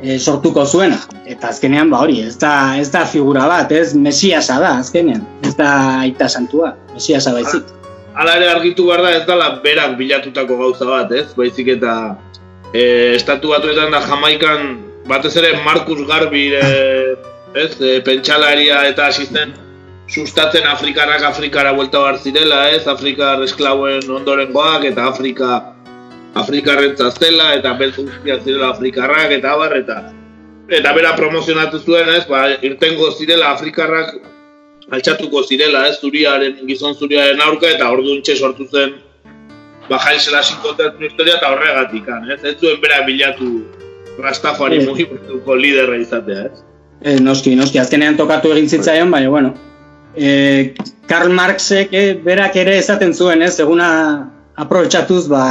e, 0.00 0.16
sortuko 0.18 0.64
zuena. 0.64 1.02
Eta 1.30 1.50
azkenean, 1.52 1.90
ba 1.92 2.00
hori, 2.06 2.22
ez 2.24 2.38
da, 2.40 2.54
ez 2.80 2.88
da 2.94 3.04
figura 3.06 3.44
bat, 3.50 3.72
ez, 3.76 3.92
mesiasa 3.94 4.56
da, 4.62 4.78
azkenean, 4.80 5.26
ez 5.44 5.52
da 5.58 5.74
aita 6.06 6.30
santua, 6.32 6.72
mesiasa 6.94 7.36
baizik. 7.36 7.68
Hala 8.14 8.36
ere 8.40 8.48
argitu 8.50 8.86
behar 8.88 9.02
da 9.04 9.10
ez 9.14 9.24
dala 9.26 9.48
berak 9.64 9.96
bilatutako 9.98 10.56
gauza 10.58 10.86
bat, 10.88 11.12
ez? 11.12 11.28
Baizik 11.36 11.68
eta 11.76 11.94
e, 12.74 13.14
estatu 13.14 13.52
batuetan 13.54 13.94
da 13.94 14.00
Jamaikan 14.02 14.78
batez 15.06 15.36
ere 15.38 15.52
Marcus 15.64 16.02
Garbi 16.08 16.48
e, 16.58 16.62
ez? 17.54 17.72
E, 17.80 18.00
pentsalaria 18.06 18.82
eta 18.90 19.06
asisten 19.06 19.54
sustatzen 20.10 20.66
Afrikarrak 20.66 21.22
Afrikara 21.22 21.72
buelta 21.72 22.02
behar 22.02 22.18
zirela, 22.18 22.64
ez? 22.74 22.86
Afrikar 22.90 23.44
esklauen 23.46 24.10
ondorengoak 24.10 24.88
eta 24.90 25.06
Afrika 25.12 25.60
Afrikarren 26.34 26.96
zela 26.96 27.54
eta 27.54 27.74
beltz 27.78 28.02
zirela 28.24 28.72
Afrikarrak 28.74 29.38
eta 29.38 29.54
abar 29.54 29.76
eta 29.78 30.02
eta 30.70 30.92
bera 30.94 31.14
promozionatu 31.18 31.78
zuen, 31.78 32.10
ez? 32.10 32.26
Ba, 32.26 32.48
irtengo 32.66 33.10
zirela 33.14 33.54
Afrikarrak 33.54 34.18
altxatuko 34.90 35.42
zirela, 35.46 35.86
ez, 35.88 35.98
zuriaren, 36.02 36.58
gizon 36.68 36.94
zuriaren 36.94 37.40
aurka, 37.44 37.68
eta 37.70 37.90
orduntxe 37.94 38.36
sortu 38.36 38.66
zen, 38.70 38.96
ba, 39.88 39.98
jail 39.98 40.18
zelasin 40.20 40.58
kontatzen 40.64 41.06
historia, 41.06 41.36
eta 41.38 41.52
horregatik, 41.54 42.10
ez, 42.34 42.40
ez 42.44 42.56
zuen 42.58 42.80
bera 42.82 43.04
bilatu 43.06 43.50
Rastafari 44.20 44.80
Eh. 44.80 44.86
mugimenduko 44.86 45.56
liderra 45.56 45.96
izatea, 45.96 46.46
ez. 46.50 46.64
E, 47.00 47.16
noski, 47.20 47.54
noski, 47.56 47.78
azkenean 47.80 48.16
tokatu 48.18 48.52
egin 48.52 48.68
zitzaion, 48.68 49.10
baina, 49.10 49.30
bueno. 49.30 49.54
E, 50.16 50.74
Karl 51.08 51.32
Marxek 51.32 51.94
e, 51.94 52.14
berak 52.24 52.56
ere 52.60 52.76
esaten 52.78 53.14
zuen, 53.14 53.42
ez, 53.42 53.58
eguna 53.62 54.30
aprobetsatuz, 54.56 55.28
ba, 55.30 55.44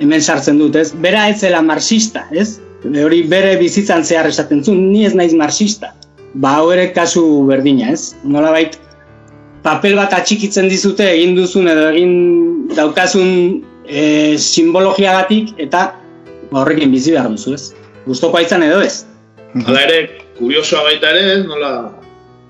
hemen 0.00 0.22
sartzen 0.22 0.58
dut, 0.58 0.74
ez. 0.76 0.90
Bera 0.92 1.28
ez 1.28 1.38
zela 1.44 1.62
marxista, 1.62 2.26
ez. 2.32 2.56
E, 2.82 3.04
Hori 3.04 3.22
bere 3.30 3.54
bizitzan 3.60 4.02
zehar 4.04 4.26
esaten 4.26 4.64
zuen, 4.64 4.82
ni 4.90 5.04
ez 5.06 5.14
naiz 5.14 5.32
marxista. 5.34 5.92
Ba, 6.42 6.58
hau 6.58 6.70
ere 6.74 6.90
kasu 6.92 7.22
berdina, 7.48 7.92
ez. 7.94 8.14
Nolabait, 8.24 8.76
papel 9.66 9.96
bat 9.98 10.12
atxikitzen 10.14 10.68
dizute 10.70 11.06
egin 11.14 11.34
duzun 11.38 11.68
edo 11.72 11.88
egin 11.92 12.12
daukazun 12.76 13.30
e, 13.88 14.36
simbologiagatik 14.38 15.54
eta 15.62 15.88
ba, 16.50 16.62
horrekin 16.62 16.92
bizi 16.94 17.14
behar 17.16 17.30
duzu, 17.32 17.56
ez. 17.56 17.72
Gustoko 18.06 18.42
izan 18.42 18.66
edo 18.66 18.82
ez. 18.84 19.04
Hala 19.64 19.86
ere, 19.86 20.00
kuriosoa 20.38 20.84
baita 20.86 21.10
ere, 21.14 21.24
ez, 21.38 21.46
nola, 21.48 21.72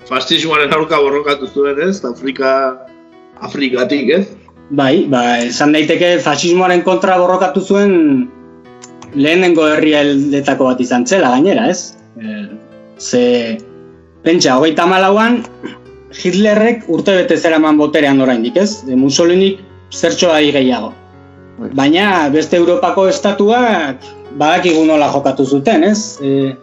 fascismoaren 0.09 0.75
aurka 0.75 0.99
borrokatu 1.03 1.49
zuen, 1.53 1.79
ez, 1.87 2.01
Afrika, 2.05 2.51
Afrikatik, 3.47 4.11
ez. 4.19 4.25
Bai, 4.77 5.07
ba, 5.11 5.23
esan 5.47 5.73
daiteke 5.77 6.17
fasismoaren 6.25 6.83
kontra 6.87 7.21
borrokatu 7.23 7.63
zuen 7.63 8.27
lehenengo 9.15 9.69
herrialdetako 9.71 10.73
bat 10.73 10.83
izan 10.83 11.07
zela 11.07 11.31
gainera, 11.37 11.71
ez? 11.71 11.95
E, 12.19 12.35
ze, 12.99 13.23
pentsa, 14.27 14.59
hogeita 14.59 14.87
malauan, 14.91 15.41
Hitlerrek 16.17 16.87
urte 16.93 17.15
bete 17.17 17.37
zeraman 17.37 17.79
boterean 17.79 18.21
oraindik, 18.25 18.57
ez? 18.57 18.83
E, 18.89 18.97
Mussolinik 18.99 19.61
zertxoa 19.93 20.39
gehiago. 20.41 20.93
Baina 21.77 22.29
beste 22.33 22.59
Europako 22.59 23.07
estatuak 23.09 24.05
badakigu 24.41 24.85
nola 24.89 25.09
jokatu 25.13 25.47
zuten, 25.47 25.85
ez? 25.85 26.19
E, 26.21 26.55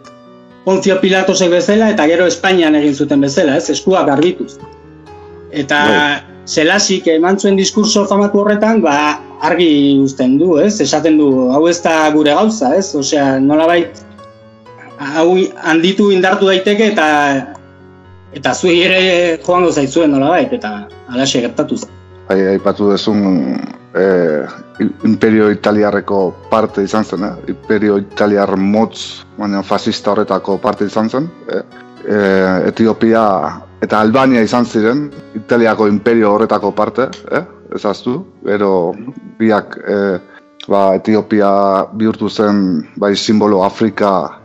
Ponzio 0.64 0.96
Pilatosek 1.00 1.50
bezala 1.52 1.90
eta 1.92 2.06
gero 2.08 2.26
Espainian 2.26 2.76
egin 2.78 2.94
zuten 2.94 3.24
bezala, 3.24 3.58
ez? 3.60 3.68
Eskuak 3.70 4.08
garbituz. 4.08 4.56
Eta 5.54 5.80
Zelasik 6.44 7.06
eman 7.08 7.38
zuen 7.40 7.56
diskurso 7.56 8.04
famatu 8.08 8.42
horretan, 8.42 8.82
ba, 8.84 9.20
argi 9.44 10.00
uzten 10.02 10.36
du, 10.40 10.58
ez? 10.60 10.76
Esaten 10.84 11.16
du, 11.20 11.28
hau 11.52 11.62
ez 11.70 11.78
da 11.84 12.10
gure 12.12 12.34
gauza, 12.36 12.74
ez? 12.76 12.90
Osea, 12.96 13.38
nolabait, 13.40 14.02
hau 14.98 15.36
handitu 15.62 16.10
indartu 16.12 16.46
daiteke 16.46 16.92
eta 16.92 17.06
eta 18.34 18.54
zuei 18.54 18.80
ere 18.82 19.38
joango 19.46 19.70
zaitzuen 19.70 20.10
nolabait, 20.10 20.52
eta 20.52 20.88
alaxe 21.08 21.40
gertatu 21.44 21.78
zen. 21.78 21.90
Bai, 22.28 22.40
aipatu 22.54 22.90
duzun 22.90 23.58
eh, 23.94 24.46
Imperio 25.04 25.50
Italiarreko 25.52 26.34
parte 26.50 26.82
izan 26.82 27.04
zen, 27.04 27.24
eh? 27.24 27.34
Imperio 27.52 27.98
Italiar 28.00 28.56
motz, 28.56 29.24
baina 29.38 29.62
fascista 29.62 30.12
horretako 30.12 30.58
parte 30.58 30.88
izan 30.90 31.10
zen. 31.10 31.30
Eh? 31.52 31.62
Eh, 32.04 32.68
Etiopia 32.68 33.24
eta 33.84 34.00
Albania 34.00 34.42
izan 34.42 34.66
ziren, 34.66 35.10
Italiako 35.36 35.86
imperio 35.88 36.32
horretako 36.34 36.72
parte, 36.72 37.08
eh? 37.30 37.44
ezaztu, 37.76 38.18
gero 38.46 38.94
biak 39.38 39.76
eh, 39.88 40.18
ba, 40.68 40.94
Etiopia 40.96 41.50
bihurtu 41.92 42.30
zen 42.30 42.84
bai 42.96 43.14
simbolo 43.16 43.62
Afrika 43.64 44.40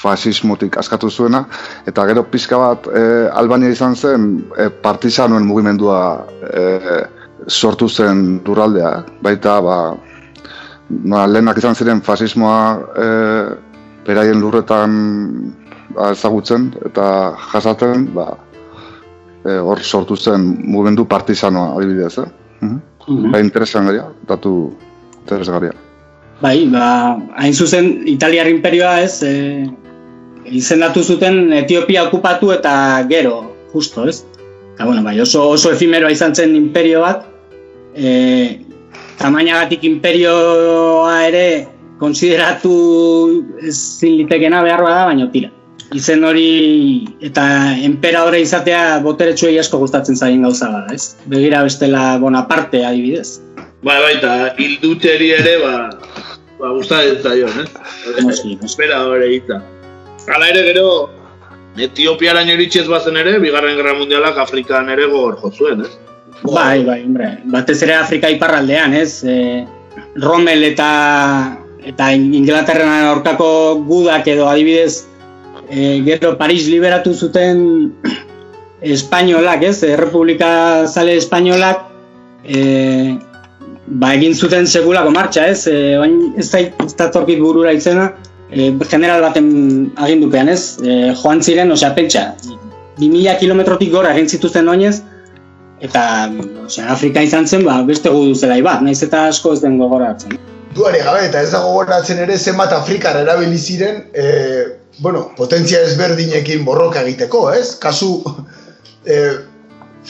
fasismotik 0.00 0.78
askatu 0.80 1.10
zuena, 1.10 1.44
eta 1.86 2.06
gero 2.08 2.24
pixka 2.32 2.58
bat 2.58 2.88
eh, 2.94 3.28
Albania 3.32 3.70
izan 3.70 3.96
zen 3.96 4.28
eh, 4.56 4.70
partizanoen 4.82 5.46
mugimendua 5.46 6.00
eh, 6.52 7.00
sortu 7.48 7.88
zen 7.88 8.40
lurraldea, 8.46 8.92
baita 9.22 9.60
ba, 9.64 9.78
ba, 10.88 11.26
lehenak 11.26 11.58
izan 11.58 11.74
ziren 11.74 12.00
fasismoa 12.04 12.60
eh, 13.04 13.48
beraien 14.06 14.40
lurretan 14.40 14.94
ba, 15.94 16.12
ezagutzen 16.14 16.70
eta 16.86 17.36
jasaten, 17.52 18.08
ba, 18.14 18.32
e, 19.44 19.58
hor 19.58 19.82
sortu 19.82 20.16
zen 20.16 20.46
mugimendu 20.64 21.06
partizanoa 21.08 21.76
adibidez, 21.76 22.18
eh? 22.18 22.28
Mhm. 22.60 23.30
Ba, 23.32 23.40
interesgarria, 23.40 24.08
datu 24.28 24.72
interesgarria. 25.22 25.74
Bai, 26.40 26.64
ba, 26.72 27.18
hain 27.36 27.52
zuzen 27.52 28.06
Italiar 28.08 28.48
imperioa 28.48 29.00
ez, 29.04 29.22
e, 29.22 29.66
izendatu 30.50 31.02
zuten 31.02 31.52
Etiopia 31.52 32.04
okupatu 32.08 32.52
eta 32.54 32.72
gero, 33.10 33.54
justo, 33.72 34.06
ez? 34.08 34.24
Eta, 34.74 34.84
bueno, 34.84 35.02
bai, 35.02 35.18
oso, 35.20 35.48
oso 35.54 35.72
efimeroa 35.72 36.10
izan 36.12 36.34
zen 36.34 36.56
imperio 36.56 37.02
bat, 37.04 37.26
e, 37.94 38.60
tamainagatik 39.20 39.84
imperioa 39.84 41.16
ere 41.28 41.46
konsideratu 42.00 42.74
ezin 43.60 44.20
litekena 44.22 44.62
behar 44.64 44.84
da, 44.86 45.00
baina 45.10 45.28
tira. 45.32 45.52
Izen 45.90 46.22
hori 46.24 46.46
eta 47.26 47.44
enperadore 47.82 48.40
izatea 48.44 49.00
boteretsuei 49.04 49.58
asko 49.58 49.80
gustatzen 49.82 50.16
zaien 50.16 50.46
gauza 50.46 50.70
bada, 50.70 50.94
ez? 50.94 51.16
Begira 51.26 51.64
bestela 51.66 52.14
Bonaparte 52.22 52.84
adibidez. 52.86 53.40
Bai, 53.82 53.98
bai, 53.98 54.14
eta 54.20 54.54
hilduteri 54.60 55.32
ere, 55.40 55.56
ba, 55.64 55.74
ba 56.60 56.72
gustatzen 56.78 57.20
zaion, 57.24 57.60
ez? 57.64 58.24
Noski, 58.24 58.56
hori 58.60 59.34
hitza. 59.34 59.60
Hala 60.28 60.50
ere 60.52 60.66
gero, 60.68 60.90
Etiopiara 61.78 62.42
iritsi 62.42 62.80
ez 62.82 62.88
bazen 62.90 63.16
ere, 63.16 63.38
bigarren 63.38 63.76
gerra 63.78 63.94
mundialak 63.94 64.38
Afrikan 64.42 64.88
ere 64.90 65.06
gogor 65.08 65.38
jo 65.40 65.50
zuen, 65.54 65.84
ez? 65.86 65.92
Bai, 66.42 66.82
bai, 66.84 67.02
hombre. 67.04 67.30
Batez 67.52 67.78
ere 67.84 67.94
Afrika 67.94 68.30
iparraldean, 68.32 68.94
ez? 68.96 69.22
E, 69.24 69.64
Rommel 70.20 70.64
eta 70.72 70.90
eta 71.86 72.10
Inglaterran 72.12 73.06
aurkako 73.08 73.50
gudak 73.88 74.26
edo 74.28 74.48
adibidez 74.50 75.06
e, 75.70 76.02
gero 76.04 76.34
Paris 76.36 76.66
liberatu 76.68 77.14
zuten 77.14 77.92
espainolak, 78.96 79.62
ez? 79.62 79.82
Errepublika 79.86 80.86
zale 80.88 81.16
espainolak 81.20 81.86
e, 82.44 83.16
ba 84.00 84.12
egin 84.16 84.34
zuten 84.34 84.66
segulako 84.66 85.14
martxa, 85.14 85.46
ez? 85.46 85.66
E, 85.70 85.96
ez 86.36 86.50
da 86.50 86.64
ez 86.66 86.94
da 86.98 87.10
torkit 87.14 87.40
burura 87.40 87.72
izena, 87.76 88.10
e, 88.52 88.72
general 88.90 89.22
baten 89.22 89.92
agindupean, 89.96 90.48
ez? 90.48 90.76
E, 90.82 91.14
joan 91.22 91.42
ziren, 91.42 91.72
osea, 91.72 91.94
pentsa, 91.94 92.34
2000 92.98 93.38
kilometrotik 93.40 93.92
gora 93.92 94.12
egin 94.14 94.28
zituzten 94.28 94.68
oinez, 94.68 95.00
eta 95.80 96.02
osea, 96.66 96.90
Afrika 96.92 97.22
izan 97.24 97.46
zen, 97.48 97.64
ba, 97.64 97.80
beste 97.86 98.12
gudu 98.12 98.34
zelai 98.34 98.60
bat, 98.66 98.82
naiz 98.84 99.00
eta 99.06 99.26
asko 99.30 99.54
ez 99.56 99.62
den 99.64 99.78
gogoratzen. 99.80 100.36
Duare 100.74 101.00
gabe, 101.02 101.24
eta 101.26 101.40
ez 101.42 101.50
da 101.54 101.62
gogoratzen 101.64 102.20
ere 102.22 102.36
zenbat 102.38 102.74
Afrikar 102.76 103.18
erabili 103.22 103.58
ziren, 103.58 104.04
e, 104.12 104.26
bueno, 105.00 105.30
potentzia 105.36 105.80
ezberdinekin 105.86 106.64
borroka 106.66 107.02
egiteko, 107.02 107.48
ez? 107.54 107.74
Kasu, 107.82 108.18
e, 109.06 109.22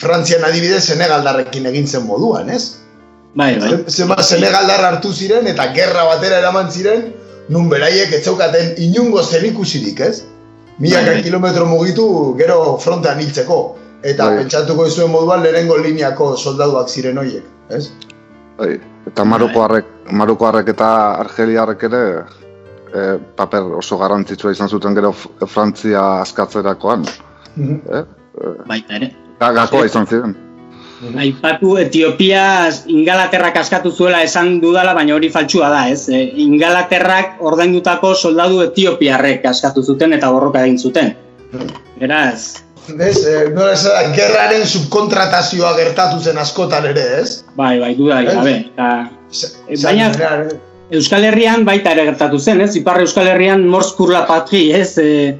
Frantzian 0.01 0.45
adibidez 0.47 0.85
Senegaldarrekin 0.87 1.65
egin 1.67 1.87
zen 1.87 2.05
moduan, 2.07 2.49
ez? 2.49 2.77
Bai, 3.35 3.55
bai. 3.59 3.71
Zenbat 3.87 4.23
Senegaldar 4.27 4.83
hartu 4.87 5.11
ziren 5.13 5.47
eta 5.47 5.69
gerra 5.75 6.03
batera 6.07 6.39
eraman 6.41 6.71
ziren, 6.71 7.05
nun 7.51 7.69
beraiek 7.69 8.13
ez 8.15 8.23
zeukaten 8.25 8.73
inungo 8.79 9.21
zer 9.23 9.43
ikusirik, 9.45 9.99
ez? 9.99 10.23
Milaka 10.79 11.11
Bai. 11.17 11.21
kilometro 11.23 11.65
mugitu 11.67 12.05
gero 12.39 12.77
frontean 12.79 13.19
hiltzeko. 13.21 13.57
Eta 14.03 14.25
Bai. 14.29 14.37
pentsatuko 14.41 14.87
zuen 14.89 15.11
moduan 15.13 15.43
lehenengo 15.43 15.75
lineako 15.77 16.31
soldaduak 16.37 16.89
ziren 16.89 17.17
hoiek, 17.21 17.43
ez? 17.69 17.89
Bai. 18.57 18.79
Eta 19.11 19.25
Marokoarrek, 19.25 19.85
Marokoarrek 20.11 20.67
eta 20.73 20.87
Argeliarrek 21.25 21.83
ere 21.89 22.01
e, 22.93 23.17
paper 23.35 23.67
oso 23.81 23.97
garrantzitsua 23.97 24.51
izan 24.55 24.69
zuten 24.69 24.95
gero 24.97 25.11
Frantzia 25.47 26.03
askatzerakoan. 26.21 27.05
Eh? 27.57 28.03
Baita 28.67 28.95
ere. 28.99 29.11
Ga- 29.41 29.51
Gakoa 29.57 29.85
izan 29.89 30.05
ziren. 30.07 30.35
Aipatu 31.17 31.77
Etiopia 31.81 32.69
Ingalaterrak 32.87 33.55
askatu 33.57 33.89
zuela 33.91 34.21
esan 34.23 34.59
dudala, 34.61 34.93
baina 34.93 35.15
hori 35.15 35.29
faltsua 35.33 35.69
da, 35.73 35.83
ez? 35.89 36.07
E, 36.09 36.19
Ingalaterrak 36.43 37.39
ordaindutako 37.41 38.13
soldadu 38.15 38.61
etiopiarrek 38.67 39.45
askatu 39.49 39.81
zuten 39.83 40.13
eta 40.13 40.29
borroka 40.31 40.61
egin 40.65 40.77
zuten. 40.79 41.13
Beraz, 41.99 42.61
Ez, 42.91 43.17
e, 43.29 43.49
nola 43.53 43.73
esan, 43.75 44.09
gerraren 44.17 44.63
subkontratazioa 44.65 45.75
gertatu 45.77 46.19
zen 46.19 46.37
askotan 46.41 46.85
ere, 46.89 47.03
ez? 47.21 47.43
bai, 47.55 47.79
bai, 47.79 47.93
duda 47.95 48.21
Ez? 48.23 48.33
gabe. 48.33 48.55
Eta, 48.73 48.87
e, 49.69 49.77
baina 49.83 50.11
Euskal 50.91 51.23
Herrian 51.23 51.63
baita 51.63 51.93
ere 51.93 52.05
gertatu 52.09 52.39
zen, 52.39 52.59
ez? 52.61 52.75
Ipar 52.75 52.99
Euskal 52.99 53.27
Herrian 53.31 53.63
Morse 53.67 53.93
pour 53.95 54.09
la 54.11 54.25
patrie, 54.27 54.75
ez? 54.81 54.97
E, 54.97 55.37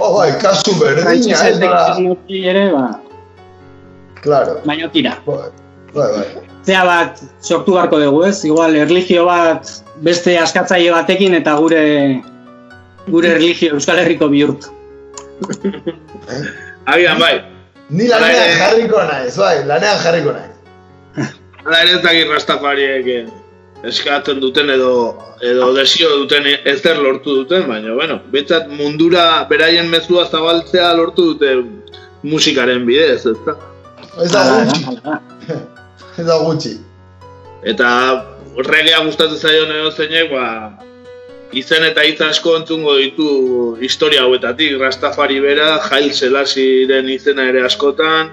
Oh, 0.00 0.14
bai, 0.16 0.30
kasu 0.40 0.72
berdina, 0.80 1.12
ez 1.48 1.58
nola... 1.60 2.16
ere, 2.32 2.62
ba, 2.72 2.86
Claro, 4.22 4.60
baina 4.64 4.88
tira. 4.94 5.16
bai, 5.26 5.50
bai, 5.94 6.10
bai. 6.14 6.26
Zea 6.64 6.84
bat 6.86 7.22
sortu 7.42 7.74
beharko 7.74 7.98
dugu, 7.98 8.24
ez? 8.28 8.44
Igual, 8.46 8.76
erligio 8.78 9.26
bat 9.26 9.70
beste 10.06 10.36
askatzaile 10.38 10.92
batekin 10.94 11.34
eta 11.34 11.56
gure 11.58 11.82
gure 13.08 13.34
erligio 13.36 13.74
Euskal 13.74 13.98
Herriko 13.98 14.28
bihurtu. 14.30 14.70
Agian 16.86 17.18
bai, 17.18 17.40
Ni 17.92 18.08
lanean 18.08 18.56
jarriko 18.56 19.02
naiz, 19.04 19.34
bai, 19.36 19.64
lanean 19.68 19.98
jarriko 20.00 20.32
naiz. 20.32 21.32
Hala 21.62 21.80
ere 21.84 21.98
ez 21.98 22.02
dakit 22.04 22.30
rastafariek 22.32 23.08
eh, 23.12 23.24
eskatzen 23.90 24.40
duten 24.40 24.70
edo 24.72 24.92
edo 25.44 25.72
desio 25.76 26.08
duten 26.22 26.46
ezer 26.72 27.02
lortu 27.02 27.34
duten, 27.42 27.66
baina 27.68 27.92
bueno, 27.98 28.16
betzat 28.32 28.70
mundura 28.78 29.44
beraien 29.50 29.90
mezua 29.92 30.24
zabaltzea 30.30 30.92
lortu 30.96 31.32
dute 31.34 31.52
musikaren 32.22 32.86
bidez, 32.86 33.26
ezta? 33.34 33.58
Ez 34.22 34.30
da 34.32 34.42
gutxi, 34.48 34.84
hala 34.86 35.00
da. 35.04 35.18
ez 36.20 36.26
da 36.26 36.38
gutxi. 36.44 36.76
Eta 37.62 37.88
regea 38.68 39.02
gustatzen 39.06 39.38
zaion 39.38 39.72
edo 39.72 39.90
zeinek, 39.90 40.32
ba, 40.32 40.46
izen 41.56 41.84
eta 41.86 42.04
hitz 42.06 42.20
asko 42.26 42.56
entzungo 42.60 42.96
ditu 43.00 43.28
historia 43.80 44.24
hauetatik, 44.26 44.78
Rastafari 44.80 45.40
bera, 45.40 45.76
Jail 45.88 46.12
Selasiren 46.16 47.08
izena 47.12 47.48
ere 47.52 47.64
askotan, 47.68 48.32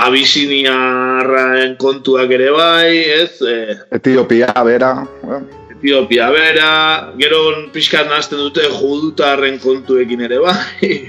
Abisiniarraen 0.00 1.74
kontuak 1.80 2.30
ere 2.30 2.52
bai, 2.54 2.92
ez, 3.22 3.40
e, 3.42 3.80
Etiopia 3.98 4.52
bera, 4.66 4.92
eh? 5.26 5.40
Etiopia 5.80 6.26
bera, 6.28 6.70
gero 7.16 7.38
pixkat 7.72 8.04
nazten 8.10 8.36
dute 8.38 8.66
judutarren 8.68 9.56
kontuekin 9.62 10.20
ere 10.26 10.36
bai, 10.44 10.58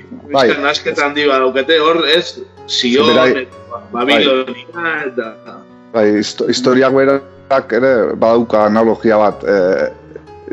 Bai. 0.32 0.47
pixkat 0.47 0.61
nasketan 0.63 1.09
handi 1.09 1.26
badaukate, 1.28 1.76
hor 1.84 2.05
ez, 2.07 2.39
Sion, 2.72 3.09
Berai- 3.11 3.41
eta 3.43 3.82
Babilonia, 3.91 4.93
eta... 5.09 5.57
Bai, 5.91 6.05
histo- 6.22 6.47
historiak 6.47 6.95
berak 6.95 7.74
ere 7.76 7.91
badauka 8.15 8.61
analogia 8.69 9.17
bat 9.19 9.43
e, 9.43 9.57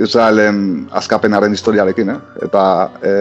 Israelen 0.02 0.88
askapenaren 0.98 1.54
historiarekin, 1.54 2.10
eh? 2.16 2.18
eta 2.42 2.64
e, 3.06 3.12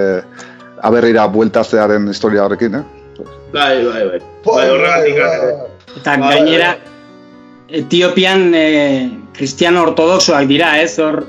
aberrira 0.81 1.27
bueltazearen 1.29 2.09
historiarekin, 2.09 2.81
eh? 2.81 2.85
Bai, 3.53 3.85
bai, 3.85 4.01
bai. 4.01 4.19
Bai, 4.19 4.21
Bai, 4.49 4.65
horregatik 4.73 5.21
bai, 5.21 5.37
bai. 5.45 5.55
Eta 5.97 6.17
Bai, 6.17 6.33
gainera 6.33 6.73
Etiopian 7.69 8.53
e, 8.55 9.09
kristiano 9.35 9.81
ortodoxoak 9.83 10.47
dira, 10.47 10.75
ez? 10.81 10.97
Hor 10.99 11.23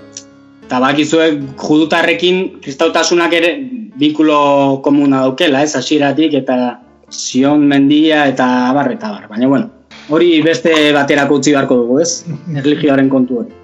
eta 0.68 0.78
bakizuek 0.84 1.38
judutarrekin 1.58 2.60
kristautasunak 2.62 3.32
ere 3.32 3.54
binkulo 3.98 4.80
komuna 4.84 5.24
daukela, 5.26 5.62
ez? 5.64 5.74
Hasieratik 5.76 6.34
eta 6.42 6.78
Sion 7.10 7.62
mendia 7.66 8.26
eta 8.28 8.68
abar 8.68 8.92
eta 8.92 9.08
abar. 9.08 9.28
Baina 9.32 9.48
bueno, 9.48 9.70
hori 10.12 10.42
beste 10.44 10.92
baterako 10.92 11.38
utzi 11.40 11.54
beharko 11.56 11.80
dugu, 11.82 12.00
ez? 12.04 12.22
Erlijioaren 12.54 13.08
kontu 13.08 13.40
hori. 13.42 13.54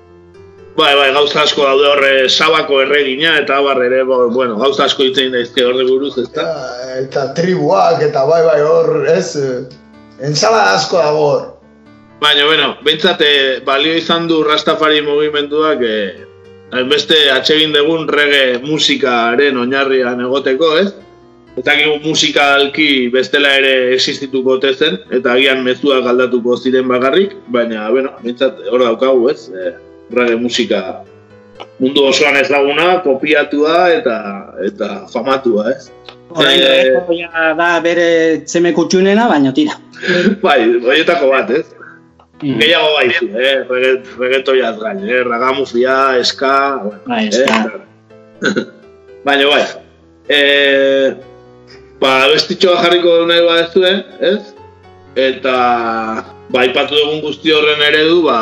Bai, 0.74 0.90
bai, 0.98 1.12
gauza 1.14 1.44
asko 1.44 1.62
daude 1.62 1.86
horre 1.86 2.28
sabako 2.28 2.80
erregina 2.82 3.36
eta 3.38 3.60
abar 3.60 3.78
ere, 3.84 4.00
bo- 4.02 4.30
bueno, 4.34 4.56
gauza 4.58 4.88
asko 4.88 5.04
hitzein 5.06 5.30
daizke 5.30 5.62
horre 5.62 5.84
buruz, 5.86 6.16
ezta? 6.18 6.42
Ja, 6.42 6.96
Eta 6.98 7.28
tribuak, 7.36 8.02
eta 8.02 8.24
bai, 8.26 8.40
bai, 8.46 8.60
hor, 8.66 9.04
ez? 9.06 9.36
eh, 9.36 9.62
Ensala 10.26 10.72
asko 10.74 10.98
dago 10.98 11.22
hor. 11.28 11.44
Baina, 12.24 12.46
bueno, 12.46 12.78
behintzat 12.80 13.20
eh, 13.20 13.60
balio 13.66 13.92
izan 14.00 14.24
du 14.24 14.38
Rastafari 14.46 15.02
mugimenduak 15.04 15.82
eh, 15.84 16.24
beste 16.88 17.18
atsegin 17.28 17.74
dugun 17.76 18.06
rege 18.08 18.62
musikaren 18.62 19.58
oinarrian 19.60 20.22
egoteko, 20.24 20.70
ez? 20.80 20.86
Eta 21.60 21.74
gero 21.76 21.98
musikalki 22.00 23.10
bestela 23.12 23.50
ere 23.58 23.74
existituko 23.92 24.56
ote 24.56 24.72
zen, 24.72 24.96
eta 25.12 25.34
agian 25.36 25.60
mezuak 25.68 26.08
aldatuko 26.14 26.56
ziren 26.56 26.88
bakarrik, 26.88 27.36
baina, 27.58 27.90
bueno, 27.92 28.14
behintzat 28.22 28.64
hor 28.72 28.86
daukagu, 28.86 29.28
ez? 29.34 29.52
Eh, 29.52 29.74
rege 30.16 30.40
musika 30.40 30.80
mundu 31.76 32.08
osoan 32.08 32.40
ezaguna, 32.40 33.02
kopiatua 33.04 33.78
eta 34.00 34.18
eta 34.64 34.92
famatua, 35.12 35.68
ez? 35.76 35.92
Orain 36.32 37.20
ja 37.20 37.52
da 37.60 37.70
bere 37.84 38.10
txeme 38.48 38.72
kutxunena, 38.72 39.28
baina 39.28 39.52
tira. 39.52 39.76
bai, 40.46 40.60
horietako 40.80 41.34
bat, 41.36 41.58
ez? 41.60 41.83
Mm. 42.42 42.58
Gehiago 42.58 42.90
baizu, 42.96 43.28
eh? 43.38 43.56
Reget, 43.68 44.08
regetoiaz 44.18 44.74
gain, 44.80 45.04
eh? 45.06 45.22
Ragamufia, 45.22 46.18
eska... 46.18 46.54
Bai, 47.06 47.28
eska. 47.28 47.60
Eh? 48.42 48.64
Baina 49.24 49.46
bai, 49.48 49.62
eh, 50.28 51.14
ba, 52.02 52.26
bestitxoa 52.32 52.82
jarriko 52.82 53.22
nahi 53.30 53.44
badezu, 53.46 53.84
ez? 54.20 54.40
Eta, 55.16 55.54
ba, 56.50 56.66
ipatu 56.66 56.98
dugun 56.98 57.22
guzti 57.24 57.54
horren 57.54 57.80
eredu, 57.86 58.24
ba, 58.26 58.40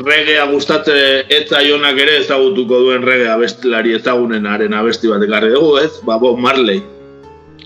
regea 0.00 0.44
gustatze 0.50 0.96
etzaionak 1.32 1.98
ere 2.02 2.18
ezagutuko 2.24 2.82
duen 2.84 3.06
regea 3.06 3.38
abestilari 3.38 3.94
ezagunenaren 3.96 4.74
abesti 4.74 5.08
bat 5.08 5.24
ekarri 5.24 5.54
dugu, 5.54 5.78
ez? 5.86 5.92
Ba, 6.04 6.18
Bob 6.18 6.42
Marley. 6.42 6.82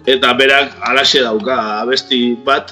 Eta 0.07 0.35
berak 0.37 0.77
alaxe 0.85 1.25
dauka 1.25 1.57
abesti 1.81 2.35
bat, 2.45 2.71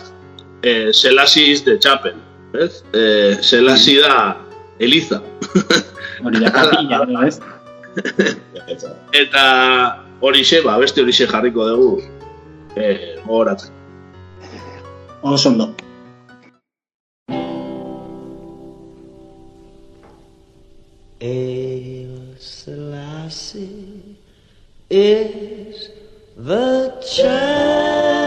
eh, 0.62 0.93
Selasi 0.93 1.51
is 1.52 1.62
the 1.64 1.78
chapel, 1.78 2.14
ez? 2.55 2.82
Eh, 2.94 3.36
Selasi 3.40 4.01
da 4.01 4.36
Eliza. 4.78 5.22
Hori 6.24 6.40
da 6.40 6.51
kapilla, 6.51 7.02
edo, 7.02 7.22
ez? 7.26 7.40
Eta 9.12 9.44
horixe, 10.20 10.62
ba, 10.64 10.78
beste 10.78 11.02
horixe 11.02 11.26
jarriko 11.26 11.68
dugu 11.68 12.02
eh, 12.76 13.18
gogoratzen. 13.26 13.70
Oso 15.22 15.48
ondo. 15.48 15.74
El 21.20 22.34
Selassie 22.39 24.16
is 24.90 25.90
the 26.36 26.93
champion. 27.01 28.21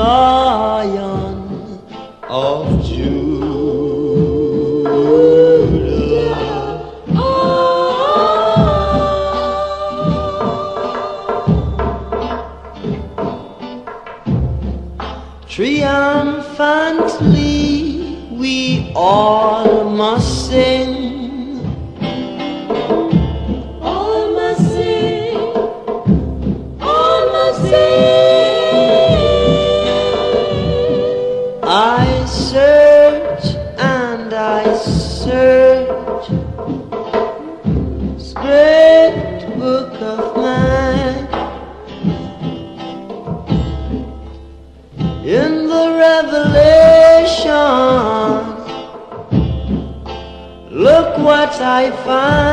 Lion 0.00 1.36
of 2.28 2.84
Judah. 2.84 3.20
Triumphantly 15.48 18.16
we 18.32 18.92
all 18.96 19.88
must 19.90 20.50
sing. 20.50 20.99
I 51.80 51.90
find 52.04 52.49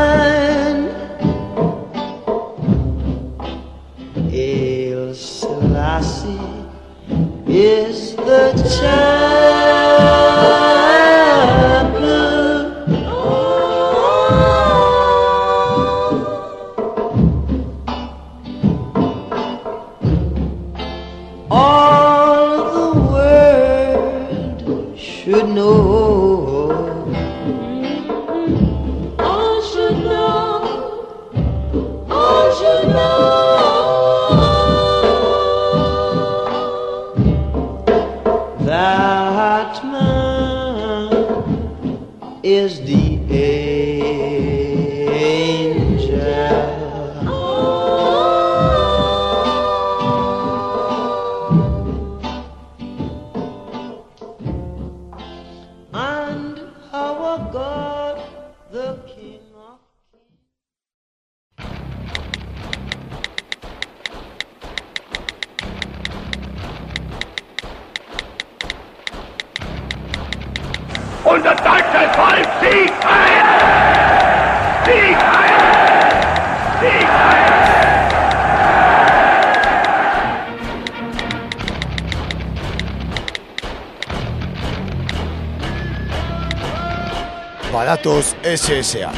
SSA. 88.78 89.10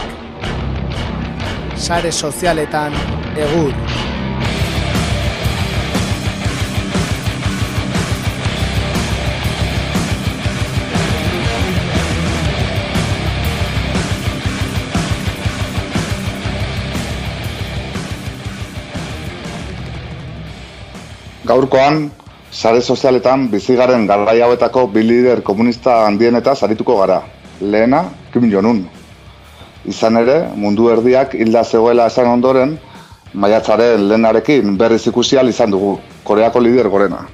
Sare 1.75 2.11
sozialetan 2.11 2.93
egur. 3.35 3.73
Gaurkoan, 21.43 22.11
sare 22.51 22.79
sozialetan 22.81 23.49
bizigaren 23.51 24.07
garai 24.07 24.39
hauetako 24.39 24.87
bi 24.93 25.03
lider 25.03 25.41
komunista 25.41 26.05
handienetaz 26.05 26.63
arituko 26.63 27.01
gara. 27.01 27.19
Lehena, 27.59 28.05
Kim 28.31 28.47
Jong-un. 28.51 28.98
Izan 29.99 30.15
ere, 30.15 30.35
mundu 30.55 30.85
erdiak 30.87 31.33
hilda 31.35 31.65
zegoela 31.67 32.05
esan 32.07 32.29
ondoren, 32.31 32.77
maiatzaren 33.33 34.05
lehenarekin 34.07 34.77
berriz 34.79 35.01
ikusi 35.11 35.35
izan 35.35 35.71
dugu, 35.71 35.99
Koreako 36.23 36.61
lider 36.63 36.87
gorena. 36.87 37.27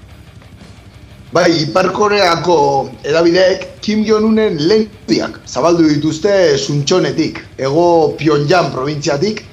Bai, 1.32 1.52
Ipar 1.62 1.92
Koreako 1.94 2.90
edabideek 3.04 3.82
Kim 3.82 4.04
Jong-unen 4.04 4.58
lehentiak 4.58 5.42
zabaldu 5.46 5.88
dituzte 5.88 6.58
Suntxonetik, 6.58 7.40
ego 7.60 8.16
Pyongyang 8.18 8.72
probintziatik. 8.74 9.46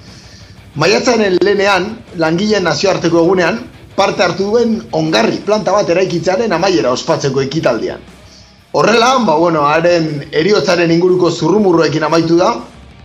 Maiatzaren 0.76 1.36
lehenean, 1.42 1.98
langileen 2.16 2.64
nazioarteko 2.64 3.26
egunean, 3.26 3.60
parte 3.94 4.22
hartu 4.22 4.48
duen 4.54 4.78
ongarri 4.92 5.36
planta 5.44 5.72
bat 5.72 5.90
eraikitzearen 5.90 6.52
amaiera 6.52 6.96
ospatzeko 6.96 7.42
ekitaldian. 7.42 8.00
Horrela, 8.72 9.18
ba, 9.26 9.36
bueno, 9.36 9.66
haren 9.68 10.30
eriotzaren 10.32 10.90
inguruko 10.90 11.30
zurrumurroekin 11.30 12.08
amaitu 12.08 12.38
da, 12.40 12.54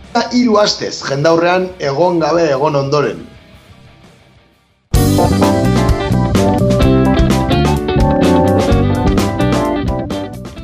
eta 0.08 0.28
hiru 0.32 0.56
astez 0.58 1.02
jendaurrean 1.04 1.68
egon 1.78 2.18
gabe 2.20 2.46
egon 2.50 2.76
ondoren. 2.76 3.20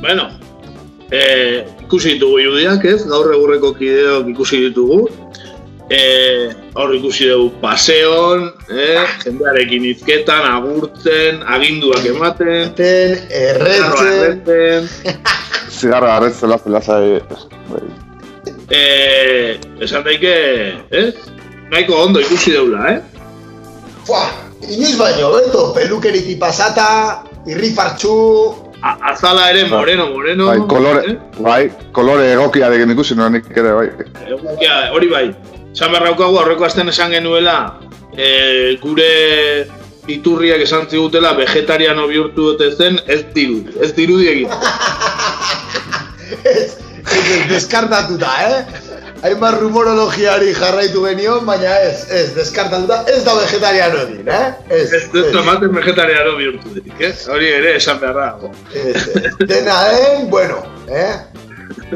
Bueno, 0.00 0.28
eh, 1.10 1.64
ikusi 1.84 2.14
ditugu 2.16 2.40
irudiak, 2.40 2.84
ez? 2.84 3.02
Gaur 3.08 3.32
egurreko 3.34 3.74
kideok 3.76 4.30
ikusi 4.34 4.62
ditugu. 4.68 5.08
Eh, 5.92 6.48
hor 6.80 6.94
ikusi 6.96 7.28
dugu 7.28 7.50
paseon, 7.60 8.46
eh? 8.72 9.02
jendearekin 9.20 9.84
izketan, 9.90 10.46
agurtzen, 10.48 11.42
aginduak 11.44 12.08
ematen. 12.08 12.72
Erretzen, 12.80 14.08
erretzen. 14.08 14.88
Zigarra 15.68 16.16
garretzela 16.16 16.58
zela 16.64 16.80
zai... 16.80 17.20
Bai. 17.68 18.03
Eh, 18.70 19.58
esan 19.80 20.04
daike, 20.04 20.34
ez? 20.90 21.14
Nahiko 21.70 22.02
ondo 22.04 22.20
ikusi 22.20 22.52
deula, 22.52 22.90
eh? 22.92 23.00
Fua, 24.04 24.26
inoiz 24.68 24.96
baino, 24.98 25.30
beto, 25.32 25.72
pelukeriti 25.74 26.36
pasata, 26.36 27.24
irrifartxu, 27.46 28.62
A- 28.84 28.98
Azala 29.12 29.46
ere 29.48 29.62
moreno, 29.64 30.10
moreno. 30.10 30.46
Bai, 30.50 30.58
kolore, 30.68 31.14
bai, 31.38 31.70
kolore 31.96 32.26
egokia 32.34 32.68
degen 32.68 32.90
ikusi 32.92 33.14
nuen 33.16 33.32
nik 33.38 33.46
ere, 33.56 33.70
bai. 33.72 33.86
Egokia, 34.28 34.74
hori 34.92 35.08
bai. 35.08 35.22
Esan 35.72 35.88
behar 35.94 36.04
daukagu, 36.10 36.36
aurreko 36.42 36.66
astean 36.66 36.92
esan 36.92 37.14
genuela, 37.16 37.78
e, 38.12 38.76
gure 38.82 39.08
iturriak 40.12 40.60
esan 40.66 40.84
zigutela 40.90 41.32
vegetariano 41.32 42.04
bihurtu 42.10 42.50
dute 42.50 42.68
zen, 42.76 43.00
ez 43.08 43.22
dirudi, 43.32 43.72
ez 43.80 43.94
dirudi 43.96 44.28
egin. 44.34 44.52
ez, 46.52 46.76
deskartatuta, 47.52 48.30
eh? 48.48 48.64
Hainbat 49.24 49.56
rumorologiari 49.60 50.52
jarraitu 50.56 51.04
genion, 51.06 51.44
baina 51.48 51.78
ez, 51.80 52.04
ez, 52.12 52.26
deskartatuta, 52.36 53.02
ez 53.08 53.22
da 53.24 53.34
vegetariano 53.38 54.02
egin, 54.04 54.28
eh? 54.28 54.52
Ez, 54.68 54.92
Ez 54.92 55.04
dut 55.12 55.30
tomaten 55.32 55.72
vegetariano 55.74 56.36
bihurtu 56.40 56.74
detik, 56.76 57.00
ez? 57.00 57.16
Hori 57.32 57.48
ere 57.52 57.76
esan 57.78 58.00
behar 58.02 58.20
dago. 58.20 58.52
ez, 58.74 59.06
ez. 59.16 59.32
Dena 59.48 59.78
den, 59.88 60.28
bueno, 60.30 60.60
eh? 60.88 61.14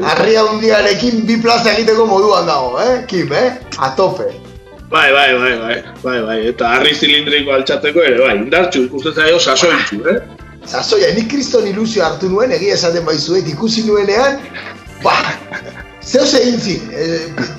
Arria 0.09 0.43
hundiarekin 0.47 1.25
bi 1.27 1.37
plaza 1.43 1.73
egiteko 1.73 2.05
moduan 2.09 2.49
dago, 2.49 2.77
eh? 2.81 3.03
Kim, 3.09 3.33
eh? 3.33 3.57
A 3.77 3.93
tope. 3.95 4.29
Bai, 4.89 5.11
bai, 5.13 5.33
bai, 5.37 5.53
bai, 5.61 5.77
bai, 6.01 6.19
bai, 6.25 6.37
eta 6.49 6.73
harri 6.73 6.95
zilindriko 6.95 7.53
altxatzeko 7.53 8.01
ere, 8.01 8.17
bai, 8.23 8.35
indartxu 8.41 8.87
ikusten 8.87 9.13
zaio 9.13 9.37
sasointxu, 9.39 10.01
eh? 10.09 10.19
Sasoia, 10.69 11.11
nik 11.15 11.29
kriston 11.31 11.67
ilusio 11.69 12.03
hartu 12.05 12.29
nuen, 12.29 12.51
egia 12.57 12.73
esaten 12.75 13.05
baizuet, 13.05 13.47
ikusi 13.53 13.85
nuenean, 13.85 14.41
ba, 15.03 15.15
zeo 16.03 16.25
egin 16.41 16.59
zin, 16.59 16.91
e, 16.91 17.07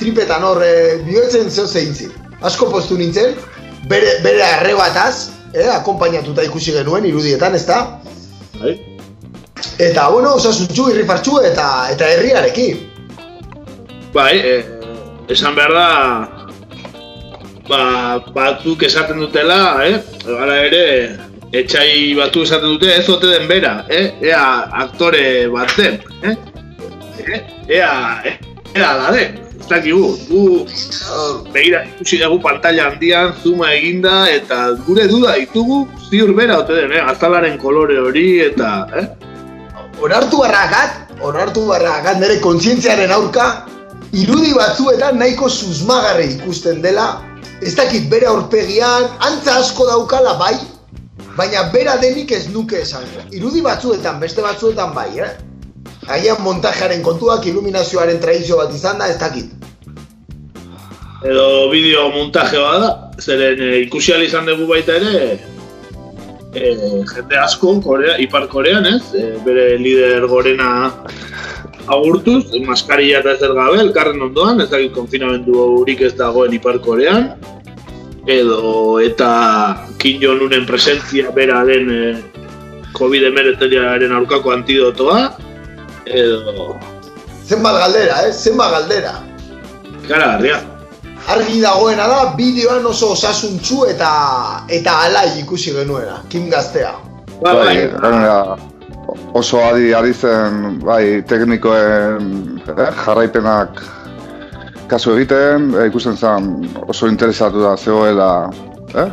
tripetan 0.01 0.45
hor, 0.45 0.63
e, 0.65 0.99
bihurtzen 1.07 1.51
zeo 1.51 1.69
egin 1.81 1.95
zin. 1.95 2.13
Asko 2.41 2.71
postu 2.73 2.97
nintzen, 2.97 3.35
bere, 3.89 4.19
bere 4.25 4.43
arrebataz, 4.43 5.31
eh, 5.55 5.69
akompainatuta 5.75 6.45
ikusi 6.47 6.73
genuen 6.73 7.05
irudietan, 7.09 7.55
ezta? 7.55 8.01
Bai. 8.61 8.77
Eta, 9.81 10.09
bueno, 10.13 10.35
osasuntxu, 10.41 10.91
irrifartxu 10.93 11.41
eta, 11.45 11.67
eta 11.93 12.09
herriarekin. 12.15 12.87
Bai, 14.15 14.35
eh, 14.39 14.63
esan 15.29 15.55
behar 15.55 15.73
da, 15.77 15.89
ba, 17.69 17.83
batzuk 18.35 18.83
esaten 18.89 19.21
dutela, 19.23 19.61
eh? 19.87 20.01
Gara 20.27 20.57
ere, 20.67 20.85
etxai 21.53 22.15
batzuk 22.19 22.49
esaten 22.49 22.77
dute 22.77 22.93
ez 22.95 23.09
ote 23.09 23.31
den 23.31 23.49
bera, 23.51 23.85
eh? 23.89 24.11
Ea 24.33 24.45
aktore 24.85 25.25
bat 25.53 25.77
den, 25.79 26.01
eh? 26.23 26.37
Eh? 27.29 27.41
Ea, 27.69 28.23
eh? 28.25 28.39
ea 28.75 28.91
da 28.97 29.11
den, 29.13 29.39
ez 29.59 29.67
dakigu, 29.69 30.17
gu, 30.29 30.43
begira, 31.55 31.83
ikusi 31.97 32.21
dugu 32.23 32.41
pantalla 32.43 32.89
handian, 32.91 33.35
zuma 33.43 33.73
eginda, 33.75 34.29
eta 34.31 34.61
gure 34.87 35.07
duda 35.11 35.37
ditugu, 35.39 35.83
ziur 36.09 36.33
bera 36.37 36.61
ote 36.63 36.77
den, 36.79 36.93
eh? 36.93 37.03
Azalaren 37.13 37.59
kolore 37.59 37.99
hori, 37.99 38.27
eta, 38.47 38.71
eh? 38.97 39.07
Onartu 40.01 40.41
barrakat, 40.41 41.21
onartu 41.21 41.67
barrakat 41.69 42.21
nire 42.23 42.41
kontzientziaren 42.41 43.13
aurka, 43.13 43.67
irudi 44.17 44.55
batzuetan 44.57 45.19
nahiko 45.21 45.51
susmagarri 45.51 46.31
ikusten 46.39 46.81
dela, 46.83 47.21
ez 47.61 47.75
dakit 47.77 48.09
bere 48.11 48.31
aurpegian, 48.31 49.11
antza 49.21 49.59
asko 49.61 49.87
daukala 49.91 50.39
bai, 50.41 50.55
baina 51.37 51.69
bera 51.75 51.99
denik 52.01 52.33
ez 52.33 52.47
nuke 52.55 52.81
esango. 52.81 53.27
Irudi 53.37 53.61
batzuetan, 53.67 54.19
beste 54.23 54.43
batzuetan 54.47 54.95
bai, 54.97 55.11
eh? 55.21 55.31
Agian 56.09 56.41
montajearen 56.41 57.03
kontuak, 57.03 57.45
iluminazioaren 57.47 58.21
tradizio 58.21 58.57
bat 58.57 58.73
izan 58.75 58.99
da, 58.99 59.09
ez 59.09 59.19
dakit. 59.21 59.53
edo 61.21 61.69
bideo 61.69 62.09
montaje 62.15 62.57
bat 62.57 62.81
da, 62.81 62.91
zeren 63.21 63.61
e, 63.61 63.81
ikusi 63.85 64.15
izan 64.25 64.47
dugu 64.49 64.67
baita 64.71 64.95
ere, 64.97 65.37
e, 66.55 66.71
jende 67.13 67.37
asko, 67.37 67.75
Korea, 67.85 68.17
Ipar 68.19 68.49
Korean 68.49 68.87
ez, 68.87 69.03
e, 69.13 69.37
bere 69.45 69.77
lider 69.77 70.27
gorena 70.27 70.91
agurtuz, 71.87 72.47
maskarilla 72.65 73.21
eta 73.21 73.35
ezer 73.37 73.53
gabe, 73.53 73.81
elkarren 73.85 74.23
ondoan, 74.23 74.61
ez 74.65 74.71
dakit 74.71 74.95
konfinamendu 74.97 75.59
hurik 75.81 76.01
ez 76.01 76.15
dagoen 76.17 76.57
Ipar 76.57 76.81
Korean, 76.81 77.35
edo 78.27 78.99
eta 79.01 79.31
Kim 80.01 80.21
Jong-unen 80.23 80.65
presentzia 80.65 81.31
bera 81.37 81.61
den 81.69 81.93
e, 81.93 82.03
COVID-19aren 82.97 84.17
aurkako 84.17 84.57
antidotoa, 84.57 85.21
edo... 86.15 86.77
Zenbat 87.47 87.79
galdera, 87.83 88.27
eh? 88.27 88.33
Zenbat 88.33 88.71
galdera. 88.71 89.15
Gara, 90.09 90.27
garria. 90.37 90.61
Argi 91.31 91.61
dagoena 91.63 92.07
da, 92.09 92.19
bideoan 92.39 92.87
oso 92.87 93.13
osasuntxu 93.15 93.85
eta 93.91 94.11
eta 94.73 94.97
alai 95.07 95.39
ikusi 95.41 95.75
genuena, 95.75 96.21
Kim 96.31 96.49
Gaztea. 96.51 96.93
Bai, 97.43 97.89
gainera, 98.03 98.57
oso 99.35 99.61
adi 99.63 99.93
ari 99.95 100.13
zen, 100.15 100.79
bai, 100.85 101.23
teknikoen 101.29 102.61
eh, 102.67 102.91
jarraipenak 103.05 103.83
kasu 104.91 105.15
egiten, 105.17 105.71
eh, 105.79 105.89
ikusten 105.91 106.17
zen 106.17 106.51
oso 106.87 107.09
interesatu 107.09 107.63
da 107.63 107.77
zegoela, 107.77 108.31
eh? 108.95 109.09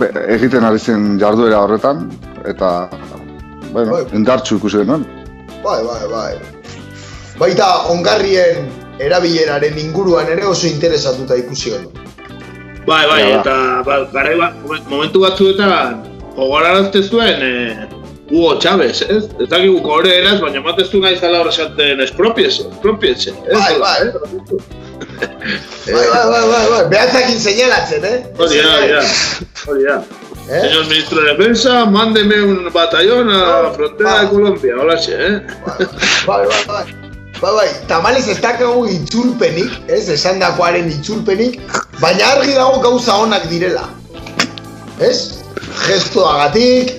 Be, 0.00 0.10
egiten 0.34 0.64
ari 0.66 0.78
zen 0.78 1.14
jarduera 1.20 1.62
horretan, 1.64 2.08
eta, 2.44 2.88
bueno, 3.72 4.02
indartsu 4.12 4.58
ikusi 4.60 4.82
genuen. 4.82 5.06
Bai, 5.64 5.80
bai, 5.84 6.08
bai. 6.10 6.34
Baita 7.38 7.66
ongarrien 7.92 8.68
erabileraren 8.98 9.78
inguruan 9.78 10.28
ere 10.32 10.46
oso 10.48 10.66
interesatuta 10.66 11.36
ikusi 11.36 11.70
genuen. 11.74 11.92
Bai, 12.86 13.04
bai, 13.10 13.20
Ja, 13.20 13.28
ba. 13.28 13.40
eta 13.40 13.56
ba, 13.86 13.96
garai 14.12 14.36
bat, 14.38 14.54
momentu 14.88 15.20
batzuetan 15.24 16.04
gogorarazte 16.36 17.02
zuen 17.02 17.42
eh, 17.42 17.88
Hugo 18.30 18.56
Chávez, 18.62 19.02
ez? 19.02 19.24
Ez 19.40 19.48
dakigu 19.50 19.80
kore 19.82 20.10
eraz, 20.20 20.38
baina 20.42 20.60
mateztu 20.62 21.00
nahi 21.02 21.18
zala 21.18 21.40
hor 21.42 21.50
esaten 21.50 22.00
espropiese, 22.02 22.64
espropiese, 22.72 23.34
ez? 23.46 23.58
Bai, 23.58 23.74
bai. 23.78 24.00
Bai, 25.86 26.06
bai, 26.10 26.24
bai, 26.30 26.44
bai, 26.52 26.64
bai. 26.70 26.80
Behatzakin 26.90 27.38
seinalatzen, 27.40 28.04
eh? 28.04 28.16
Hori 28.38 28.62
da, 28.62 28.72
hori 28.78 28.92
da, 28.94 29.04
hori 29.66 29.84
da. 29.90 29.98
¿Eh? 30.48 30.60
Señor 30.60 30.86
Ministro 30.86 31.20
de 31.22 31.34
Defensa, 31.34 31.86
mándeme 31.86 32.40
un 32.40 32.72
batallón 32.72 33.28
a 33.30 33.62
la 33.62 33.70
frontera 33.72 34.22
de 34.22 34.28
Colombia, 34.28 34.74
hola, 34.80 34.94
eh? 34.94 35.46
Bai, 36.24 36.46
bai, 36.46 36.64
bai. 36.68 36.84
Bai, 37.40 37.54
bai, 37.54 37.68
tamales 37.88 38.28
ez 38.28 38.40
dakagu 38.40 38.86
itzulpenik, 38.86 39.72
ez, 39.88 40.08
esan 40.08 40.38
dakoaren 40.38 40.86
itzulpenik, 40.88 41.58
baina 42.00 42.30
argi 42.36 42.54
dago 42.54 42.78
gauza 42.80 43.16
onak 43.18 43.48
direla. 43.50 43.88
Ez? 45.00 45.42
Gestoagatik, 45.88 46.94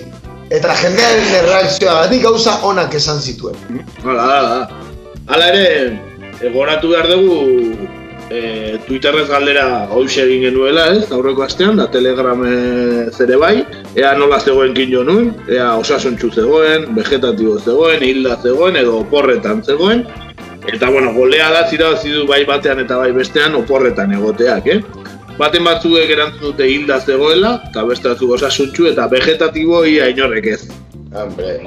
eta 0.50 0.76
jendearen 0.82 1.34
erreakzioagatik 1.40 2.22
gauza 2.28 2.58
onak 2.62 2.94
esan 3.00 3.18
zituen. 3.18 3.56
Hala, 4.04 4.28
hala. 4.28 4.60
Hala 5.26 5.48
ere, 5.54 5.96
egoratu 6.44 6.92
behar 6.92 7.08
dugu 7.08 7.88
e, 8.30 8.78
Twitterrez 8.86 9.26
galdera 9.28 9.88
hoxe 9.90 10.22
egin 10.24 10.44
genuela, 10.48 10.88
ez, 10.94 11.10
aurreko 11.14 11.44
astean, 11.44 11.76
da 11.80 11.88
Telegram 11.90 12.42
zere 13.12 13.36
bai, 13.40 13.64
ea 13.96 14.14
nola 14.18 14.40
zegoen 14.40 14.74
Kim 14.76 14.92
Jong-un, 14.92 15.32
ea 15.52 15.70
osasuntxu 15.80 16.30
zegoen, 16.34 16.88
vegetatibo 16.96 17.58
zegoen, 17.58 18.04
hilda 18.04 18.38
zegoen, 18.42 18.76
edo 18.76 18.98
oporretan 19.02 19.62
zegoen, 19.64 20.04
eta 20.68 20.90
bueno, 20.90 21.12
golea 21.16 21.50
da 21.54 21.66
zirabazi 21.68 22.12
du 22.12 22.26
bai 22.28 22.44
batean 22.48 22.82
eta 22.84 22.98
bai 23.00 23.12
bestean 23.16 23.56
oporretan 23.58 24.12
egoteak, 24.18 24.66
eh? 24.66 24.80
Baten 25.38 25.62
batzuek 25.62 26.10
erantzun 26.10 26.50
dute 26.50 26.66
hilda 26.66 26.98
zegoela, 27.00 27.60
eta 27.70 27.84
beste 27.86 28.10
batzuk 28.10 28.34
osasuntxu 28.38 28.88
eta 28.90 29.06
vegetatibo 29.12 29.84
ia 29.86 30.08
inorrek 30.10 30.50
ez. 30.56 30.62
Hombre. 31.14 31.60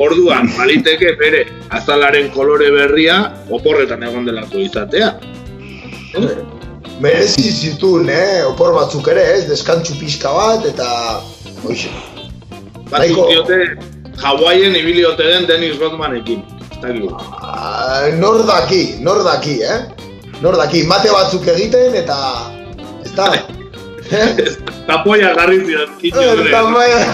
Orduan, 0.00 0.48
baliteke 0.56 1.12
bere 1.20 1.42
azalaren 1.76 2.30
kolore 2.32 2.70
berria 2.72 3.18
oporretan 3.52 4.02
egon 4.08 4.24
delako 4.24 4.62
izatea. 4.64 5.12
Merezi 7.00 7.50
zituen, 7.50 8.08
eh, 8.12 8.44
opor 8.46 8.74
batzuk 8.76 9.08
ere, 9.08 9.22
ez, 9.36 9.44
deskantxu 9.48 9.94
pixka 10.00 10.28
bat, 10.32 10.64
eta... 10.68 10.88
Hoxe. 11.64 11.88
Batzuk 12.90 13.28
diote, 13.30 13.58
Hawaiien 14.22 14.74
ibili 14.76 15.04
ote 15.08 15.22
den 15.24 15.46
Dennis 15.48 15.78
Rodmanekin. 15.80 16.42
Ah, 16.82 18.10
nor 18.18 18.42
daki, 18.46 18.82
nor 19.00 19.22
daki, 19.24 19.62
eh? 19.62 19.80
Nor 20.42 20.56
daki, 20.58 20.82
mate 20.90 21.10
batzuk 21.14 21.46
egiten, 21.54 21.94
eta... 22.02 22.18
Ez 23.06 23.12
da? 23.16 23.26
Tapoia 24.88 25.30
garri 25.38 25.58
zidan, 25.64 25.88
Jong-unek. 26.02 26.50
tapoia. 26.52 27.00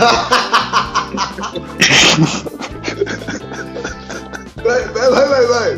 Bai, 4.69 4.83
bai, 4.93 5.09
bai, 5.15 5.27
bai, 5.31 5.45
bai. 5.49 5.71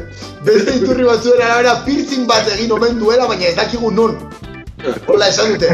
Beste 0.44 0.72
iturri 0.78 1.04
batzuen 1.04 1.42
arabera 1.44 1.74
piercing 1.84 2.26
bat 2.28 2.46
egin 2.54 2.70
omen 2.72 2.96
duela, 3.00 3.26
baina 3.28 3.50
ez 3.50 3.56
dakigu 3.58 3.90
non. 3.92 4.14
Hola 5.06 5.28
esan 5.28 5.52
dute. 5.52 5.68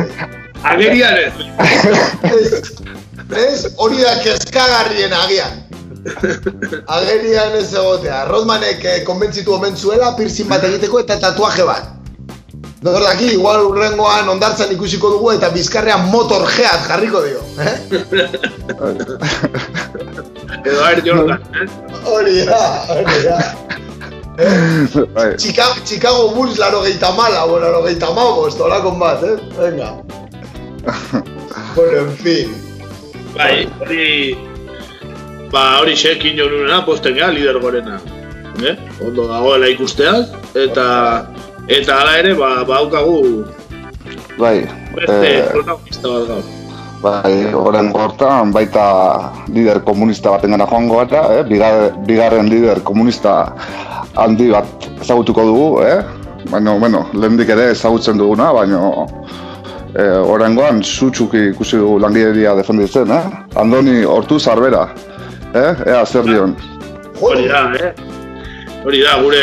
Agerian 0.66 1.14
ez. 1.20 1.34
Ez, 3.26 3.60
hori 3.82 4.02
da 4.02 4.14
kezkagarrien 4.24 5.12
agian. 5.14 5.52
Agerian 6.96 7.54
ez 7.58 7.68
egotea. 7.74 8.24
Rodmanek 8.30 8.84
eh, 8.84 8.96
konbentzitu 9.06 9.54
omen 9.54 9.76
zuela 9.76 10.12
piercing 10.18 10.50
bat 10.50 10.66
egiteko 10.66 11.02
eta 11.04 11.18
tatuaje 11.22 11.66
bat. 11.66 11.92
Nor 12.86 13.02
daki, 13.02 13.32
igual 13.34 13.64
urrengoan 13.66 14.28
ondartzan 14.34 14.70
ikusiko 14.74 15.10
dugu 15.14 15.30
eta 15.32 15.48
bizkarrean 15.54 16.10
motor 16.10 16.46
geat 16.56 16.86
jarriko 16.90 17.22
dio. 17.24 17.40
Eh? 17.62 17.76
Edo 20.66 20.82
Air 20.86 21.02
Jordan, 21.06 21.46
eh? 21.54 21.68
Hori 22.10 22.42
da, 22.50 22.64
hori 22.94 23.22
da. 23.26 23.38
Bai, 25.14 25.36
Chicago, 25.36 25.74
Chicago 25.84 26.34
Bulls 26.34 26.58
laro 26.58 26.82
gehieta 26.82 27.10
mala, 27.12 27.44
bueno, 27.46 27.66
laro 27.66 27.82
gehieta 27.84 28.10
mamos, 28.12 28.56
tolakon 28.56 28.98
bat, 28.98 29.22
eh? 29.22 29.36
Venga. 29.58 29.96
bueno, 31.76 31.98
en 31.98 32.12
fin. 32.16 32.54
Bai, 33.34 33.68
hori... 33.80 34.36
Ba, 35.50 35.80
hori 35.80 35.94
xekin 35.96 36.36
jo 36.36 36.50
nunena, 36.50 36.84
posten 36.84 37.16
gara, 37.16 37.32
lider 37.32 37.60
gorena. 37.60 38.00
Eh? 38.62 38.76
Ondo 39.00 39.28
dagoela 39.28 39.68
ikusteaz, 39.72 40.34
eta... 40.54 40.86
Eta 41.66 41.96
hala 41.98 42.18
ere, 42.20 42.34
ba, 42.38 42.62
baukagu 42.62 43.42
bai, 44.38 44.68
beste 44.94 45.26
eh, 45.26 45.48
protagonista 45.50 46.08
bat 46.08 46.28
gaur. 46.28 46.44
bai, 47.02 47.34
horren 47.54 47.90
gortan 47.92 48.52
baita 48.52 48.84
lider 49.52 49.80
komunista 49.84 50.32
baten 50.36 50.56
gara 50.56 50.66
joango 50.68 51.00
gara, 51.02 51.22
eh? 51.38 51.42
Bigar, 51.48 51.92
bigarren 52.08 52.50
lider 52.52 52.82
komunista 52.84 53.54
handi 54.16 54.50
bat 54.52 54.88
ezagutuko 55.00 55.44
dugu, 55.46 55.68
eh? 55.84 56.02
Baina, 56.50 56.76
bueno, 56.78 57.06
lehendik 57.12 57.50
ere 57.50 57.70
ezagutzen 57.72 58.18
duguna, 58.18 58.52
baina 58.54 58.80
eh, 59.96 60.18
horrengoan 60.30 60.82
zutsuki 60.82 61.50
ikusi 61.52 61.80
dugu 61.82 61.98
langileria 62.04 62.54
defenditzen, 62.58 63.10
eh? 63.10 63.24
Andoni 63.62 64.02
Hortu 64.04 64.38
Zarbera, 64.40 64.88
eh? 65.54 65.72
Ea 65.86 66.04
zer 66.06 66.24
dion. 66.28 66.56
Hori 67.20 67.48
da, 67.48 67.64
eh? 67.74 67.92
Hori 68.86 69.02
da, 69.02 69.16
gure 69.22 69.42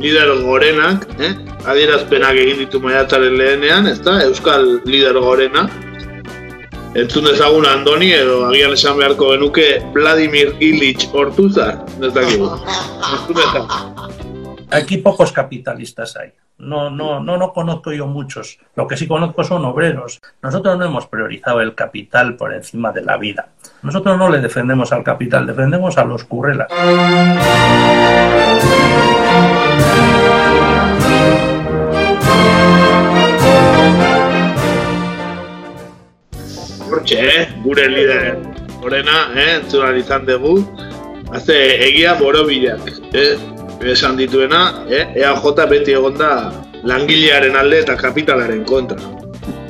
lider 0.00 0.30
gorenak, 0.44 1.08
eh? 1.18 1.32
Adierazpenak 1.64 2.36
egin 2.36 2.60
ditu 2.64 2.80
maiatzaren 2.84 3.38
lehenean, 3.40 3.88
ezta? 3.90 4.20
Euskal 4.28 4.78
lider 4.84 5.18
gorena. 5.24 5.68
Entzun 6.94 7.24
dezagun 7.26 7.64
Andoni 7.66 8.12
edo 8.14 8.44
agian 8.46 8.72
esan 8.76 8.94
beharko 9.00 9.32
genuke 9.32 9.64
Vladimir 9.96 10.52
Ilich 10.62 11.08
Ortuzar, 11.10 11.80
ez 11.98 12.12
dakigu. 12.14 12.46
Aquí 14.70 14.98
pocos 14.98 15.32
capitalistas 15.32 16.14
hay. 16.16 16.30
No, 16.58 16.90
no, 16.90 17.18
no, 17.18 17.36
no 17.36 17.52
conozco 17.52 17.92
yo 17.92 18.06
muchos. 18.06 18.60
Lo 18.76 18.86
que 18.86 18.96
sí 18.96 19.08
conozco 19.08 19.42
son 19.42 19.64
obreros. 19.64 20.20
Nosotros 20.40 20.78
no 20.78 20.84
hemos 20.84 21.08
priorizado 21.08 21.60
el 21.60 21.74
capital 21.74 22.36
por 22.36 22.54
encima 22.54 22.92
de 22.92 23.02
la 23.02 23.16
vida. 23.16 23.48
Nosotros 23.82 24.16
no 24.16 24.28
le 24.30 24.40
defendemos 24.40 24.92
al 24.92 25.02
capital, 25.02 25.48
defendemos 25.48 25.98
a 25.98 26.04
los 26.04 26.22
currelas. 26.22 26.68
Hortxe, 37.04 37.20
eh? 37.20 37.48
Gure 37.62 37.84
lider 37.88 38.38
gorena, 38.80 39.28
eh? 39.36 39.58
Entzun 39.60 39.82
ahal 39.84 39.98
izan 40.00 40.24
dugu. 40.24 40.54
Haze 41.36 41.56
egia 41.84 42.14
borobilak, 42.16 42.80
eh? 43.12 43.36
Esan 43.84 44.16
dituena, 44.16 44.86
eh? 44.88 45.04
EAJ 45.20 45.66
beti 45.68 45.92
egonda 45.92 46.30
langilearen 46.82 47.56
alde 47.60 47.82
eta 47.84 47.96
kapitalaren 48.00 48.64
kontra. 48.64 48.96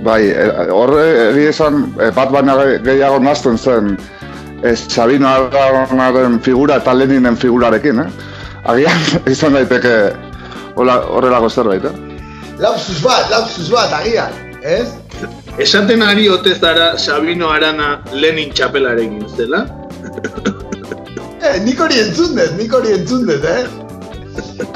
Bai, 0.07 0.29
eh, 0.31 0.69
horre 0.71 1.05
egia 1.33 1.51
esan 1.51 1.81
eh, 1.99 2.13
bat 2.15 2.31
baina 2.31 2.55
ge- 2.61 2.79
gehiago 2.87 3.19
nazten 3.19 3.59
zen 3.59 3.97
eh, 4.63 4.77
Sabino 4.77 5.27
Aragonaren 5.27 6.39
figura 6.41 6.77
eta 6.77 6.95
Leninen 6.95 7.37
figurarekin, 7.37 7.99
eh? 7.99 8.11
Agian 8.71 9.03
izan 9.35 9.59
daiteke 9.59 10.13
horrelako 10.77 11.51
zerbait, 11.51 11.85
eh? 11.85 11.97
Lapsus 12.63 13.03
bat, 13.03 13.27
lapsus 13.31 13.71
bat, 13.75 13.91
agian, 13.99 14.31
ez? 14.63 14.95
Esaten 15.59 16.03
ari 16.03 16.29
ote 16.29 16.55
zara 16.55 16.99
Sabino 16.99 17.49
Arana 17.49 18.03
Lenin 18.13 18.51
txapelarekin 18.53 19.27
zela? 19.37 19.67
Eh, 21.45 21.59
nik 21.61 21.77
hori 21.77 21.99
entzun 22.01 22.39
dut, 22.39 22.55
nik 22.57 22.73
hori 22.73 22.95
entzun 22.95 23.27
dut, 23.29 23.43
eh? 23.45 23.67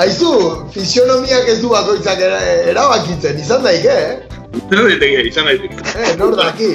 Aizu, 0.04 0.32
fisionomiak 0.74 1.48
ez 1.48 1.54
du 1.62 1.70
bakoitzak 1.72 2.20
era, 2.26 2.42
erabakitzen, 2.68 3.38
izan 3.40 3.64
daike, 3.64 3.94
eh? 3.94 4.42
Izan 4.58 4.82
daiteke, 4.90 5.22
izan 5.30 5.48
daiteke. 5.48 5.80
Eh, 5.94 6.10
nor 6.20 6.36
daki. 6.36 6.68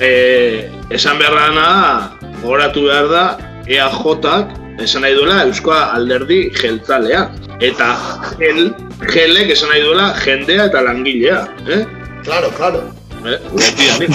Eh, 0.00 0.64
esan 0.96 1.20
behar 1.20 1.36
dana 1.36 1.66
da, 1.68 2.32
gogoratu 2.40 2.86
behar 2.88 3.12
da, 3.12 3.26
EAJak 3.68 4.56
esan 4.88 5.04
nahi 5.04 5.20
duela 5.20 5.42
Eusko 5.44 5.76
Alderdi 5.76 6.40
jeltzalea. 6.56 7.26
Eta 7.60 7.92
gel, 8.40 8.70
gelek 9.12 9.52
esan 9.58 9.74
nahi 9.74 9.84
duela 9.84 10.14
jendea 10.24 10.70
eta 10.72 10.88
langilea. 10.88 11.44
Eh? 11.68 11.82
Claro, 12.24 12.48
claro. 12.56 12.86
Eh? 13.24 14.08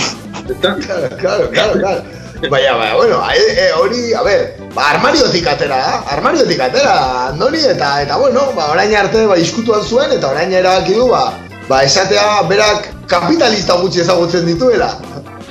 Claro, 1.20 1.50
claro, 1.50 1.74
claro. 1.80 2.04
Baina, 2.50 2.74
baina, 2.74 2.96
bueno, 2.96 3.22
eh, 3.32 3.68
eh, 3.68 3.72
hori, 3.74 4.14
a 4.14 4.22
ber, 4.24 4.56
ba, 4.74 4.92
armariotik 4.92 5.46
atera, 5.48 5.78
da, 5.78 6.04
armariotik 6.14 6.60
atera, 6.60 7.28
Andoni, 7.30 7.60
eta, 7.60 8.02
eta, 8.04 8.18
bueno, 8.18 8.54
ba, 8.56 8.70
orain 8.72 8.96
arte, 8.96 9.26
ba, 9.28 9.38
iskutuan 9.38 9.84
zuen, 9.84 10.14
eta 10.16 10.30
orain 10.30 10.54
erabaki 10.54 10.94
du, 10.94 11.10
ba, 11.10 11.34
ba, 11.68 11.82
esatea 11.84 12.44
berak 12.48 12.88
kapitalista 13.12 13.76
gutxi 13.82 14.00
ezagutzen 14.06 14.46
dituela. 14.48 14.94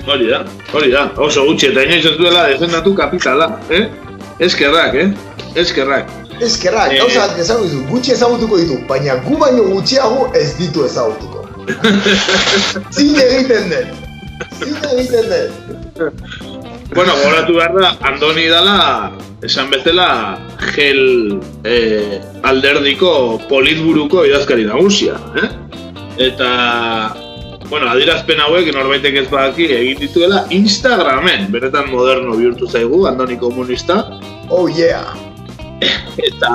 Hori 0.09 0.31
da, 0.31 0.45
hori 0.73 0.91
da, 0.95 1.11
oso 1.21 1.45
gutxi 1.51 1.69
eta 1.73 1.85
inoiz 1.85 2.07
ez 2.07 2.17
duela 2.17 2.47
defendatu 2.49 2.95
kapitala, 2.97 3.51
eh? 3.69 3.85
Eskerrak, 4.39 4.95
eh? 4.95 5.11
Eskerrak. 5.61 6.09
Eskerrak, 6.41 6.93
Eh. 6.95 7.03
gauza 7.03 7.27
bat 7.27 7.39
ezagu 7.43 7.67
ditu, 7.67 7.83
gutxi 7.91 8.15
ezagutuko 8.17 8.57
ditu, 8.57 8.81
baina 8.89 9.19
gu 9.27 9.37
baino 9.37 9.69
gutxiago 9.75 10.31
ez 10.33 10.55
ditu 10.57 10.87
ezagutuko. 10.87 11.48
Zin 12.97 13.17
egiten 13.23 13.73
dut. 13.73 13.89
Zin 14.59 14.77
egiten 14.93 15.31
dut. 15.33 16.13
Bueno, 16.95 17.13
gogoratu 17.21 17.57
behar 17.59 17.75
da, 17.77 17.93
Andoni 18.09 18.47
dala, 18.49 18.77
esan 19.45 19.69
bezala, 19.71 20.09
gel 20.73 21.03
eh, 21.69 22.19
alderdiko 22.49 23.13
politburuko 23.51 24.25
idazkari 24.29 24.65
nagusia, 24.69 25.19
eh? 25.37 25.51
Eta, 26.29 26.51
bueno, 27.69 27.91
adierazpen 27.93 28.41
hauek 28.41 28.73
norbaitek 28.75 29.21
ez 29.21 29.29
badaki 29.31 29.69
egin 29.77 30.01
dituela 30.01 30.47
Instagramen, 30.55 31.51
benetan 31.53 31.93
moderno 31.93 32.39
bihurtu 32.41 32.71
zaigu, 32.71 33.05
Andoni 33.11 33.37
komunista, 33.39 34.03
Oh 34.49 34.65
yeah. 34.73 35.13
eta 36.19 36.51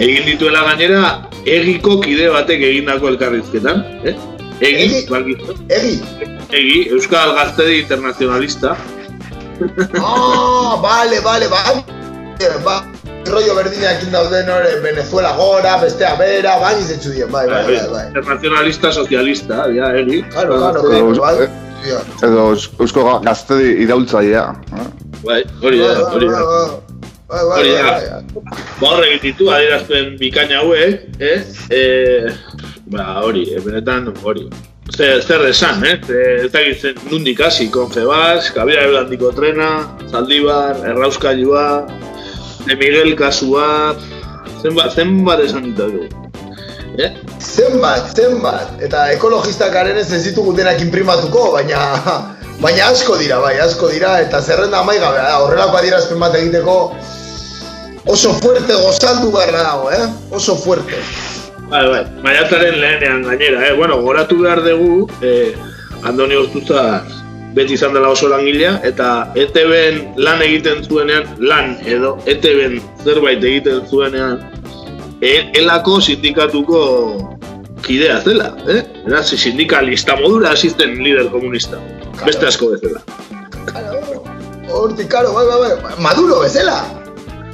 egin 0.00 0.24
dituela 0.26 0.62
gainera 0.70 1.02
egiko 1.46 1.98
kide 2.00 2.30
batek 2.32 2.62
egindako 2.70 3.08
elkarrizketan, 3.14 3.84
eh? 4.04 4.14
Egi, 4.60 4.82
Egi? 4.84 5.00
balkizu. 5.10 5.56
Egi. 5.68 5.94
Egi, 6.54 6.88
Euskal 6.94 7.34
Gaztedi 7.34 7.80
Internacionalista. 7.84 8.76
Ah, 10.02 10.74
vale, 10.82 11.20
vale, 11.22 11.46
vale. 11.48 11.84
Ba, 12.64 12.80
rollo 13.30 13.54
berdinekin 13.54 14.10
dauden 14.12 14.48
hori, 14.50 14.72
Venezuela 14.82 15.30
gora, 15.38 15.76
bestea 15.82 16.14
bera, 16.18 16.56
bai 16.60 16.72
izetsu 16.80 17.12
dien, 17.14 17.30
bai, 17.30 17.44
bai, 17.48 17.62
bai, 17.68 17.76
bai. 17.92 18.06
Internacionalista 18.08 18.90
Socialista, 18.92 19.68
ja, 19.76 19.92
Egi. 20.00 20.22
Claro, 20.32 20.58
claro, 20.58 20.82
bai. 21.20 21.46
eh, 21.46 22.00
edo 22.26 22.48
eus- 22.54 22.70
eusko 22.80 23.04
ga- 23.06 23.20
gaztedi 23.28 23.70
iraultzailea. 23.84 24.44
eh? 24.80 24.88
Bai, 25.24 25.40
hori 25.62 25.78
da, 25.78 25.92
hori 26.10 26.28
da. 26.28 26.42
Bai, 27.26 27.40
bai, 27.48 27.62
bai, 27.72 27.82
bai. 27.82 28.42
Ba 28.80 28.88
horre 28.90 29.06
egin 29.08 29.22
ditu, 29.22 29.46
adierazpen 29.48 30.16
bikaina 30.20 30.58
hauek, 30.60 31.06
eh? 31.24 31.38
E, 31.72 31.80
ba 32.92 33.06
hori, 33.22 33.46
eh, 33.54 33.62
benetan 33.64 34.10
hori. 34.22 34.44
Zer, 34.92 35.22
zer 35.24 35.46
esan, 35.48 35.80
eh? 35.88 35.96
Ez 36.44 36.50
dakit 36.52 36.82
zen 36.84 37.00
nundik 37.08 37.40
hasi, 37.40 37.70
Confebas, 37.72 38.50
Kabira 38.52 38.84
Elandiko 38.84 39.32
Trena, 39.32 39.70
Zaldibar, 40.10 40.84
Errauskailua, 40.84 41.86
De 42.66 42.76
Miguel 42.76 43.16
kasua, 43.16 43.96
zenbat, 44.60 44.92
zenbat 44.92 45.40
esan 45.40 45.70
ditugu. 45.70 46.04
Eh? 47.00 47.10
Zenbat, 47.40 48.12
zenbat, 48.12 48.76
eta 48.84 49.08
ekologistak 49.16 49.72
garen 49.72 49.96
ez 49.96 50.10
ez 50.12 50.22
ditugu 50.28 50.52
denak 50.60 50.84
imprimatuko, 50.84 51.54
baina 51.56 51.80
baina 52.60 52.88
asko 52.88 53.16
dira, 53.18 53.38
bai, 53.42 53.58
asko 53.60 53.88
dira, 53.92 54.20
eta 54.22 54.40
zerrenda 54.42 54.80
amaigabea 54.80 55.26
da, 55.28 55.38
horrelako 55.42 55.80
adierazpen 55.80 56.20
bat 56.20 56.36
egiteko 56.38 56.76
oso 58.06 58.34
fuerte 58.40 58.74
gozaldu 58.74 59.32
beharra 59.32 59.62
dago, 59.62 59.90
eh? 59.90 60.08
Oso 60.30 60.56
fuerte. 60.56 61.00
Bai, 61.70 61.84
bai, 61.88 62.04
maiatzaren 62.22 62.78
lehenean 62.80 63.22
gainera, 63.24 63.66
eh? 63.68 63.74
Bueno, 63.76 64.00
goratu 64.02 64.40
behar 64.42 64.62
dugu, 64.64 65.08
eh, 65.22 65.54
Andoni 66.04 66.36
Oztuzar 66.36 67.02
beti 67.54 67.76
izan 67.78 67.94
dela 67.94 68.10
oso 68.10 68.28
langilea, 68.28 68.80
eta 68.84 69.30
ETB-en 69.38 70.18
lan 70.18 70.42
egiten 70.42 70.82
zuenean, 70.84 71.28
lan 71.38 71.76
edo 71.86 72.16
ETB-en 72.26 72.80
zerbait 73.04 73.44
egiten 73.44 73.84
zuenean, 73.88 74.42
e, 75.20 75.50
elako 75.60 76.00
sindikatuko 76.00 76.80
kidea 77.86 78.20
zela, 78.24 78.50
eh? 78.68 78.82
Eraz, 79.06 79.28
sindikalista 79.36 80.16
modura 80.16 80.52
asisten 80.56 80.96
lider 81.04 81.30
komunista. 81.30 81.80
Beste 82.24 82.48
asko 82.48 82.72
bezala. 82.72 83.00
Hortik, 84.74 85.08
karo, 85.12 85.32
bai, 85.36 85.46
bai, 85.46 85.72
bai, 85.82 85.96
Maduro 86.02 86.40
bezala. 86.40 86.78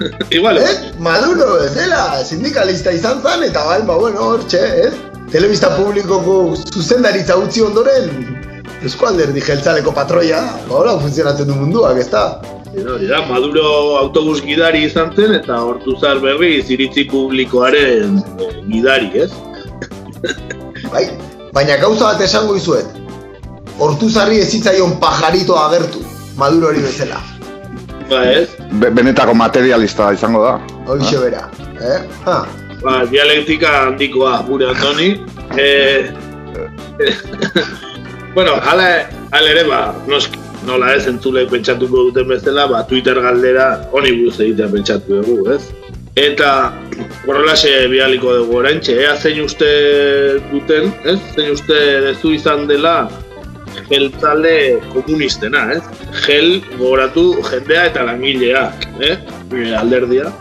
Igual, 0.37 0.59
eh? 0.59 0.75
Maduro 0.99 1.59
bezala, 1.63 2.23
sindikalista 2.25 2.95
izan 2.97 3.23
zan, 3.23 3.45
eta 3.45 3.65
bai, 3.67 3.81
ba, 3.87 3.99
bueno, 3.99 4.31
hortxe, 4.33 4.63
ez? 4.87 4.95
Telebista 5.31 5.71
publikoko 5.77 6.57
zuzendaritza 6.75 7.37
utzi 7.39 7.63
ondoren, 7.63 8.09
eskualderdi 8.87 9.43
jeltzaleko 9.45 9.93
patroia, 9.95 10.41
ba, 10.71 10.81
hola 10.81 10.97
funtzionatzen 11.03 11.51
du 11.51 11.59
munduak, 11.59 12.01
ez 12.01 12.09
da? 12.11 12.25
Hori 12.71 13.09
da, 13.11 13.21
Maduro 13.27 13.65
autobus 13.99 14.41
gidari 14.47 14.85
izan 14.87 15.11
zen 15.17 15.35
eta 15.35 15.57
Hortuzar 15.67 16.21
berri 16.23 16.53
iritzi 16.63 17.03
publikoaren 17.11 18.21
eh, 18.21 18.51
gidari, 18.71 19.11
ez? 19.27 19.31
Bai, 20.93 21.05
baina 21.55 21.77
gauza 21.81 22.13
bat 22.13 22.21
esango 22.25 22.57
izuet. 22.57 22.87
Hortuzarri 23.81 24.41
ez 24.43 24.49
zitzaion 24.53 24.99
pajarito 25.01 25.57
agertu, 25.57 26.03
Maduro 26.37 26.69
hori 26.69 26.81
bezala. 26.85 27.21
Ba, 28.11 28.25
ez? 28.33 28.49
Be- 28.83 28.91
benetako 28.91 29.35
materialista 29.35 30.13
izango 30.13 30.43
da. 30.45 30.57
Hoxe 30.91 31.19
bera, 31.23 31.47
eh? 31.81 32.01
Ha. 32.27 32.37
Ba, 32.83 33.05
dialektika 33.11 33.73
handikoa, 33.87 34.43
gure 34.49 34.69
Antoni. 34.73 35.11
Eh, 35.59 36.11
bueno, 38.35 38.55
ala, 38.73 39.07
ala 39.33 39.51
ere, 39.51 39.65
ba, 39.69 39.81
nosk, 40.09 40.37
nola 40.67 40.95
ez, 40.97 41.07
entzulek 41.11 41.51
pentsatuko 41.53 42.09
duten 42.11 42.29
bezala, 42.29 42.67
ba, 42.71 42.83
Twitter 42.89 43.21
galdera 43.21 43.71
honi 43.93 44.13
buruz 44.19 44.41
egitea 44.41 44.69
pentsatu 44.75 45.23
dugu, 45.25 45.55
ez? 45.57 45.63
Eta 46.19 46.73
horrelaxe 47.29 47.71
bialiko 47.91 48.33
dugu 48.41 48.57
oraintxe, 48.59 48.97
ea 49.05 49.15
zein 49.17 49.45
uste 49.45 49.69
duten, 50.51 50.91
ez? 51.07 51.19
Zein 51.37 51.53
uste 51.55 51.79
dezu 52.07 52.35
izan 52.35 52.67
dela 52.67 53.09
jeltzale 53.91 54.81
komunistena, 54.91 55.69
ez? 55.77 55.83
Gel 56.25 56.59
gogoratu 56.75 57.37
jendea 57.47 57.87
eta 57.93 58.09
langileak, 58.09 58.89
eh? 59.07 59.17
Alderdia. 59.79 60.33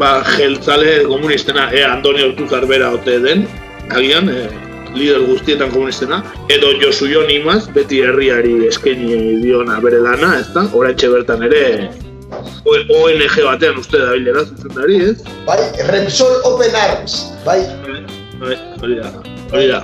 Ba, 0.00 0.24
jeltzale 0.34 1.04
komunistena, 1.06 1.68
ea 1.70 1.92
Andoni 1.94 2.26
Hortuzar 2.26 2.66
bera 2.66 2.90
ote 2.96 3.18
den, 3.22 3.46
agian, 3.90 4.28
e, 4.28 4.48
lider 4.96 5.22
guztietan 5.28 5.70
komunistena, 5.70 6.22
edo 6.50 6.72
Josu 6.80 7.06
Jon 7.06 7.30
Imaz, 7.30 7.68
beti 7.74 8.02
herriari 8.02 8.56
eskaini 8.66 9.38
diona 9.44 9.78
bere 9.84 10.02
lana, 10.02 10.38
ez 10.40 10.48
da? 10.56 10.66
Horantxe 10.72 11.12
bertan 11.12 11.46
ere 11.46 11.62
ONG 12.66 13.36
batean 13.44 13.78
uste 13.80 13.98
da 13.98 14.12
bilera 14.16 14.44
zuzendari, 14.44 14.98
ez? 15.10 15.16
Bai, 15.46 15.58
Repsol 15.90 16.40
Open 16.48 16.76
Arms, 16.76 17.18
bai. 17.46 17.60
Bai, 18.40 18.56
hori 18.82 18.98
da, 19.00 19.12
hori 19.52 19.66
da. 19.70 19.82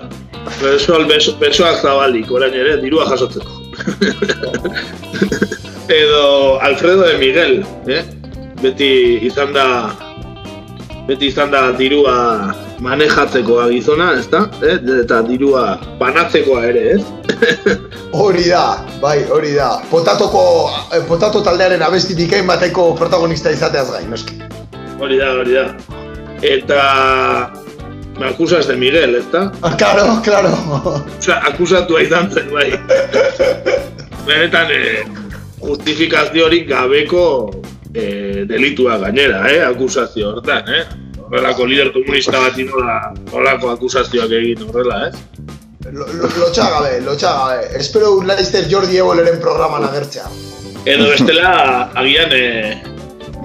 Besoal, 0.62 1.04
beso, 1.10 1.34
besoak 1.40 1.82
zabalik, 1.82 2.30
orain 2.32 2.54
ere, 2.54 2.76
dirua 2.82 3.08
jasotzeko. 3.10 3.52
Edo 5.98 6.58
Alfredo 6.60 7.06
de 7.06 7.18
Miguel, 7.18 7.60
eh? 7.88 8.02
Beti 8.62 8.90
izan 9.28 9.52
da, 9.54 9.66
beti 11.08 11.30
izan 11.32 11.52
da 11.54 11.68
dirua 11.78 12.16
manejatzekoa 12.80 13.68
gizona, 13.72 14.12
ez 14.18 14.26
da? 14.30 14.44
Eh? 14.62 14.78
Eta 15.02 15.20
dirua 15.26 15.78
banatzekoa 16.00 16.64
ere, 16.70 16.84
ez? 16.96 17.02
Hori 18.18 18.48
da, 18.48 18.78
bai, 19.02 19.18
hori 19.30 19.52
da. 19.54 19.82
Potatoko, 19.90 20.42
eh, 20.94 21.02
potato 21.06 21.42
taldearen 21.44 21.82
abesti 21.84 22.16
bikain 22.18 22.46
bateko 22.48 22.94
protagonista 22.98 23.52
izateaz 23.52 23.90
gain, 23.92 24.08
noski. 24.10 24.38
Hori 24.98 25.18
da, 25.20 25.32
hori 25.38 25.58
da. 25.58 25.66
Eta... 26.42 26.82
Me 28.18 28.26
acusas 28.26 28.66
de 28.66 28.74
Miguel, 28.74 29.14
ez 29.14 29.26
da? 29.30 29.52
Ah, 29.62 29.76
Claro, 29.78 30.20
claro. 30.24 30.50
Osa, 31.18 31.36
akusatua 31.46 32.00
izan 32.02 32.26
zen, 32.32 32.48
bai. 32.50 32.72
Benetan, 34.26 34.72
eh, 34.74 35.04
justifikaziorik 35.62 36.66
gabeko 36.68 37.22
eh, 37.94 38.42
delitua 38.48 38.98
gainera, 39.04 39.44
eh, 39.52 39.60
akusazio 39.68 40.32
hortan, 40.32 40.66
eh? 40.66 40.82
Horrelako 41.28 41.66
lider 41.68 41.92
komunista 41.92 42.38
bati 42.40 42.64
nola, 42.64 43.12
nolako 43.32 43.70
akusazioak 43.74 44.30
egin 44.32 44.62
horrela, 44.68 45.08
eh? 45.08 45.12
Lo- 45.92 46.06
lo- 46.18 46.28
Lotxagabe, 46.40 47.00
lotxagabe. 47.04 47.66
Espero 47.78 48.12
un 48.18 48.26
Leicester 48.26 48.64
Jordi 48.70 48.96
Eboleren 48.96 49.38
programan 49.40 49.84
agertzea. 49.84 50.24
Edo 50.86 51.08
bestela, 51.10 51.90
agian, 51.94 52.32
eh, 52.32 52.82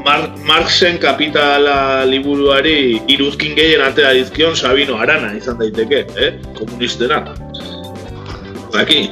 Mar 0.05 0.29
Marxen 0.43 0.97
kapitala 0.99 2.03
liburuari 2.05 3.01
iruzkin 3.07 3.53
gehien 3.55 3.81
atera 3.81 4.09
dizkion 4.11 4.55
Sabino 4.55 4.97
Arana 4.99 5.33
izan 5.37 5.57
daiteke, 5.59 6.05
eh? 6.17 6.33
Komunistena. 6.57 7.21
Baki, 8.73 9.09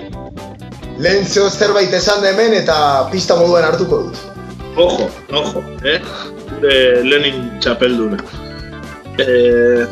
Lehen 1.02 1.26
zeo 1.26 1.50
zerbait 1.50 1.94
esan 1.94 2.24
hemen 2.26 2.54
eta 2.54 3.08
pista 3.12 3.36
moduan 3.36 3.64
hartuko 3.64 4.02
dut. 4.04 4.18
Ojo, 4.76 5.08
ojo, 5.32 5.64
eh? 5.84 6.00
Gure 6.50 7.04
Lenin 7.04 7.50
txapelduna. 7.60 8.20
Eh, 9.20 9.84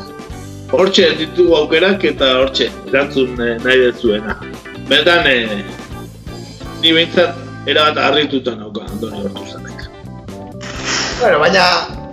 hortxe 0.71 1.09
ditugu 1.19 1.55
aukerak 1.57 2.03
eta 2.07 2.31
hortxe, 2.39 2.69
erantzun 2.87 3.35
eh, 3.43 3.57
nahi 3.63 3.81
dezuena. 3.83 4.37
Benetan, 4.87 5.27
eh, 5.27 5.63
ni 6.81 6.93
behintzat 6.95 7.67
erabat 7.67 7.99
harrituta 7.99 8.55
nauka 8.55 8.85
Andoni 8.87 9.23
Hortuzanek. 9.25 9.83
Bueno, 11.19 11.39
baina 11.43 11.65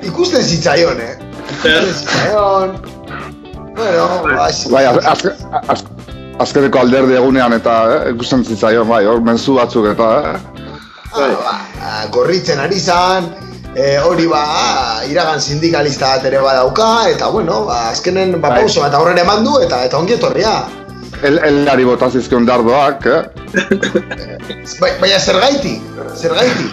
ikusten 0.03 0.43
zitzaion, 0.43 1.01
eh? 1.01 1.15
Ikusten 1.45 1.93
zitzaion. 1.93 2.75
Bueno, 3.77 4.09
bas, 4.25 4.65
Bai, 4.73 4.85
az, 4.85 4.99
az, 5.05 5.25
az, 5.69 5.85
azkeneko 6.43 6.81
alderdi 6.81 7.15
egunean 7.15 7.55
eta 7.57 7.77
eh, 7.95 8.13
ikusten 8.15 8.45
zitzaion, 8.45 8.89
bai, 8.89 9.05
hor 9.07 9.23
menzu 9.23 9.61
batzuk 9.61 9.93
eta, 9.93 10.11
eh? 10.33 10.39
ah, 11.15 11.37
ba, 11.45 11.93
gorritzen 12.13 12.61
ari 12.61 12.81
zan, 12.81 13.31
eh, 13.77 13.99
hori 14.01 14.27
ba, 14.27 14.43
iragan 15.09 15.41
sindikalista 15.41 16.17
bat 16.17 16.25
ere 16.31 16.41
badauka, 16.41 16.89
eta 17.13 17.29
bueno, 17.31 17.65
ba, 17.69 17.91
azkenen 17.93 18.41
ba, 18.41 18.49
Bai. 18.49 18.63
pauso 18.65 18.81
bat 18.85 18.95
aurrera 18.97 19.23
eman 19.27 19.45
du, 19.45 19.59
eta 19.63 19.85
eta 19.85 19.99
ongi 20.01 20.17
etorria. 20.17 20.57
El, 21.23 21.39
elari 21.45 21.85
bota 21.89 22.11
zizkion 22.11 22.45
dardoak, 22.49 23.07
eh? 23.07 23.23
Bai, 24.81 24.91
baina 25.01 25.21
zergaitik, 25.21 25.81
zergaitik. 26.17 26.73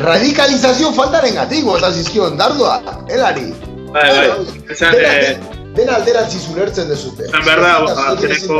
Radikalizazio 0.00 0.90
faltaren 0.96 1.36
gatik, 1.38 1.64
bota 1.64 1.92
zizkion 1.92 2.36
dardoa, 2.40 2.80
helari. 3.08 3.52
Bai, 3.94 4.08
bai, 4.10 4.28
esan, 4.74 4.96
Dena, 4.96 5.12
eh, 5.20 5.38
dena 5.76 5.96
alderantzi 6.00 6.40
ulertzen 6.52 6.88
dezute. 6.90 7.28
esan 7.28 7.44
behar 7.46 7.60
da, 7.62 7.72
azkeneko, 8.10 8.58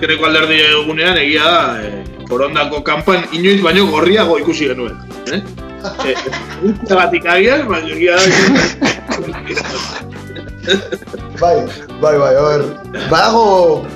azkeneko 0.00 0.24
alderdi 0.24 0.56
egunean 0.64 1.18
egia 1.20 1.44
da, 1.44 1.64
eh, 1.84 2.04
forondako 2.28 2.80
kanpan 2.82 3.26
inoiz 3.36 3.60
baino 3.60 3.84
gorriago 3.86 4.38
ikusi 4.38 4.68
genuen. 4.72 4.96
Eh? 5.32 5.42
Eh, 6.04 6.14
Zagatik 6.84 7.24
agian, 7.24 7.62
baina 7.68 7.88
egia 7.88 8.16
da, 8.16 8.24
Bai, 11.40 11.54
bai, 12.02 12.18
bai, 12.20 12.34
hor. 12.36 12.64
Badago 13.08 13.86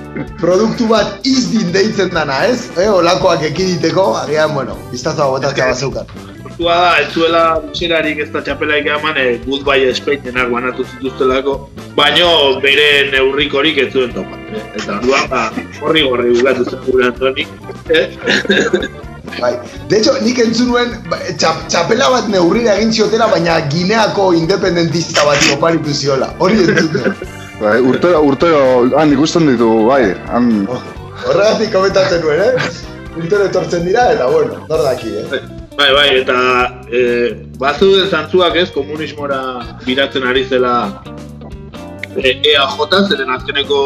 produktu 0.40 0.88
bat 0.88 1.20
izdin 1.28 1.72
deitzen 1.76 2.08
dana, 2.08 2.38
ez? 2.48 2.70
Eh, 2.80 2.88
olakoak 2.88 3.44
ekiditeko, 3.50 4.06
agian, 4.22 4.54
bueno, 4.56 4.78
biztazoa 4.92 5.28
botatzea 5.36 5.68
bat 5.68 5.76
zeukan. 5.76 6.33
Kontua 6.54 6.74
da, 6.78 6.90
ez 7.02 7.08
zuela 7.10 7.60
miserarik 7.66 8.20
ez 8.22 8.28
da 8.30 8.40
txapelaik 8.46 8.86
eman, 8.86 9.16
e, 9.18 9.38
goodbye 9.42 9.90
Spainenak 9.94 10.52
banatu 10.52 10.84
zituztelako, 10.86 11.54
baino 11.96 12.28
bere 12.62 12.84
neurrikorik 13.10 13.80
ez 13.82 13.88
zuen 13.90 14.12
topa. 14.14 14.38
E, 14.54 14.60
eta 14.78 15.00
orduan, 15.00 15.24
ba, 15.32 15.40
horri 15.82 16.04
gorri 16.06 16.30
bukatu 16.36 16.66
zen 16.68 16.84
gure 16.86 17.08
Antoni. 17.08 17.46
Eh? 17.90 18.04
Bai. 19.40 19.50
De 19.90 19.98
hecho, 19.98 20.14
nik 20.22 20.38
entzun 20.44 20.70
nuen 20.70 20.94
ba, 21.10 21.18
txap, 21.42 21.64
txapela 21.74 22.12
bat 22.12 22.30
neurrira 22.30 22.78
egin 22.78 22.94
ziotela, 22.94 23.26
baina 23.34 23.58
Gineako 23.72 24.28
independentista 24.38 25.26
bat 25.26 25.42
oparitu 25.56 25.90
ziola. 25.90 26.30
Hori 26.38 26.62
entzun 26.68 26.94
nuen. 26.94 27.18
Bai, 27.64 27.80
urtero, 27.82 28.22
urtero, 28.28 28.62
han 28.98 29.12
ikusten 29.14 29.46
ditu, 29.46 29.68
bai, 29.86 30.12
han... 30.30 30.48
Horregatik 30.68 31.70
komentatzen 31.74 32.22
nuen, 32.22 32.46
eh? 32.46 32.72
Urtero 33.14 33.46
etortzen 33.46 33.86
dira, 33.86 34.08
eta 34.14 34.26
bueno, 34.30 34.58
nor 34.70 34.82
daki, 34.86 35.14
eh? 35.22 35.63
Bai, 35.74 35.90
bai, 35.92 36.08
eta 36.20 36.38
e, 36.86 37.00
bazuden 37.58 38.06
zantzuak 38.06 38.54
ez, 38.60 38.68
komunismora 38.70 39.40
biratzen 39.82 40.26
ari 40.30 40.44
zela 40.46 40.74
e, 42.14 42.36
EAJ, 42.52 42.76
zeren 43.10 43.32
azkeneko 43.34 43.78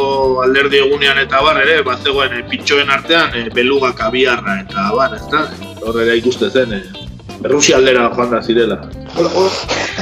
alderdi 0.44 0.82
egunean 0.82 1.20
eta 1.22 1.40
bar 1.44 1.62
ere, 1.62 1.78
bazegoen 1.86 2.34
e, 2.36 2.42
pitxoen 2.50 2.92
artean 2.92 3.32
e, 3.40 3.46
beluga 3.56 3.94
kabiarra 3.96 4.58
eta 4.66 4.84
bar, 4.96 5.14
ez 5.16 5.24
da? 5.32 5.46
Horrela 5.80 6.18
ikuste 6.20 6.50
zen, 6.50 6.76
e, 6.76 7.06
Rusia 7.48 7.78
aldera 7.80 8.10
joan 8.12 8.34
da 8.34 8.42
zirela. 8.42 8.78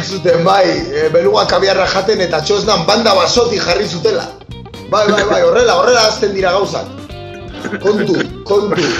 Zuten 0.03 0.43
bai, 0.45 0.65
e, 0.91 1.07
beluga 1.15 1.47
kabiarra 1.53 1.87
jaten 1.93 2.25
eta 2.27 2.43
txosnan 2.43 2.83
banda 2.89 3.15
basoti 3.15 3.63
jarri 3.63 3.87
zutela. 3.87 4.27
Bai, 4.91 5.07
bai, 5.13 5.23
bai, 5.31 5.41
horrela, 5.47 5.79
horrela 5.79 6.03
azten 6.11 6.35
dira 6.35 6.51
gauzak. 6.59 6.91
Kontu, 7.83 8.19
kontu. 8.47 8.91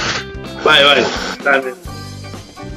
Bai, 0.63 0.81
bai, 0.87 1.03
tan, 1.43 1.67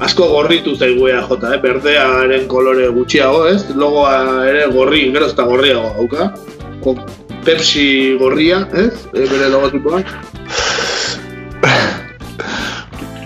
asko 0.00 0.28
gorritu 0.32 0.74
zaigu 0.76 1.08
EAJ, 1.10 1.32
eh? 1.52 1.58
berdearen 1.62 2.46
kolore 2.48 2.88
gutxiago, 2.94 3.44
ez? 3.48 3.62
Logoa 3.76 4.46
ere 4.48 4.66
gorri, 4.72 5.06
gero 5.14 5.28
ez 5.28 5.34
da 5.36 5.44
gorriago 5.48 5.92
hauka. 6.00 6.30
Pepsi 7.44 8.16
gorria, 8.20 8.64
ez? 8.72 8.92
E, 9.12 9.26
bere 9.28 9.48
logotipoak. 9.52 10.06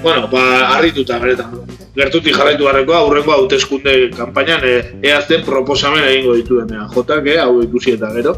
bueno, 0.02 0.28
ba, 0.30 0.42
harrituta 0.74 1.18
beretan. 1.18 1.62
gertutik 1.94 2.34
jarraitu 2.34 2.66
barreko 2.66 2.94
aurreko 2.98 3.32
hauteskunde 3.32 4.10
kanpainan 4.16 4.64
e, 4.66 4.74
eazten 5.06 5.44
proposamen 5.46 6.02
egingo 6.08 6.34
dituen 6.34 6.72
ea, 6.74 6.88
jotak, 6.94 7.26
eh, 7.30 7.38
hau 7.38 7.62
ikusi 7.62 7.94
eta 7.94 8.10
gero. 8.16 8.34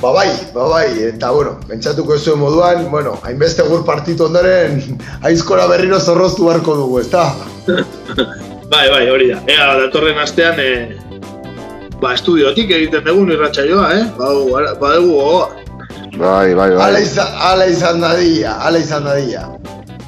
Ba 0.00 0.14
bai, 0.16 0.32
ba 0.54 0.64
bai, 0.64 0.88
eta 1.10 1.28
bueno, 1.30 1.58
pentsatuko 1.68 2.14
ez 2.16 2.22
zuen 2.24 2.38
moduan, 2.40 2.86
bueno, 2.88 3.18
hainbeste 3.20 3.66
gur 3.68 3.82
partitu 3.84 4.24
ondoren, 4.30 4.78
aizkora 5.28 5.66
berriro 5.68 5.98
zorroztu 6.00 6.46
beharko 6.46 6.76
dugu, 6.78 7.02
ezta? 7.02 7.26
bai, 8.72 8.86
bai, 8.88 9.02
hori 9.12 9.28
da. 9.28 9.42
Ea, 9.44 9.66
datorren 9.82 10.22
astean, 10.24 10.56
e, 10.56 10.96
ba, 12.00 12.14
estudiotik 12.14 12.72
egiten 12.78 13.04
dugun 13.04 13.34
irratsaioa, 13.36 13.92
eh? 13.98 14.08
Ba, 14.16 14.32
ba, 14.80 14.94
dugu 14.96 15.12
gogoa. 15.18 15.46
Bai, 16.16 16.54
bai, 16.56 16.70
bai. 16.72 16.82
Ala 16.88 17.04
izan, 17.04 17.38
ala 17.52 17.68
izan 17.68 18.00
dadia, 18.00 18.56
ala 18.56 18.80
izan 18.80 19.04
dadia. 19.04 19.50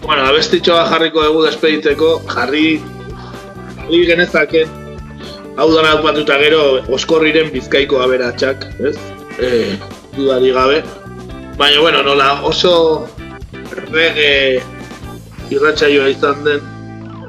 Bueno, 0.01 0.25
abestitxoa 0.25 0.87
jarriko 0.89 1.29
dugu 1.29 1.49
despeditzeko, 1.51 2.15
jarri, 2.33 2.79
jarri 3.77 4.07
genezaken, 4.09 4.79
hau 5.61 5.73
dana 5.77 5.99
batuta 6.01 6.41
gero, 6.41 6.63
oskorriren 6.89 7.53
bizkaiko 7.53 8.01
aberatsak, 8.01 8.71
ez? 8.81 8.97
E, 9.39 9.79
dudari 10.17 10.53
gabe. 10.53 10.83
Baina, 11.57 11.81
bueno, 11.81 12.03
nola 12.03 12.43
oso 12.43 13.09
rege 13.93 14.61
irratsaioa 15.53 16.09
izan 16.13 16.45
den, 16.45 16.61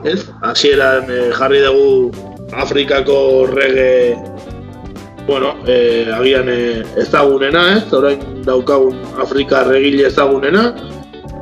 ez? 0.07 0.23
Hasieran 0.41 1.09
e, 1.11 1.31
jarri 1.35 1.61
dugu 1.63 2.11
Afrikako 2.53 3.47
rege 3.51 4.15
bueno, 5.27 5.55
e, 5.67 6.09
agian 6.11 6.49
e, 6.49 6.83
ezagunena, 6.99 7.77
ez? 7.77 7.85
Orain 7.93 8.43
daukagun 8.43 8.99
Afrika 9.23 9.63
regile 9.63 10.07
ezagunena, 10.07 10.73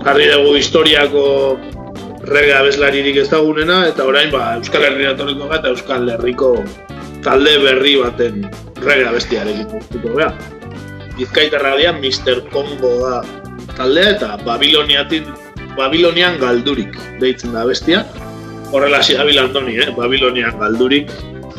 jarri 0.06 0.30
dugu 0.30 0.56
historiako 0.60 1.26
rege 2.30 2.54
abeslaririk 2.54 3.18
ezagunena, 3.24 3.88
eta 3.90 4.06
orain 4.06 4.30
ba, 4.34 4.56
Euskal 4.60 4.86
Herria 4.86 5.16
etorriko 5.16 5.50
gara 5.50 5.62
eta 5.62 5.74
Euskal 5.74 6.10
Herriko 6.14 6.54
talde 7.26 7.53
berri 7.64 7.95
baten 8.02 8.45
rege 8.81 9.06
abestiarekin 9.10 9.68
guztuko 9.72 10.15
gara. 10.18 10.34
Bizkaitarra 11.18 11.73
aldean 11.76 11.98
Mr. 12.02 12.41
Congo 12.53 12.91
da 13.03 13.15
taldea 13.77 14.10
eta 14.15 14.30
Babiloniatin, 14.45 15.26
Babilonian 15.77 16.39
galdurik 16.41 16.98
deitzen 17.22 17.53
da 17.56 17.65
bestia. 17.68 18.06
Horrela 18.72 18.98
hasi 19.03 19.18
Abil 19.19 19.39
Andoni, 19.39 19.77
eh? 19.84 19.89
Babilonian 19.95 20.57
galdurik. 20.60 21.11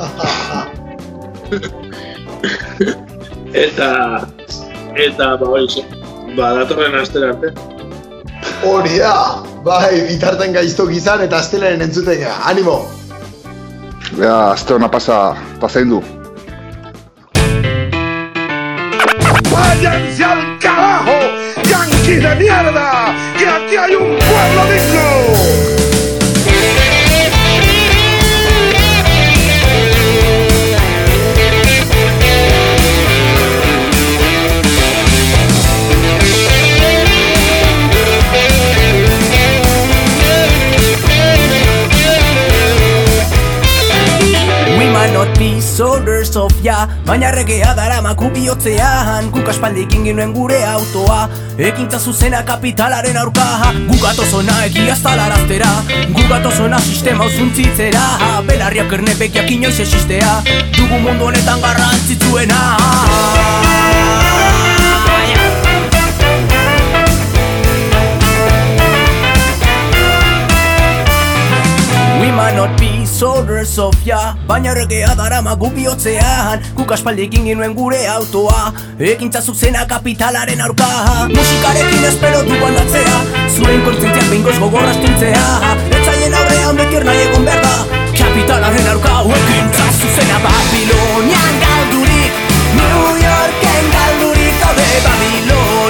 eta 3.67 3.91
eta 4.97 5.37
ba 5.37 5.47
hori 5.47 5.85
ba 6.37 6.55
datorren 6.59 6.95
astera 6.99 7.27
arte. 7.35 7.53
Hori 8.67 8.99
da, 8.99 9.15
bai, 9.67 10.07
bitarten 10.09 10.53
gaiztok 10.55 10.91
izan 10.95 11.23
eta 11.27 11.39
astelaren 11.43 11.83
entzuten 11.87 12.21
gara, 12.23 12.37
animo! 12.51 13.02
Aste 14.21 14.75
hona 14.75 14.91
pasa, 14.91 15.35
pasain 15.59 15.89
du. 15.89 16.03
¡Váyanse 19.51 20.25
al 20.25 20.59
carajo! 20.59 21.13
¡Yanquis 21.69 22.23
de 22.23 22.35
mierda! 22.37 23.15
¡Que 23.39 23.49
aquí 23.49 23.77
hay 23.77 23.95
un 23.95 24.19
pueblo 24.19 24.65
digno! 24.71 25.12
Soldiers 45.83 46.37
of 46.37 46.55
ya 46.63 46.87
Baina 47.07 47.35
regea 47.35 47.75
dara 47.75 47.99
maku 48.03 48.31
bihotzean. 48.31 49.31
Guk 49.35 49.49
aspaldikin 49.51 50.07
ginuen 50.07 50.31
gure 50.33 50.63
autoa. 50.63 51.27
Ekintza 51.59 51.99
zuzena 51.99 52.43
kapitalaren 52.47 53.19
aurka. 53.19 53.75
Guk 53.91 54.05
atozona 54.07 54.65
egia 54.67 54.95
zalaraztera 54.95 55.73
Guk 56.15 56.31
sistema 56.87 57.25
uzuntzitzera 57.27 58.03
Belarriak 58.47 58.93
ernepekiak 58.93 59.51
inoiz 59.51 59.81
existea. 59.81 60.43
Dugu 60.79 60.99
mundu 61.03 61.25
honetan 61.25 61.61
garrantzitzuena 61.61 62.61
We 72.21 72.31
might 72.31 72.55
not 72.55 72.79
be 72.79 72.92
soldiers 73.23 73.79
of 73.79 73.95
ya 74.03 74.35
Baina 74.51 74.75
regea 74.75 75.15
dara 75.15 75.39
magu 75.47 75.71
bihotzean 75.71 76.59
Guk 76.75 76.91
aspaldikin 76.91 77.47
ginuen 77.47 77.75
gure 77.79 78.01
autoa 78.11 78.75
Ekintza 78.99 79.41
zuzena 79.43 79.87
kapitalaren 79.87 80.61
aurka. 80.67 80.89
Musikarekin 81.31 82.05
espero 82.11 82.43
du 82.49 82.59
aldatzea 82.67 83.19
Zuen 83.55 83.83
kontzientziak 83.87 84.27
behingoz 84.31 84.57
gogorra 84.59 84.91
astintzea. 84.95 85.45
Etzaien 85.99 86.35
aurrean 86.41 86.83
bekir 86.83 87.07
nahi 87.07 87.23
egon 87.29 87.47
behar 87.47 87.63
Kapitalaren 88.19 88.91
aurka. 88.95 89.15
Ekintza 89.39 89.87
zuzena 90.01 90.43
Babilonian 90.49 91.63
galdurik 91.63 92.43
New 92.81 93.07
Yorken 93.23 93.95
galdurik 93.95 94.61
Gaude 94.67 94.91
Babilonian 95.07 95.82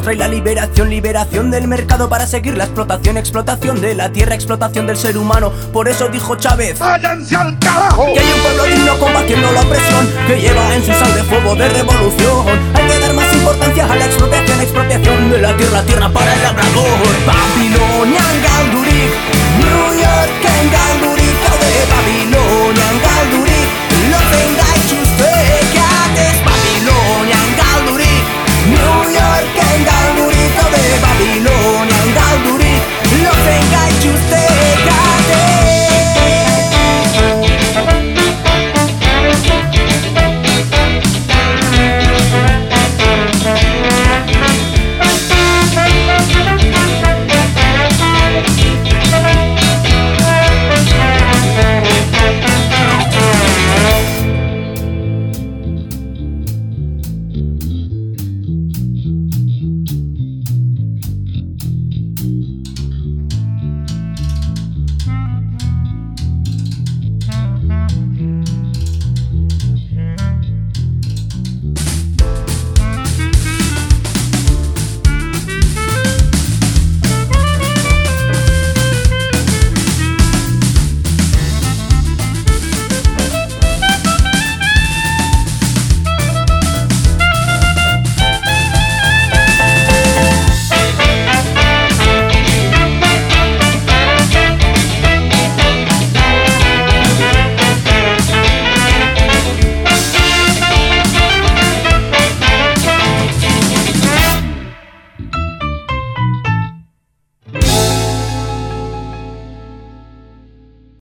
nos 0.00 0.02
trae 0.02 0.16
la 0.16 0.28
liberación, 0.28 0.88
liberación 0.88 1.50
del 1.50 1.68
mercado 1.68 2.08
para 2.08 2.26
seguir 2.26 2.56
la 2.56 2.64
explotación, 2.64 3.18
explotación 3.18 3.80
de 3.80 3.94
la 3.94 4.10
tierra, 4.10 4.34
explotación 4.34 4.86
del 4.86 4.96
ser 4.96 5.18
humano. 5.18 5.52
Por 5.72 5.88
eso 5.88 6.08
dijo 6.08 6.36
Chávez, 6.36 6.78
¡Váyanse 6.78 7.36
al 7.36 7.58
carajo! 7.58 8.06
que 8.14 8.20
hay 8.20 8.32
un 8.32 8.40
pueblo 8.40 8.64
digno 8.64 8.98
combatiendo 8.98 9.52
la 9.52 9.60
opresión, 9.60 10.08
que 10.26 10.40
lleva 10.40 10.74
en 10.74 10.84
su 10.84 10.92
sangre 10.92 11.22
fuego 11.24 11.54
de 11.54 11.68
revolución. 11.68 12.46
Hay 12.74 12.86
que 12.86 12.98
dar 12.98 13.14
más 13.14 13.32
importancia 13.34 13.92
a 13.92 13.96
la 13.96 14.06
explotación, 14.06 14.60
expropiación 14.60 15.30
de 15.30 15.38
la 15.38 15.56
tierra, 15.56 15.82
tierra 15.82 16.08
para 16.08 16.34
el 16.34 16.42
labrador. 16.42 17.10
Babilonian 17.26 18.42
Galdurik, 18.42 19.12
New 19.58 20.00
York 20.00 20.62
en 20.62 20.70
Galdurik. 20.70 21.19
duri 32.44 32.74
Lotzen 33.22 33.70
gaituzte 33.70 34.40
y 35.66 35.69